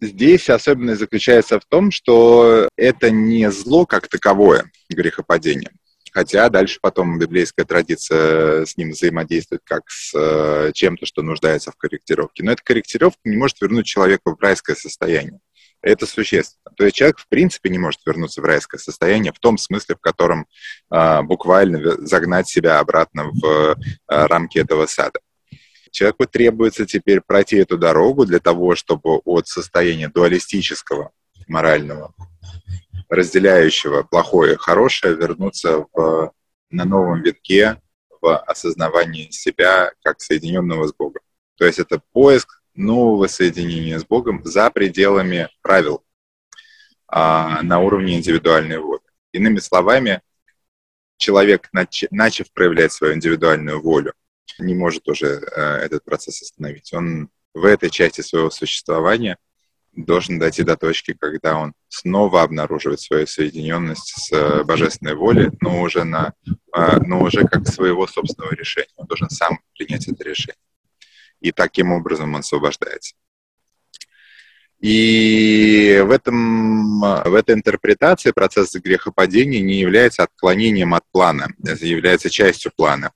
Здесь 0.00 0.48
особенность 0.48 1.00
заключается 1.00 1.60
в 1.60 1.66
том, 1.66 1.90
что 1.90 2.70
это 2.74 3.10
не 3.10 3.50
зло 3.50 3.84
как 3.84 4.08
таковое, 4.08 4.64
грехопадение, 4.88 5.72
хотя 6.10 6.48
дальше 6.48 6.78
потом 6.80 7.18
библейская 7.18 7.66
традиция 7.66 8.64
с 8.64 8.78
ним 8.78 8.92
взаимодействует 8.92 9.60
как 9.62 9.82
с 9.90 10.14
э, 10.14 10.72
чем-то, 10.72 11.04
что 11.04 11.20
нуждается 11.20 11.70
в 11.70 11.76
корректировке. 11.76 12.42
Но 12.44 12.52
эта 12.52 12.62
корректировка 12.62 13.20
не 13.24 13.36
может 13.36 13.60
вернуть 13.60 13.84
человека 13.84 14.34
в 14.34 14.40
райское 14.40 14.74
состояние. 14.74 15.38
Это 15.82 16.06
существенно. 16.06 16.74
То 16.76 16.84
есть 16.84 16.96
человек, 16.96 17.18
в 17.18 17.28
принципе, 17.28 17.70
не 17.70 17.78
может 17.78 18.00
вернуться 18.04 18.40
в 18.40 18.44
райское 18.44 18.78
состояние 18.78 19.32
в 19.32 19.38
том 19.38 19.56
смысле, 19.56 19.96
в 19.96 20.00
котором 20.00 20.46
э, 20.92 21.22
буквально 21.22 21.96
загнать 22.06 22.48
себя 22.48 22.80
обратно 22.80 23.30
в 23.32 23.44
э, 23.44 23.76
рамки 24.06 24.58
этого 24.58 24.86
сада. 24.86 25.20
Человеку 25.90 26.26
требуется 26.26 26.86
теперь 26.86 27.20
пройти 27.20 27.56
эту 27.56 27.76
дорогу 27.78 28.24
для 28.26 28.38
того, 28.38 28.76
чтобы 28.76 29.18
от 29.24 29.48
состояния 29.48 30.08
дуалистического, 30.08 31.10
морального, 31.48 32.14
разделяющего 33.08 34.02
плохое 34.04 34.54
и 34.54 34.58
хорошее, 34.58 35.16
вернуться 35.16 35.86
в, 35.92 36.32
на 36.70 36.84
новом 36.84 37.22
витке 37.22 37.80
в 38.20 38.36
осознавании 38.36 39.30
себя 39.30 39.92
как 40.02 40.20
соединенного 40.20 40.86
с 40.86 40.94
Богом. 40.94 41.22
То 41.56 41.64
есть 41.64 41.78
это 41.78 42.00
поиск 42.12 42.59
нового 42.80 43.26
соединения 43.26 43.98
с 43.98 44.04
Богом 44.04 44.42
за 44.44 44.70
пределами 44.70 45.48
правил 45.62 46.04
а, 47.06 47.62
на 47.62 47.80
уровне 47.80 48.16
индивидуальной 48.16 48.78
воли. 48.78 49.02
Иными 49.32 49.58
словами, 49.58 50.22
человек, 51.16 51.70
начав 52.10 52.52
проявлять 52.52 52.92
свою 52.92 53.14
индивидуальную 53.14 53.80
волю, 53.80 54.14
не 54.58 54.74
может 54.74 55.06
уже 55.08 55.26
э, 55.26 55.60
этот 55.60 56.04
процесс 56.04 56.42
остановить. 56.42 56.92
Он 56.92 57.30
в 57.54 57.64
этой 57.64 57.90
части 57.90 58.20
своего 58.20 58.50
существования 58.50 59.36
должен 59.92 60.38
дойти 60.38 60.62
до 60.62 60.76
точки, 60.76 61.16
когда 61.18 61.56
он 61.56 61.72
снова 61.88 62.42
обнаруживает 62.42 63.00
свою 63.00 63.26
соединенность 63.26 64.12
с 64.16 64.32
э, 64.32 64.64
божественной 64.64 65.14
волей, 65.14 65.50
но 65.60 65.82
уже, 65.82 66.04
на, 66.04 66.32
э, 66.76 66.98
но 67.06 67.22
уже 67.22 67.46
как 67.46 67.66
своего 67.66 68.06
собственного 68.06 68.54
решения. 68.54 68.88
Он 68.96 69.06
должен 69.06 69.30
сам 69.30 69.58
принять 69.76 70.08
это 70.08 70.22
решение. 70.24 70.56
И 71.40 71.52
таким 71.52 71.92
образом 71.92 72.34
он 72.34 72.40
освобождается. 72.40 73.14
И 74.80 76.02
в, 76.06 76.10
этом, 76.10 77.00
в 77.00 77.34
этой 77.34 77.54
интерпретации 77.54 78.30
процесс 78.30 78.74
грехопадения 78.74 79.60
не 79.60 79.74
является 79.74 80.22
отклонением 80.22 80.94
от 80.94 81.04
плана, 81.12 81.48
это 81.62 81.84
является 81.84 82.30
частью 82.30 82.72
плана. 82.74 83.12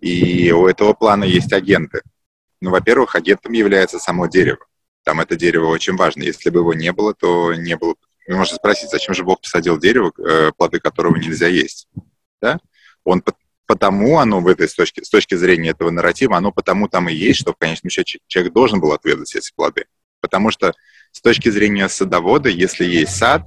И 0.00 0.50
у 0.50 0.66
этого 0.66 0.94
плана 0.94 1.24
есть 1.24 1.52
агенты. 1.52 2.00
Ну, 2.60 2.70
во-первых, 2.70 3.16
агентом 3.16 3.52
является 3.52 3.98
само 3.98 4.26
дерево. 4.26 4.64
Там 5.04 5.20
это 5.20 5.36
дерево 5.36 5.66
очень 5.66 5.96
важно. 5.96 6.22
Если 6.22 6.48
бы 6.48 6.60
его 6.60 6.74
не 6.74 6.92
было, 6.92 7.12
то 7.12 7.52
не 7.54 7.76
было. 7.76 7.94
Вы 8.26 8.36
можете 8.36 8.56
спросить, 8.56 8.90
зачем 8.90 9.14
же 9.14 9.24
Бог 9.24 9.40
посадил 9.40 9.78
дерево, 9.78 10.12
э, 10.18 10.52
плоды 10.56 10.80
которого 10.80 11.16
нельзя 11.16 11.48
есть? 11.48 11.88
Да? 12.40 12.58
Он 13.04 13.20
потому 13.72 14.18
оно 14.18 14.42
в 14.42 14.48
этой 14.48 14.68
с 14.68 14.74
точки, 14.74 15.02
с 15.02 15.08
точки 15.08 15.34
зрения 15.34 15.70
этого 15.70 15.88
нарратива, 15.88 16.36
оно 16.36 16.52
потому 16.52 16.88
там 16.88 17.08
и 17.08 17.14
есть, 17.14 17.40
что 17.40 17.54
в 17.54 17.56
конечном 17.56 17.88
счете 17.88 18.18
человек 18.26 18.52
должен 18.52 18.80
был 18.80 18.92
отведать 18.92 19.34
эти 19.34 19.50
плоды. 19.56 19.86
Потому 20.20 20.50
что 20.50 20.74
с 21.10 21.22
точки 21.22 21.48
зрения 21.48 21.88
садовода, 21.88 22.50
если 22.50 22.84
есть 22.84 23.16
сад, 23.16 23.46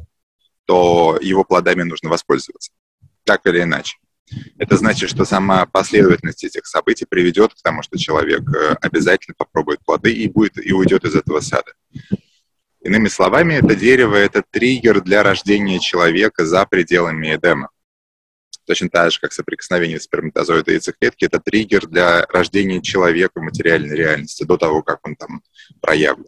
то 0.65 1.19
его 1.21 1.43
плодами 1.43 1.83
нужно 1.83 2.09
воспользоваться. 2.09 2.71
Так 3.23 3.45
или 3.45 3.61
иначе. 3.61 3.97
Это 4.57 4.77
значит, 4.77 5.11
что 5.11 5.25
сама 5.25 5.67
последовательность 5.67 6.43
этих 6.43 6.65
событий 6.65 7.05
приведет 7.07 7.53
к 7.53 7.61
тому, 7.61 7.83
что 7.83 7.99
человек 7.99 8.41
э, 8.49 8.77
обязательно 8.81 9.35
попробует 9.37 9.85
плоды 9.85 10.11
и, 10.11 10.27
будет, 10.27 10.57
и 10.57 10.73
уйдет 10.73 11.05
из 11.05 11.13
этого 11.13 11.39
сада. 11.39 11.73
Иными 12.81 13.09
словами, 13.09 13.53
это 13.53 13.75
дерево— 13.75 14.15
это 14.15 14.43
триггер 14.49 15.01
для 15.01 15.21
рождения 15.21 15.79
человека 15.79 16.47
за 16.47 16.65
пределами 16.65 17.35
Эдема. 17.35 17.69
Точно 18.65 18.89
так 18.89 19.11
же, 19.11 19.19
как 19.19 19.33
соприкосновение 19.33 19.99
сперматозоида 19.99 20.71
и 20.71 20.73
яйцеклетки, 20.75 21.25
это 21.25 21.39
триггер 21.39 21.87
для 21.87 22.25
рождения 22.25 22.81
человека 22.81 23.39
в 23.39 23.43
материальной 23.43 23.95
реальности 23.95 24.43
до 24.43 24.57
того, 24.57 24.81
как 24.81 25.05
он 25.05 25.15
там 25.15 25.41
проявлен. 25.81 26.27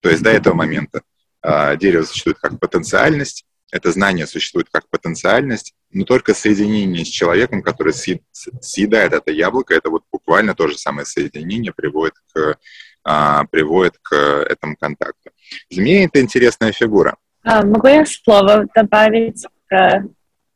То 0.00 0.10
есть 0.10 0.22
до 0.22 0.30
этого 0.30 0.54
момента 0.54 1.02
э, 1.42 1.76
дерево 1.76 2.04
существует 2.04 2.38
как 2.38 2.58
потенциальность, 2.58 3.46
это 3.74 3.90
знание 3.90 4.26
существует 4.26 4.68
как 4.70 4.88
потенциальность, 4.88 5.74
но 5.90 6.04
только 6.04 6.32
соединение 6.32 7.04
с 7.04 7.08
человеком, 7.08 7.60
который 7.60 7.92
съедает 7.92 9.12
это 9.12 9.32
яблоко, 9.32 9.74
это 9.74 9.90
вот 9.90 10.04
буквально 10.12 10.54
то 10.54 10.68
же 10.68 10.78
самое 10.78 11.06
соединение 11.06 11.72
приводит 11.72 12.14
к, 12.32 12.56
а, 13.02 13.44
приводит 13.46 13.98
к 14.00 14.14
этому 14.14 14.76
контакту. 14.76 15.30
Змея— 15.70 16.04
это 16.06 16.20
интересная 16.20 16.70
фигура. 16.70 17.16
А, 17.42 17.64
могу 17.64 17.88
я 17.88 18.06
слово 18.06 18.66
добавить? 18.74 19.44
Про... 19.68 20.04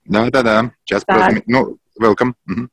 Да-да-да, 0.08 0.72
сейчас 0.84 1.04
так. 1.04 1.16
про 1.16 1.30
зме... 1.30 1.42
Ну, 1.46 1.76
welcome. 2.00 2.32
Угу. 2.46 2.68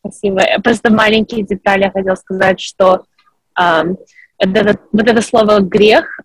Спасибо. 0.00 0.42
Просто 0.62 0.92
маленькие 0.92 1.44
детали 1.44 1.84
я 1.84 1.90
хотела 1.90 2.16
сказать, 2.16 2.60
что 2.60 3.04
um, 3.58 3.96
это, 4.38 4.78
вот 4.90 5.08
это 5.08 5.22
слово 5.22 5.60
«грех» 5.60 6.18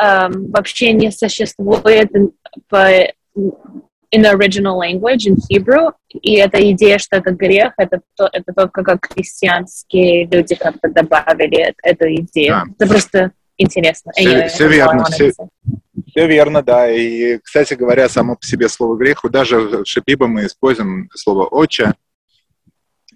um, 0.00 0.50
вообще 0.50 0.92
не 0.92 1.12
существует 1.12 2.10
в 2.70 3.12
in 4.14 4.24
original 4.26 4.78
language, 4.78 5.26
in 5.26 5.36
Hebrew, 5.50 5.92
и 6.08 6.36
эта 6.36 6.70
идея, 6.72 6.98
что 6.98 7.16
это 7.16 7.32
грех, 7.32 7.72
это, 7.76 8.00
то, 8.16 8.28
это 8.32 8.52
только 8.52 8.82
как 8.84 9.12
христианские 9.12 10.26
люди 10.26 10.54
как-то 10.54 10.88
добавили 10.88 11.74
эту 11.82 12.14
идею. 12.14 12.54
А. 12.54 12.64
Это 12.78 12.88
просто 12.88 13.32
интересно. 13.58 14.12
Все, 14.14 14.46
все 14.46 14.68
верно, 14.68 15.04
все, 15.04 15.32
все 16.14 16.28
верно, 16.28 16.62
да. 16.62 16.90
И, 16.90 17.38
кстати 17.38 17.74
говоря, 17.74 18.08
само 18.08 18.36
по 18.36 18.46
себе 18.46 18.68
слово 18.68 18.96
грех, 18.96 19.20
даже 19.30 19.58
в 19.58 19.84
Шипиба 19.84 20.28
мы 20.28 20.46
используем 20.46 21.08
слово 21.12 21.46
«отче», 21.46 21.94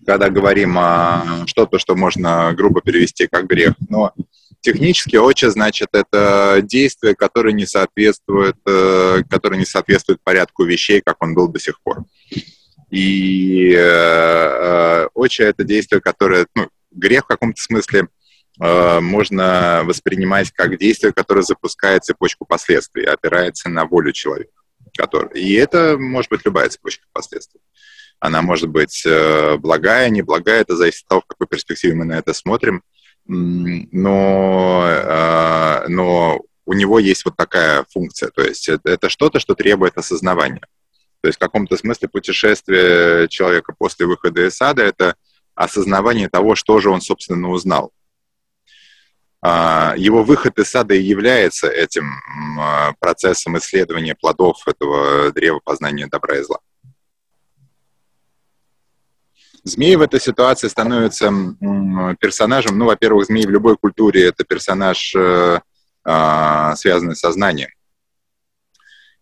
когда 0.05 0.31
говорим 0.31 0.77
о 0.79 1.45
что-то, 1.47 1.79
что 1.79 1.95
можно 1.95 2.53
грубо 2.55 2.81
перевести 2.81 3.29
как 3.29 3.47
грех. 3.47 3.75
Но 3.89 4.13
Технически 4.61 5.15
отче, 5.17 5.51
значит, 5.51 5.91
это 5.93 6.61
действие, 6.63 7.15
которое 7.15 7.53
не 7.53 7.65
соответствует, 7.65 8.57
э, 8.67 9.23
которое 9.31 9.57
не 9.57 9.65
соответствует 9.65 10.21
порядку 10.25 10.65
вещей, 10.65 11.01
как 11.01 11.23
он 11.23 11.35
был 11.35 11.47
до 11.49 11.61
сих 11.61 11.81
пор. 11.81 12.05
И 12.91 13.73
э, 13.73 13.79
э 13.79 15.09
отче 15.15 15.45
это 15.45 15.63
действие, 15.63 16.01
которое, 16.01 16.47
ну, 16.57 16.69
грех 16.91 17.25
в 17.25 17.29
каком-то 17.29 17.61
смысле 17.61 18.09
э, 18.61 19.01
можно 19.01 19.83
воспринимать 19.85 20.53
как 20.53 20.79
действие, 20.79 21.13
которое 21.13 21.43
запускает 21.43 22.05
цепочку 22.05 22.45
последствий, 22.45 23.05
опирается 23.05 23.69
на 23.69 23.85
волю 23.85 24.13
человека. 24.13 24.53
Который... 24.97 25.41
И 25.41 25.55
это 25.55 25.97
может 25.99 26.31
быть 26.31 26.45
любая 26.45 26.69
цепочка 26.69 27.07
последствий. 27.13 27.61
Она 28.21 28.43
может 28.43 28.69
быть 28.69 29.05
э, 29.07 29.57
благая, 29.59 30.11
неблагая, 30.11 30.63
это 30.63 30.77
зависит 30.77 31.03
от 31.05 31.09
того, 31.09 31.21
в 31.21 31.27
какой 31.27 31.47
перспективе 31.47 31.95
мы 31.95 32.05
на 32.05 32.19
это 32.19 32.35
смотрим 32.35 32.83
но, 33.29 34.83
а, 34.85 35.85
но 35.89 36.41
у 36.65 36.73
него 36.73 36.99
есть 36.99 37.25
вот 37.25 37.37
такая 37.37 37.85
функция, 37.91 38.31
то 38.31 38.43
есть 38.43 38.69
это, 38.69 38.91
это 38.91 39.09
что-то, 39.09 39.39
что 39.39 39.55
требует 39.55 39.97
осознавания. 39.97 40.63
То 41.21 41.29
есть 41.29 41.37
в 41.37 41.41
каком-то 41.41 41.77
смысле 41.77 42.09
путешествие 42.09 43.29
человека 43.29 43.75
после 43.77 44.07
выхода 44.07 44.47
из 44.47 44.57
сада— 44.57 44.83
это 44.85 45.15
осознавание 45.55 46.29
того, 46.29 46.55
что 46.55 46.79
же 46.81 46.91
он, 46.91 47.01
собственно, 47.01 47.51
узнал. 47.51 47.93
А, 49.41 49.95
его 49.97 50.25
выход 50.25 50.59
из 50.59 50.69
сада 50.69 50.95
и 50.95 51.03
является 51.03 51.69
этим 51.69 52.11
а, 52.61 52.93
процессом 52.99 53.57
исследования 53.59 54.17
плодов 54.17 54.67
этого 54.67 55.33
древа 55.33 55.61
познания 55.63 56.09
добра 56.09 56.39
и 56.39 56.43
зла. 56.43 56.59
Змей 59.63 59.97
в 59.97 60.03
этой 60.03 60.21
ситуации 60.21 60.69
становится 60.69 61.31
персонажем, 62.21 62.79
ну, 62.79 62.87
во-первых, 62.87 63.27
змей 63.27 63.47
в 63.47 63.51
любой 63.51 63.77
культуре 63.77 64.27
это 64.27 64.45
персонаж, 64.45 65.15
э, 65.15 65.61
а, 66.05 66.75
связанный 66.77 67.15
с 67.15 67.21
сознанием. 67.21 67.69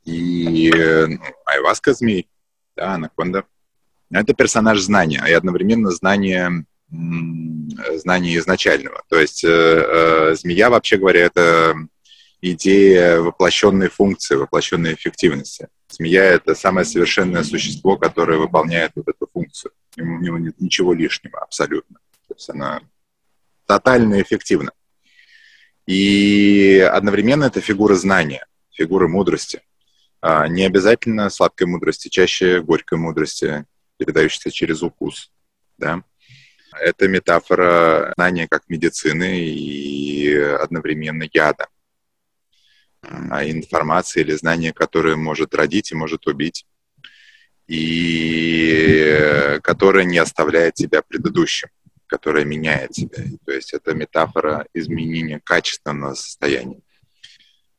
И 0.04 0.70
ну, 0.72 1.18
айваска 1.46 1.94
змей, 1.94 2.28
да, 2.76 2.94
анаконда. 2.94 3.44
Это 4.10 4.34
персонаж 4.34 4.78
знания, 4.80 5.24
и 5.26 5.32
одновременно 5.32 5.90
знание, 5.90 6.64
знание 6.89 8.37
изначального. 8.39 9.03
То 9.09 9.18
есть 9.18 9.45
э, 9.45 9.49
э, 9.49 10.34
змея, 10.34 10.70
вообще 10.70 10.97
говоря, 10.97 11.20
это 11.20 11.74
идея 12.41 13.20
воплощенной 13.20 13.89
функции, 13.89 14.37
воплощенной 14.37 14.95
эффективности. 14.95 15.68
Змея— 15.89 16.24
это 16.24 16.55
самое 16.55 16.84
совершенное 16.84 17.43
существо, 17.43 17.97
которое 17.97 18.39
выполняет 18.39 18.93
вот 18.95 19.09
эту 19.09 19.28
функцию 19.32 19.72
у 20.03 20.18
него 20.18 20.39
нет 20.39 20.61
ничего 20.61 20.93
лишнего 20.93 21.39
абсолютно. 21.41 21.99
То 22.28 22.34
есть 22.34 22.49
она 22.51 22.80
тотально 23.66 24.20
эффективна. 24.20 24.72
И 25.87 26.78
одновременно 26.93 27.45
это 27.45 27.61
фигура 27.61 27.95
знания, 27.95 28.47
фигура 28.72 29.09
мудрости. 29.09 29.62
А, 30.20 30.49
не 30.49 30.64
обязательно 30.64 31.30
сладкой 31.30 31.68
мудрости, 31.68 32.09
чаще 32.09 32.61
горькой 32.61 32.99
мудрости, 32.99 33.64
передающейся 33.97 34.51
через 34.51 34.82
укус. 34.82 35.30
Да? 35.78 36.03
Это 36.81 37.09
метафора 37.09 38.12
знания 38.16 38.47
как 38.49 38.68
медицины 38.68 39.41
и 39.41 40.35
одновременно 40.37 41.24
яда. 41.33 41.68
А 43.03 43.45
информации 43.45 44.20
или 44.20 44.33
знания, 44.33 44.72
которое 44.72 45.16
может 45.16 45.55
родить 45.55 45.93
и 45.93 45.95
может 45.95 46.27
убить, 46.27 46.66
и 47.68 49.59
которое 49.62 50.05
не 50.05 50.18
оставляет 50.18 50.74
тебя 50.74 51.03
предыдущим, 51.03 51.68
которое 52.07 52.45
меняет 52.45 52.93
тебя. 52.93 53.24
То 53.45 53.53
есть 53.53 53.74
это 53.74 53.95
метафора 53.95 54.66
изменения 54.74 55.41
качественного 55.43 56.14
состояния. 56.14 56.81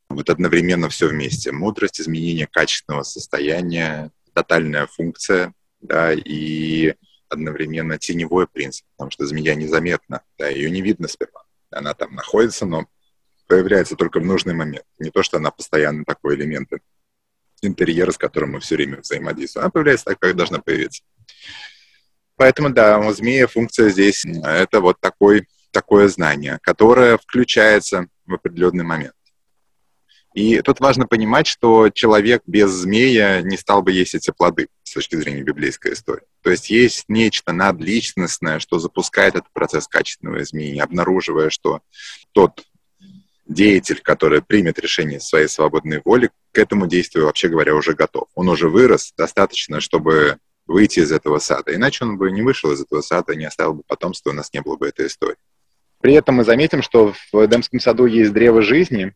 Вот 0.09 0.29
одновременно 0.29 0.89
все 0.89 1.07
вместе. 1.07 1.51
Мудрость, 1.51 1.99
изменение 1.99 2.47
качественного 2.47 3.03
состояния, 3.03 4.11
тотальная 4.33 4.87
функция, 4.87 5.53
да, 5.81 6.13
и 6.13 6.93
одновременно 7.29 7.97
теневой 7.97 8.47
принцип, 8.47 8.85
потому 8.95 9.11
что 9.11 9.25
змея 9.25 9.55
незаметна, 9.55 10.21
да, 10.37 10.47
ее 10.47 10.69
не 10.69 10.81
видно 10.81 11.07
сперва. 11.07 11.43
Она 11.71 11.93
там 11.93 12.15
находится, 12.15 12.65
но 12.65 12.87
появляется 13.47 13.95
только 13.95 14.19
в 14.19 14.25
нужный 14.25 14.53
момент. 14.53 14.85
Не 14.99 15.09
то, 15.09 15.23
что 15.23 15.37
она 15.37 15.51
постоянно 15.51 16.05
такой 16.05 16.35
элемент 16.35 16.69
интерьера, 17.61 18.11
с 18.11 18.17
которым 18.17 18.51
мы 18.51 18.59
все 18.59 18.75
время 18.75 19.01
взаимодействуем. 19.01 19.65
Она 19.65 19.71
появляется 19.71 20.05
так, 20.05 20.19
как 20.19 20.35
должна 20.35 20.59
появиться. 20.59 21.03
Поэтому, 22.35 22.69
да, 22.69 22.99
у 22.99 23.11
змея 23.11 23.47
функция 23.47 23.89
здесь— 23.89 24.23
это 24.43 24.79
вот 24.79 24.99
такой, 24.99 25.47
такое 25.71 26.07
знание, 26.07 26.59
которое 26.61 27.17
включается 27.17 28.07
в 28.25 28.33
определенный 28.35 28.83
момент. 28.83 29.13
И 30.37 30.61
тут 30.61 30.79
важно 30.81 31.07
понимать, 31.07 31.47
что 31.47 31.89
человек 31.89 32.43
без 32.45 32.69
змея 32.69 33.41
не 33.41 33.57
стал 33.57 33.81
бы 33.81 33.91
есть 33.91 34.13
эти 34.13 34.29
плоды 34.29 34.67
с 34.83 34.93
точки 34.93 35.15
зрения 35.15 35.41
библейской 35.41 35.93
истории. 35.93 36.27
То 36.43 36.51
есть 36.51 36.69
есть 36.69 37.05
нечто 37.07 37.53
надличностное, 37.53 38.59
что 38.59 38.77
запускает 38.77 39.33
этот 39.33 39.51
процесс 39.51 39.87
качественного 39.87 40.43
изменения, 40.43 40.83
обнаруживая, 40.83 41.49
что 41.49 41.81
тот 42.33 42.67
деятель, 43.47 43.99
который 43.99 44.43
примет 44.43 44.77
решение 44.77 45.19
своей 45.19 45.47
свободной 45.47 46.03
воли, 46.05 46.29
к 46.51 46.59
этому 46.59 46.85
действию, 46.85 47.25
вообще 47.25 47.47
говоря, 47.47 47.73
уже 47.73 47.95
готов. 47.95 48.27
Он 48.35 48.47
уже 48.47 48.69
вырос 48.69 49.13
достаточно, 49.17 49.81
чтобы 49.81 50.37
выйти 50.67 50.99
из 50.99 51.11
этого 51.11 51.39
сада. 51.39 51.73
Иначе 51.73 52.05
он 52.05 52.19
бы 52.19 52.29
не 52.29 52.43
вышел 52.43 52.71
из 52.71 52.79
этого 52.79 53.01
сада, 53.01 53.33
не 53.33 53.45
оставил 53.45 53.73
бы 53.73 53.83
потомства, 53.87 54.29
у 54.29 54.33
нас 54.33 54.53
не 54.53 54.61
было 54.61 54.77
бы 54.77 54.87
этой 54.87 55.07
истории. 55.07 55.37
При 55.99 56.13
этом 56.13 56.35
мы 56.35 56.43
заметим, 56.43 56.83
что 56.83 57.15
в 57.33 57.43
Эдемском 57.43 57.79
саду 57.79 58.05
есть 58.05 58.33
древо 58.33 58.61
жизни, 58.61 59.15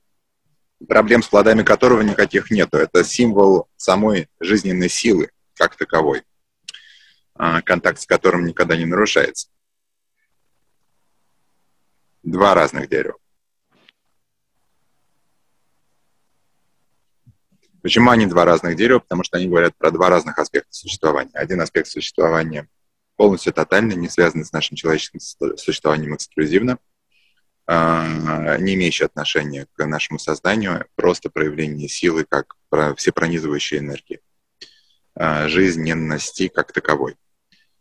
проблем 0.88 1.24
с 1.24 1.28
плодами 1.28 1.64
которого 1.64 2.02
никаких 2.02 2.52
нету. 2.52 2.78
Это 2.78 3.04
символ 3.04 3.68
самой 3.78 4.30
жизненной 4.40 4.90
силы 4.90 5.30
как 5.56 5.76
таковой, 5.76 6.24
а, 7.36 7.62
контакт 7.62 8.00
с 8.00 8.06
которым 8.06 8.46
никогда 8.46 8.76
не 8.76 8.86
нарушается. 8.86 9.50
Два 12.24 12.54
разных 12.54 12.90
дерева. 12.90 13.18
Почему 17.82 18.12
они 18.12 18.28
два 18.28 18.46
разных 18.46 18.76
дерева? 18.76 19.00
Потому 19.00 19.24
что 19.24 19.38
они 19.38 19.48
говорят 19.48 19.76
про 19.76 19.90
два 19.90 20.10
разных 20.10 20.38
аспекта 20.38 20.72
существования. 20.72 21.32
Один 21.34 21.62
аспект 21.62 21.88
существования 21.88 22.68
полностью 23.16 23.54
тотальный, 23.54 23.96
не 23.96 24.08
связанный 24.08 24.46
с 24.46 24.52
нашим 24.52 24.76
человеческим 24.76 25.20
существованием 25.20 26.16
эксклюзивно– 26.16 26.78
не 27.72 28.74
имеющие 28.74 29.06
отношения 29.06 29.66
к 29.74 29.86
нашему 29.86 30.20
созданию, 30.20 30.86
просто 30.96 31.30
проявление 31.30 31.88
силы 31.88 32.26
как 32.28 32.56
всепронизывающей 32.98 33.78
энергии, 33.78 34.20
а, 35.16 35.48
жизненности 35.48 36.48
как 36.48 36.72
таковой, 36.72 37.16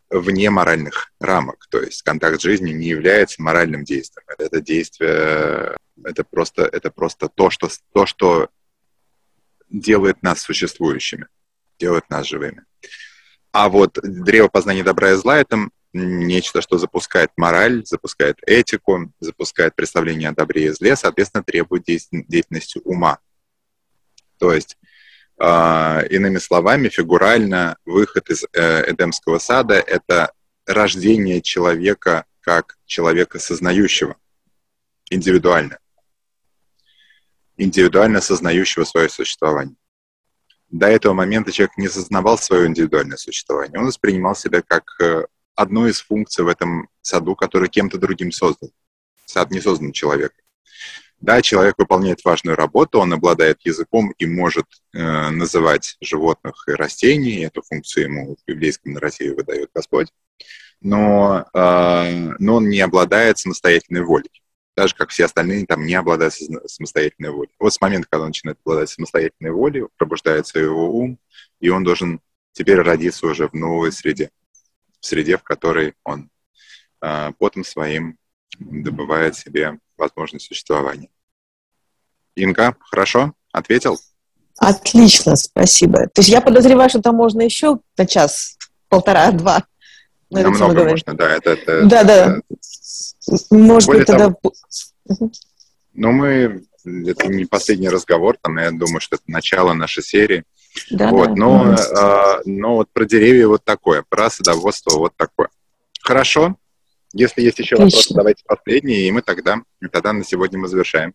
вне 0.09 0.49
моральных 0.49 1.11
рамок. 1.19 1.67
То 1.69 1.81
есть 1.81 2.03
контакт 2.03 2.39
с 2.39 2.43
жизнью 2.43 2.77
не 2.77 2.87
является 2.87 3.41
моральным 3.41 3.83
действием. 3.83 4.25
Это 4.37 4.61
действие, 4.61 5.75
это 6.03 6.23
просто, 6.23 6.63
это 6.63 6.91
просто 6.91 7.29
то, 7.29 7.49
что, 7.49 7.69
то, 7.93 8.05
что 8.05 8.49
делает 9.69 10.21
нас 10.21 10.41
существующими, 10.41 11.27
делает 11.79 12.09
нас 12.09 12.27
живыми. 12.27 12.63
А 13.51 13.69
вот 13.69 13.97
древо 14.01 14.47
познания 14.47 14.83
добра 14.83 15.11
и 15.11 15.15
зла— 15.15 15.37
это 15.39 15.69
нечто, 15.93 16.61
что 16.61 16.77
запускает 16.77 17.31
мораль, 17.35 17.85
запускает 17.85 18.37
этику, 18.45 19.11
запускает 19.19 19.75
представление 19.75 20.29
о 20.29 20.33
добре 20.33 20.65
и 20.65 20.69
зле, 20.69 20.95
соответственно, 20.95 21.43
требует 21.43 21.83
деятельности 21.85 22.79
ума. 22.83 23.19
То 24.37 24.53
есть, 24.53 24.77
э, 25.39 26.07
иными 26.09 26.37
словами, 26.37 26.89
фигурально, 26.89 27.77
выход 27.85 28.29
из 28.29 28.43
э, 28.53 28.91
Эдемского 28.91 29.39
сада— 29.39 29.75
это 29.75 30.31
рождение 30.65 31.41
человека 31.41 32.25
как 32.39 32.77
человека 32.85 33.39
сознающего, 33.39 34.15
индивидуально, 35.09 35.77
индивидуально 37.57 38.21
сознающего 38.21 38.83
свое 38.83 39.09
существование. 39.09 39.75
До 40.69 40.87
этого 40.87 41.13
момента 41.13 41.51
человек 41.51 41.77
не 41.77 41.89
сознавал 41.89 42.37
свое 42.37 42.65
индивидуальное 42.67 43.17
существование. 43.17 43.77
Он 43.79 43.87
воспринимал 43.87 44.35
себя 44.35 44.61
как 44.61 44.85
э, 45.01 45.25
одной 45.55 45.91
из 45.91 46.01
функций 46.01 46.43
в 46.43 46.47
этом 46.47 46.89
саду, 47.01 47.35
который 47.35 47.69
кем-то 47.69 47.97
другим 47.97 48.31
создан. 48.31 48.69
Сад 49.25 49.51
не 49.51 49.61
создан 49.61 49.91
человеком. 49.91 50.37
Да, 51.19 51.43
человек 51.43 51.75
выполняет 51.77 52.25
важную 52.25 52.57
работу, 52.57 52.99
он 52.99 53.13
обладает 53.13 53.59
языком 53.63 54.11
и 54.17 54.25
может 54.25 54.65
э, 54.93 55.29
называть 55.29 55.95
животных 56.01 56.63
и 56.67 56.71
растений, 56.71 57.45
эту 57.45 57.61
функцию 57.61 58.05
ему 58.05 58.35
в 58.35 58.47
библейском 58.47 58.93
нарративе 58.93 59.35
выдает 59.35 59.69
Господь, 59.73 60.07
но, 60.81 61.45
э, 61.53 62.33
но 62.39 62.55
он 62.55 62.69
не 62.69 62.79
обладает 62.79 63.37
самостоятельной 63.37 64.01
волей, 64.01 64.31
даже 64.75 64.95
как 64.95 65.11
все 65.11 65.25
остальные 65.25 65.67
там 65.67 65.85
не 65.85 65.93
обладают 65.93 66.33
самостоятельной 66.65 67.29
волей. 67.29 67.51
Вот 67.59 67.71
с 67.71 67.79
момента, 67.79 68.07
когда 68.09 68.23
он 68.23 68.29
начинает 68.29 68.57
обладать 68.65 68.89
самостоятельной 68.89 69.51
волей, 69.51 69.85
пробуждается 69.97 70.57
его 70.57 70.91
ум, 70.91 71.19
и 71.59 71.69
он 71.69 71.83
должен 71.83 72.19
теперь 72.53 72.79
родиться 72.79 73.27
уже 73.27 73.47
в 73.47 73.53
новой 73.53 73.91
среде 73.91 74.31
в 75.01 75.05
среде, 75.05 75.37
в 75.37 75.43
которой 75.43 75.95
он 76.03 76.29
э, 77.01 77.31
потом 77.37 77.65
своим 77.65 78.17
добывает 78.59 79.35
себе 79.35 79.79
возможность 79.97 80.45
существования. 80.45 81.09
Инка, 82.35 82.75
хорошо? 82.79 83.33
Ответил? 83.51 83.99
Отлично, 84.57 85.35
спасибо. 85.35 86.07
То 86.07 86.21
есть 86.21 86.29
я 86.29 86.39
подозреваю, 86.39 86.89
что 86.89 87.01
там 87.01 87.15
можно 87.15 87.41
еще 87.41 87.79
на 87.97 88.05
час, 88.05 88.57
полтора, 88.89 89.31
два. 89.31 89.65
Намного 90.29 90.85
можно, 90.85 91.13
да. 91.13 91.35
Это, 91.35 91.51
это, 91.51 91.85
да, 91.85 92.03
да. 92.03 92.41
Может 93.49 93.89
быть, 93.89 94.05
тогда... 94.05 94.27
Того, 94.27 94.53
ну, 95.93 96.11
мы... 96.11 96.63
Это 96.83 97.27
не 97.27 97.45
последний 97.45 97.89
разговор, 97.89 98.37
там, 98.41 98.57
я 98.57 98.71
думаю, 98.71 99.01
что 99.01 99.17
это 99.17 99.23
начало 99.27 99.73
нашей 99.73 100.01
серии. 100.01 100.45
Да, 100.89 101.09
вот, 101.09 101.27
да. 101.27 101.35
Но, 101.35 101.75
э, 101.75 102.41
но 102.45 102.75
вот 102.75 102.89
про 102.91 103.05
деревья 103.05 103.47
вот 103.47 103.63
такое, 103.63 104.03
про 104.07 104.29
садоводство 104.29 104.97
вот 104.97 105.13
такое. 105.15 105.49
Хорошо. 106.01 106.55
Если 107.13 107.41
есть 107.41 107.59
еще 107.59 107.75
Отлично. 107.75 107.97
вопросы, 107.97 108.13
давайте 108.13 108.43
последние, 108.45 109.07
и 109.07 109.11
мы 109.11 109.21
тогда, 109.21 109.57
и 109.81 109.87
тогда 109.87 110.13
на 110.13 110.23
сегодня 110.23 110.59
мы 110.59 110.67
завершаем. 110.67 111.13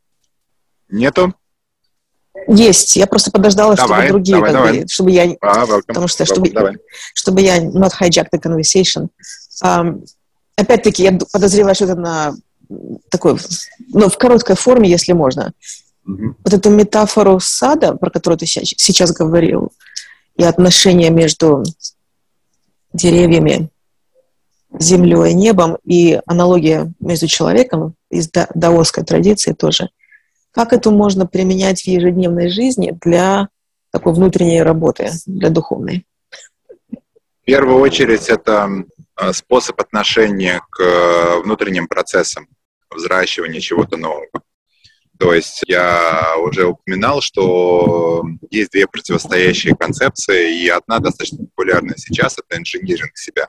Нету? 0.88 1.34
Есть. 2.48 2.96
Я 2.96 3.06
просто 3.06 3.30
подождала, 3.30 3.74
давай, 3.74 4.06
чтобы 4.06 4.12
другие, 4.12 4.36
давай, 4.36 4.52
давай. 4.52 4.80
Бы, 4.80 4.88
чтобы 4.88 5.10
я, 5.10 5.36
а, 5.40 5.66
потому 5.86 6.06
что 6.06 6.26
чтобы, 6.26 6.50
давай. 6.50 6.76
чтобы 7.14 7.40
я 7.40 7.58
not 7.58 7.92
hijack 7.98 8.26
the 8.32 8.40
conversation. 8.40 9.08
Um, 9.64 10.04
опять-таки, 10.54 11.02
я 11.02 11.18
подозреваю, 11.32 11.74
что 11.74 11.86
это 11.86 11.94
на 11.94 12.34
такой, 13.10 13.38
ну, 13.88 14.08
в 14.08 14.18
короткой 14.18 14.56
форме, 14.56 14.90
если 14.90 15.12
можно. 15.12 15.52
Вот 16.06 16.52
эту 16.52 16.70
метафору 16.70 17.40
сада, 17.40 17.94
про 17.94 18.10
которую 18.10 18.38
ты 18.38 18.46
сейчас 18.46 19.12
говорил, 19.12 19.72
и 20.36 20.44
отношения 20.44 21.10
между 21.10 21.64
деревьями, 22.92 23.70
землей 24.78 25.32
и 25.32 25.34
небом, 25.34 25.78
и 25.84 26.20
аналогия 26.26 26.92
между 27.00 27.26
человеком 27.26 27.94
из 28.10 28.30
даосской 28.30 29.04
традиции 29.04 29.52
тоже. 29.52 29.90
Как 30.52 30.72
это 30.72 30.90
можно 30.90 31.26
применять 31.26 31.82
в 31.82 31.86
ежедневной 31.86 32.50
жизни 32.50 32.96
для 33.02 33.48
такой 33.90 34.14
внутренней 34.14 34.62
работы, 34.62 35.10
для 35.26 35.50
духовной? 35.50 36.06
В 36.90 37.44
первую 37.44 37.78
очередь 37.78 38.28
это 38.28 38.68
а, 39.14 39.32
способ 39.32 39.80
отношения 39.80 40.60
к 40.70 40.82
э, 40.82 41.42
внутренним 41.42 41.86
процессам 41.86 42.48
взращивания 42.90 43.60
чего-то 43.60 43.96
нового. 43.96 44.26
То 45.18 45.32
есть 45.32 45.62
я 45.66 46.36
уже 46.38 46.66
упоминал, 46.66 47.20
что 47.20 48.24
есть 48.50 48.72
две 48.72 48.86
противостоящие 48.86 49.74
концепции, 49.74 50.62
и 50.62 50.68
одна 50.68 50.98
достаточно 50.98 51.38
популярная 51.38 51.96
сейчас— 51.96 52.36
это 52.38 52.60
инжиниринг 52.60 53.16
себя. 53.16 53.48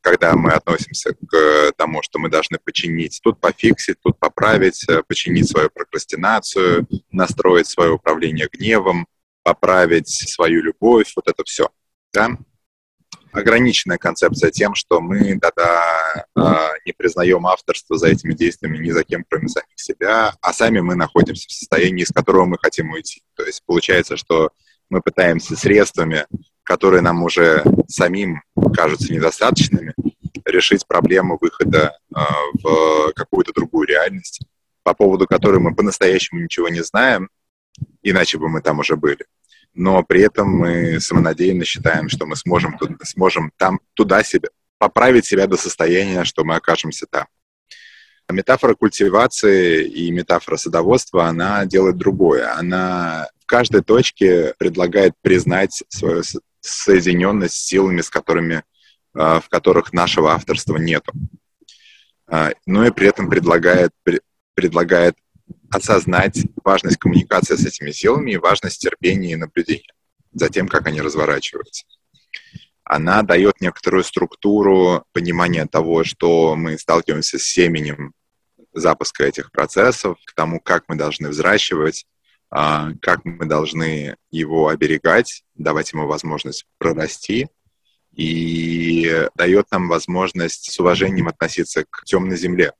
когда 0.00 0.36
мы 0.36 0.52
относимся 0.52 1.14
к 1.14 1.72
тому, 1.76 2.00
что 2.00 2.20
мы 2.20 2.28
должны 2.30 2.58
починить, 2.64 3.18
тут 3.24 3.40
пофиксить, 3.40 3.96
тут 4.00 4.16
поправить, 4.20 4.88
э, 4.88 5.02
починить 5.02 5.50
свою 5.50 5.68
прокрастинацию, 5.68 6.86
настроить 7.10 7.66
свое 7.66 7.90
управление 7.90 8.48
гневом, 8.52 9.08
поправить 9.42 10.08
свою 10.08 10.62
любовь, 10.62 11.12
вот 11.16 11.26
это 11.26 11.42
все. 11.44 11.70
Да? 12.12 12.30
Ограниченная 13.36 13.98
концепция 13.98 14.50
тем, 14.50 14.74
что 14.74 15.00
мы 15.00 15.38
тогда 15.38 16.26
э, 16.34 16.40
не 16.86 16.92
признаем 16.92 17.46
авторство 17.46 17.98
за 17.98 18.08
этими 18.08 18.32
действиями 18.32 18.78
ни 18.78 18.90
за 18.90 19.04
кем, 19.04 19.24
кроме 19.28 19.48
самих 19.48 19.78
себя, 19.78 20.34
а 20.40 20.52
сами 20.52 20.80
мы 20.80 20.94
находимся 20.94 21.46
в 21.48 21.52
состоянии, 21.52 22.02
из 22.02 22.10
которого 22.10 22.46
мы 22.46 22.58
хотим 22.60 22.90
уйти. 22.92 23.22
То 23.34 23.44
есть 23.44 23.62
получается, 23.66 24.16
что 24.16 24.50
мы 24.88 25.02
пытаемся 25.02 25.56
средствами, 25.56 26.26
которые 26.62 27.02
нам 27.02 27.22
уже 27.22 27.64
самим 27.88 28.42
кажутся 28.74 29.12
недостаточными, 29.12 29.94
решить 30.44 30.86
проблему 30.86 31.38
выхода 31.40 31.92
э, 32.14 32.20
в 32.62 33.12
какую-то 33.14 33.52
другую 33.52 33.86
реальность, 33.86 34.40
по 34.82 34.94
поводу 34.94 35.26
которой 35.26 35.60
мы 35.60 35.74
по-настоящему 35.74 36.40
ничего 36.40 36.68
не 36.68 36.82
знаем, 36.82 37.28
иначе 38.02 38.38
бы 38.38 38.48
мы 38.48 38.62
там 38.62 38.78
уже 38.78 38.96
были 38.96 39.26
но 39.76 40.02
при 40.02 40.22
этом 40.22 40.48
мы 40.48 41.00
самонадеянно 41.00 41.64
считаем, 41.64 42.08
что 42.08 42.26
мы 42.26 42.36
сможем, 42.36 42.78
сможем 43.02 43.52
там 43.56 43.80
туда 43.94 44.22
себя, 44.22 44.48
поправить 44.78 45.26
себя 45.26 45.46
до 45.46 45.56
состояния, 45.56 46.24
что 46.24 46.44
мы 46.44 46.56
окажемся 46.56 47.06
там. 47.08 47.26
Метафора 48.28 48.74
культивации 48.74 49.86
и 49.86 50.10
метафора 50.10 50.56
садоводства, 50.56 51.26
она 51.26 51.64
делает 51.64 51.96
другое. 51.96 52.52
Она 52.56 53.28
в 53.40 53.46
каждой 53.46 53.82
точке 53.82 54.54
предлагает 54.58 55.12
признать 55.22 55.84
свою 55.88 56.24
соединенность 56.60 57.54
с 57.54 57.66
силами, 57.66 58.00
с 58.00 58.10
которыми, 58.10 58.64
а, 59.14 59.40
в 59.40 59.48
которых 59.48 59.92
нашего 59.92 60.32
авторства 60.32 60.76
нету. 60.76 61.12
А, 62.26 62.50
но 62.66 62.84
и 62.84 62.90
при 62.90 63.06
этом 63.06 63.30
предлагает, 63.30 63.92
предлагает 64.54 65.14
осознать 65.70 66.46
важность 66.64 66.98
коммуникации 66.98 67.56
с 67.56 67.64
этими 67.64 67.90
силами 67.90 68.32
и 68.32 68.36
важность 68.36 68.80
терпения 68.80 69.32
и 69.32 69.36
наблюдения 69.36 69.92
за 70.32 70.48
тем, 70.48 70.68
как 70.68 70.86
они 70.86 71.00
разворачиваются. 71.00 71.84
Она 72.84 73.22
дает 73.22 73.60
некоторую 73.60 74.04
структуру 74.04 75.04
понимания 75.12 75.66
того, 75.66 76.04
что 76.04 76.54
мы 76.54 76.78
сталкиваемся 76.78 77.38
с 77.38 77.42
семенем 77.42 78.12
запуска 78.72 79.24
этих 79.24 79.50
процессов, 79.50 80.18
к 80.24 80.34
тому, 80.34 80.60
как 80.60 80.84
мы 80.88 80.96
должны 80.96 81.30
взращивать, 81.30 82.06
а, 82.50 82.92
как 83.00 83.24
мы 83.24 83.46
должны 83.46 84.16
его 84.30 84.68
оберегать, 84.68 85.42
давать 85.54 85.92
ему 85.92 86.06
возможность 86.06 86.66
прорасти, 86.78 87.48
и 88.12 89.28
дает 89.34 89.70
нам 89.70 89.88
возможность 89.88 90.70
с 90.70 90.80
уважением 90.80 91.28
относиться 91.28 91.84
к 91.88 92.04
темной 92.04 92.36
земле, 92.36 92.72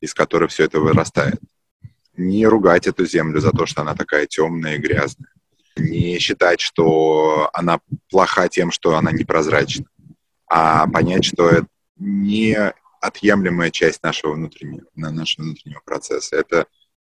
из 0.00 0.14
которой 0.14 0.48
все 0.48 0.64
это 0.64 0.80
вырастает 0.80 1.40
не 2.16 2.46
ругать 2.46 2.86
эту 2.86 3.06
землю 3.06 3.40
за 3.40 3.50
то, 3.50 3.66
что 3.66 3.82
она 3.82 3.94
такая 3.94 4.26
темная 4.26 4.76
и 4.76 4.78
грязная, 4.78 5.32
не 5.76 6.18
считать, 6.18 6.60
что 6.60 7.50
она 7.52 7.80
плоха 8.10 8.48
тем, 8.48 8.70
что 8.70 8.96
она 8.96 9.12
непрозрачна, 9.12 9.86
а 10.48 10.86
понять, 10.88 11.24
что 11.24 11.48
это 11.48 11.66
не 11.96 12.72
отъемлемая 13.00 13.70
часть 13.70 14.02
нашего 14.02 14.32
внутреннего, 14.32 14.86
нашего 14.94 15.44
внутреннего 15.44 15.80
процесса. 15.84 16.36
Это 16.36 16.66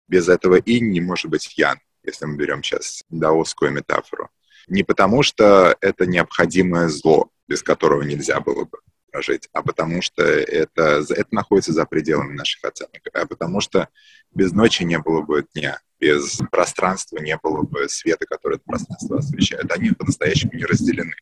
без 0.07 0.29
этого 0.29 0.55
и 0.55 0.79
не 0.79 1.01
может 1.01 1.29
быть 1.29 1.57
ян, 1.57 1.79
если 2.03 2.25
мы 2.25 2.37
берем 2.37 2.63
сейчас 2.63 3.03
даосскую 3.09 3.71
метафору. 3.71 4.29
Не 4.67 4.83
потому, 4.83 5.23
что 5.23 5.75
это 5.81 6.05
необходимое 6.05 6.89
зло, 6.89 7.29
без 7.47 7.63
которого 7.63 8.01
нельзя 8.01 8.39
было 8.41 8.65
бы 8.65 8.79
прожить, 9.17 9.49
а 9.51 9.63
потому 9.63 10.01
что 10.03 10.21
это, 10.23 11.03
это 11.09 11.27
находится 11.31 11.73
за 11.73 11.85
пределами 11.85 12.33
наших 12.33 12.63
оценок, 12.63 13.01
а 13.13 13.25
потому 13.25 13.61
что 13.61 13.89
без 14.31 14.51
ночи 14.51 14.83
не 14.83 14.99
было 14.99 15.21
бы 15.23 15.43
дня, 15.55 15.79
без 15.99 16.39
пространства 16.51 17.17
не 17.17 17.35
было 17.37 17.63
бы 17.63 17.89
света, 17.89 18.25
который 18.27 18.57
это 18.57 18.65
пространство 18.65 19.17
освещает. 19.17 19.71
Они 19.71 19.89
по-настоящему 19.89 20.51
не 20.53 20.65
разделены. 20.65 21.15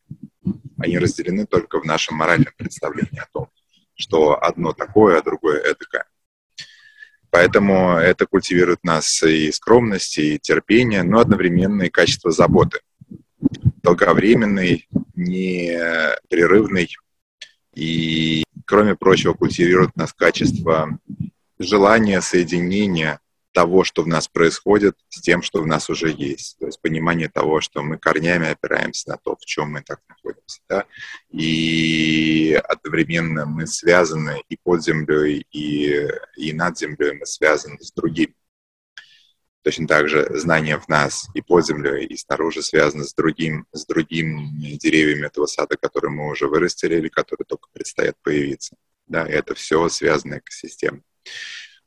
Они 0.78 0.98
разделены 0.98 1.46
только 1.46 1.80
в 1.80 1.86
нашем 1.86 2.16
моральном 2.16 2.52
представлении 2.58 3.18
о 3.18 3.28
том, 3.32 3.48
что 3.94 4.38
одно 4.42 4.74
такое, 4.74 5.18
а 5.18 5.22
другое 5.22 5.60
этакое. 5.60 6.04
Поэтому 7.30 7.96
это 7.96 8.26
культивирует 8.26 8.84
нас 8.84 9.22
и 9.22 9.50
скромность, 9.52 10.18
и 10.18 10.38
терпение, 10.38 11.02
но 11.02 11.20
одновременно 11.20 11.84
и 11.84 11.90
качество 11.90 12.30
заботы. 12.30 12.80
Долговременный, 13.82 14.86
непрерывный 15.14 16.94
и, 17.76 18.42
кроме 18.64 18.96
прочего, 18.96 19.34
культивирует 19.34 19.94
нас 19.96 20.12
качество 20.14 20.98
желания 21.58 22.20
соединения 22.22 23.20
того, 23.52 23.84
что 23.84 24.02
в 24.02 24.06
нас 24.06 24.28
происходит, 24.28 24.96
с 25.08 25.20
тем, 25.20 25.42
что 25.42 25.62
в 25.62 25.66
нас 25.66 25.88
уже 25.88 26.10
есть. 26.10 26.58
То 26.58 26.66
есть 26.66 26.80
понимание 26.80 27.28
того, 27.28 27.60
что 27.60 27.82
мы 27.82 27.98
корнями 27.98 28.48
опираемся 28.48 29.10
на 29.10 29.16
то, 29.16 29.36
в 29.36 29.44
чем 29.44 29.72
мы 29.72 29.82
так 29.82 30.00
находимся. 30.08 30.60
Да? 30.68 30.84
И 31.30 32.58
одновременно 32.68 33.46
мы 33.46 33.66
связаны 33.66 34.42
и 34.48 34.58
под 34.62 34.82
землей, 34.82 35.46
и, 35.52 36.06
и 36.36 36.52
над 36.52 36.78
землей 36.78 37.12
мы 37.12 37.26
связаны 37.26 37.78
с 37.80 37.92
другими. 37.92 38.34
Точно 39.66 39.88
так 39.88 40.08
же 40.08 40.28
знание 40.38 40.78
в 40.78 40.86
нас 40.86 41.26
и 41.34 41.42
под 41.42 41.66
землей, 41.66 42.06
и 42.06 42.16
снаружи 42.16 42.62
связано 42.62 43.02
с 43.02 43.12
другим, 43.12 43.66
с 43.72 43.84
другими 43.84 44.76
деревьями 44.76 45.26
этого 45.26 45.46
сада, 45.46 45.76
которые 45.76 46.12
мы 46.12 46.30
уже 46.30 46.46
вырастили 46.46 46.94
или 46.94 47.08
которые 47.08 47.46
только 47.46 47.68
предстоят 47.72 48.14
появиться. 48.22 48.76
Да, 49.08 49.26
это 49.26 49.56
все 49.56 49.88
связанная 49.88 50.38
экосистема. 50.38 51.00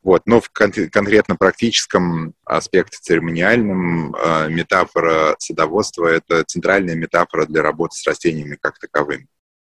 Вот. 0.04 0.24
Но 0.26 0.42
в 0.42 0.50
кон- 0.50 0.90
конкретно 0.92 1.38
практическом 1.38 2.34
аспекте 2.44 2.98
церемониальном 3.02 4.14
э, 4.14 4.50
метафора 4.50 5.38
садоводства— 5.40 6.06
это 6.08 6.44
центральная 6.44 6.96
метафора 6.96 7.46
для 7.46 7.62
работы 7.62 7.96
с 7.96 8.06
растениями 8.06 8.58
как 8.62 8.78
таковыми. 8.78 9.30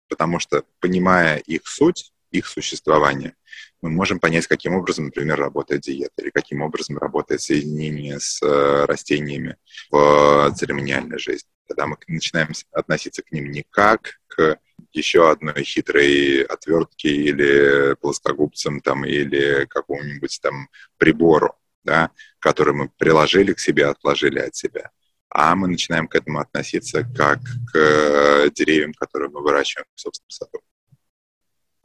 Потому 0.07 0.39
что, 0.39 0.63
понимая 0.79 1.39
их 1.39 1.67
суть, 1.67 2.13
их 2.37 2.47
существование, 2.47 3.35
мы 3.81 3.89
можем 3.89 4.19
понять, 4.19 4.47
каким 4.47 4.75
образом, 4.75 5.05
например, 5.05 5.39
работает 5.39 5.81
диета, 5.81 6.13
или 6.17 6.29
каким 6.29 6.61
образом 6.61 6.97
работает 6.97 7.41
соединение 7.41 8.19
с 8.19 8.41
э, 8.41 8.85
растениями 8.85 9.57
в 9.91 10.53
церемониальной 10.55 11.19
жизни. 11.19 11.49
Когда 11.67 11.85
мы 11.85 11.97
начинаем 12.07 12.49
относиться 12.71 13.21
к 13.21 13.31
ним 13.31 13.51
не 13.51 13.63
как 13.69 14.19
к 14.27 14.57
еще 14.93 15.29
одной 15.29 15.63
хитрой 15.63 16.43
отвертке 16.43 17.09
или 17.09 17.95
плоскогубцам 17.95 18.79
там, 18.81 19.05
или 19.05 19.65
какому-нибудь 19.65 20.39
там 20.41 20.69
прибору, 20.97 21.55
да, 21.83 22.11
который 22.39 22.73
мы 22.73 22.89
приложили 22.97 23.53
к 23.53 23.59
себе, 23.59 23.87
отложили 23.87 24.39
от 24.39 24.55
себя. 24.55 24.91
А 25.29 25.55
мы 25.55 25.67
начинаем 25.67 26.07
к 26.07 26.15
этому 26.15 26.39
относиться 26.39 27.03
как 27.03 27.39
к 27.71 27.77
э, 27.77 28.49
деревьям, 28.53 28.93
которые 28.93 29.29
мы 29.29 29.41
выращиваем 29.41 29.87
в 29.93 29.99
собственном 29.99 30.29
саду. 30.29 30.61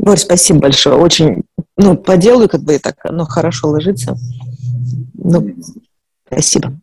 Борь, 0.03 0.18
спасибо 0.18 0.59
большое. 0.59 0.96
Очень, 0.96 1.44
ну, 1.76 1.96
по 1.96 2.16
делу 2.16 2.48
как 2.48 2.62
бы 2.62 2.78
так, 2.80 2.96
оно 3.05 3.24
хорошо 3.24 3.68
ложится. 3.68 4.16
Ну, 5.14 5.55
спасибо. 6.26 6.76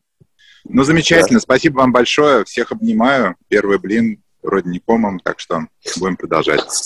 Ну, 0.64 0.84
замечательно. 0.84 1.42
Спасибо 1.42 1.80
вам 1.80 1.92
большое. 1.92 2.46
Всех 2.46 2.72
обнимаю. 2.72 3.36
Первый 3.50 3.78
блин 3.78 4.24
вроде 4.42 4.70
не 4.70 4.80
комом, 4.80 5.20
так 5.20 5.40
что 5.40 5.66
будем 6.00 6.16
продолжать. 6.16 6.72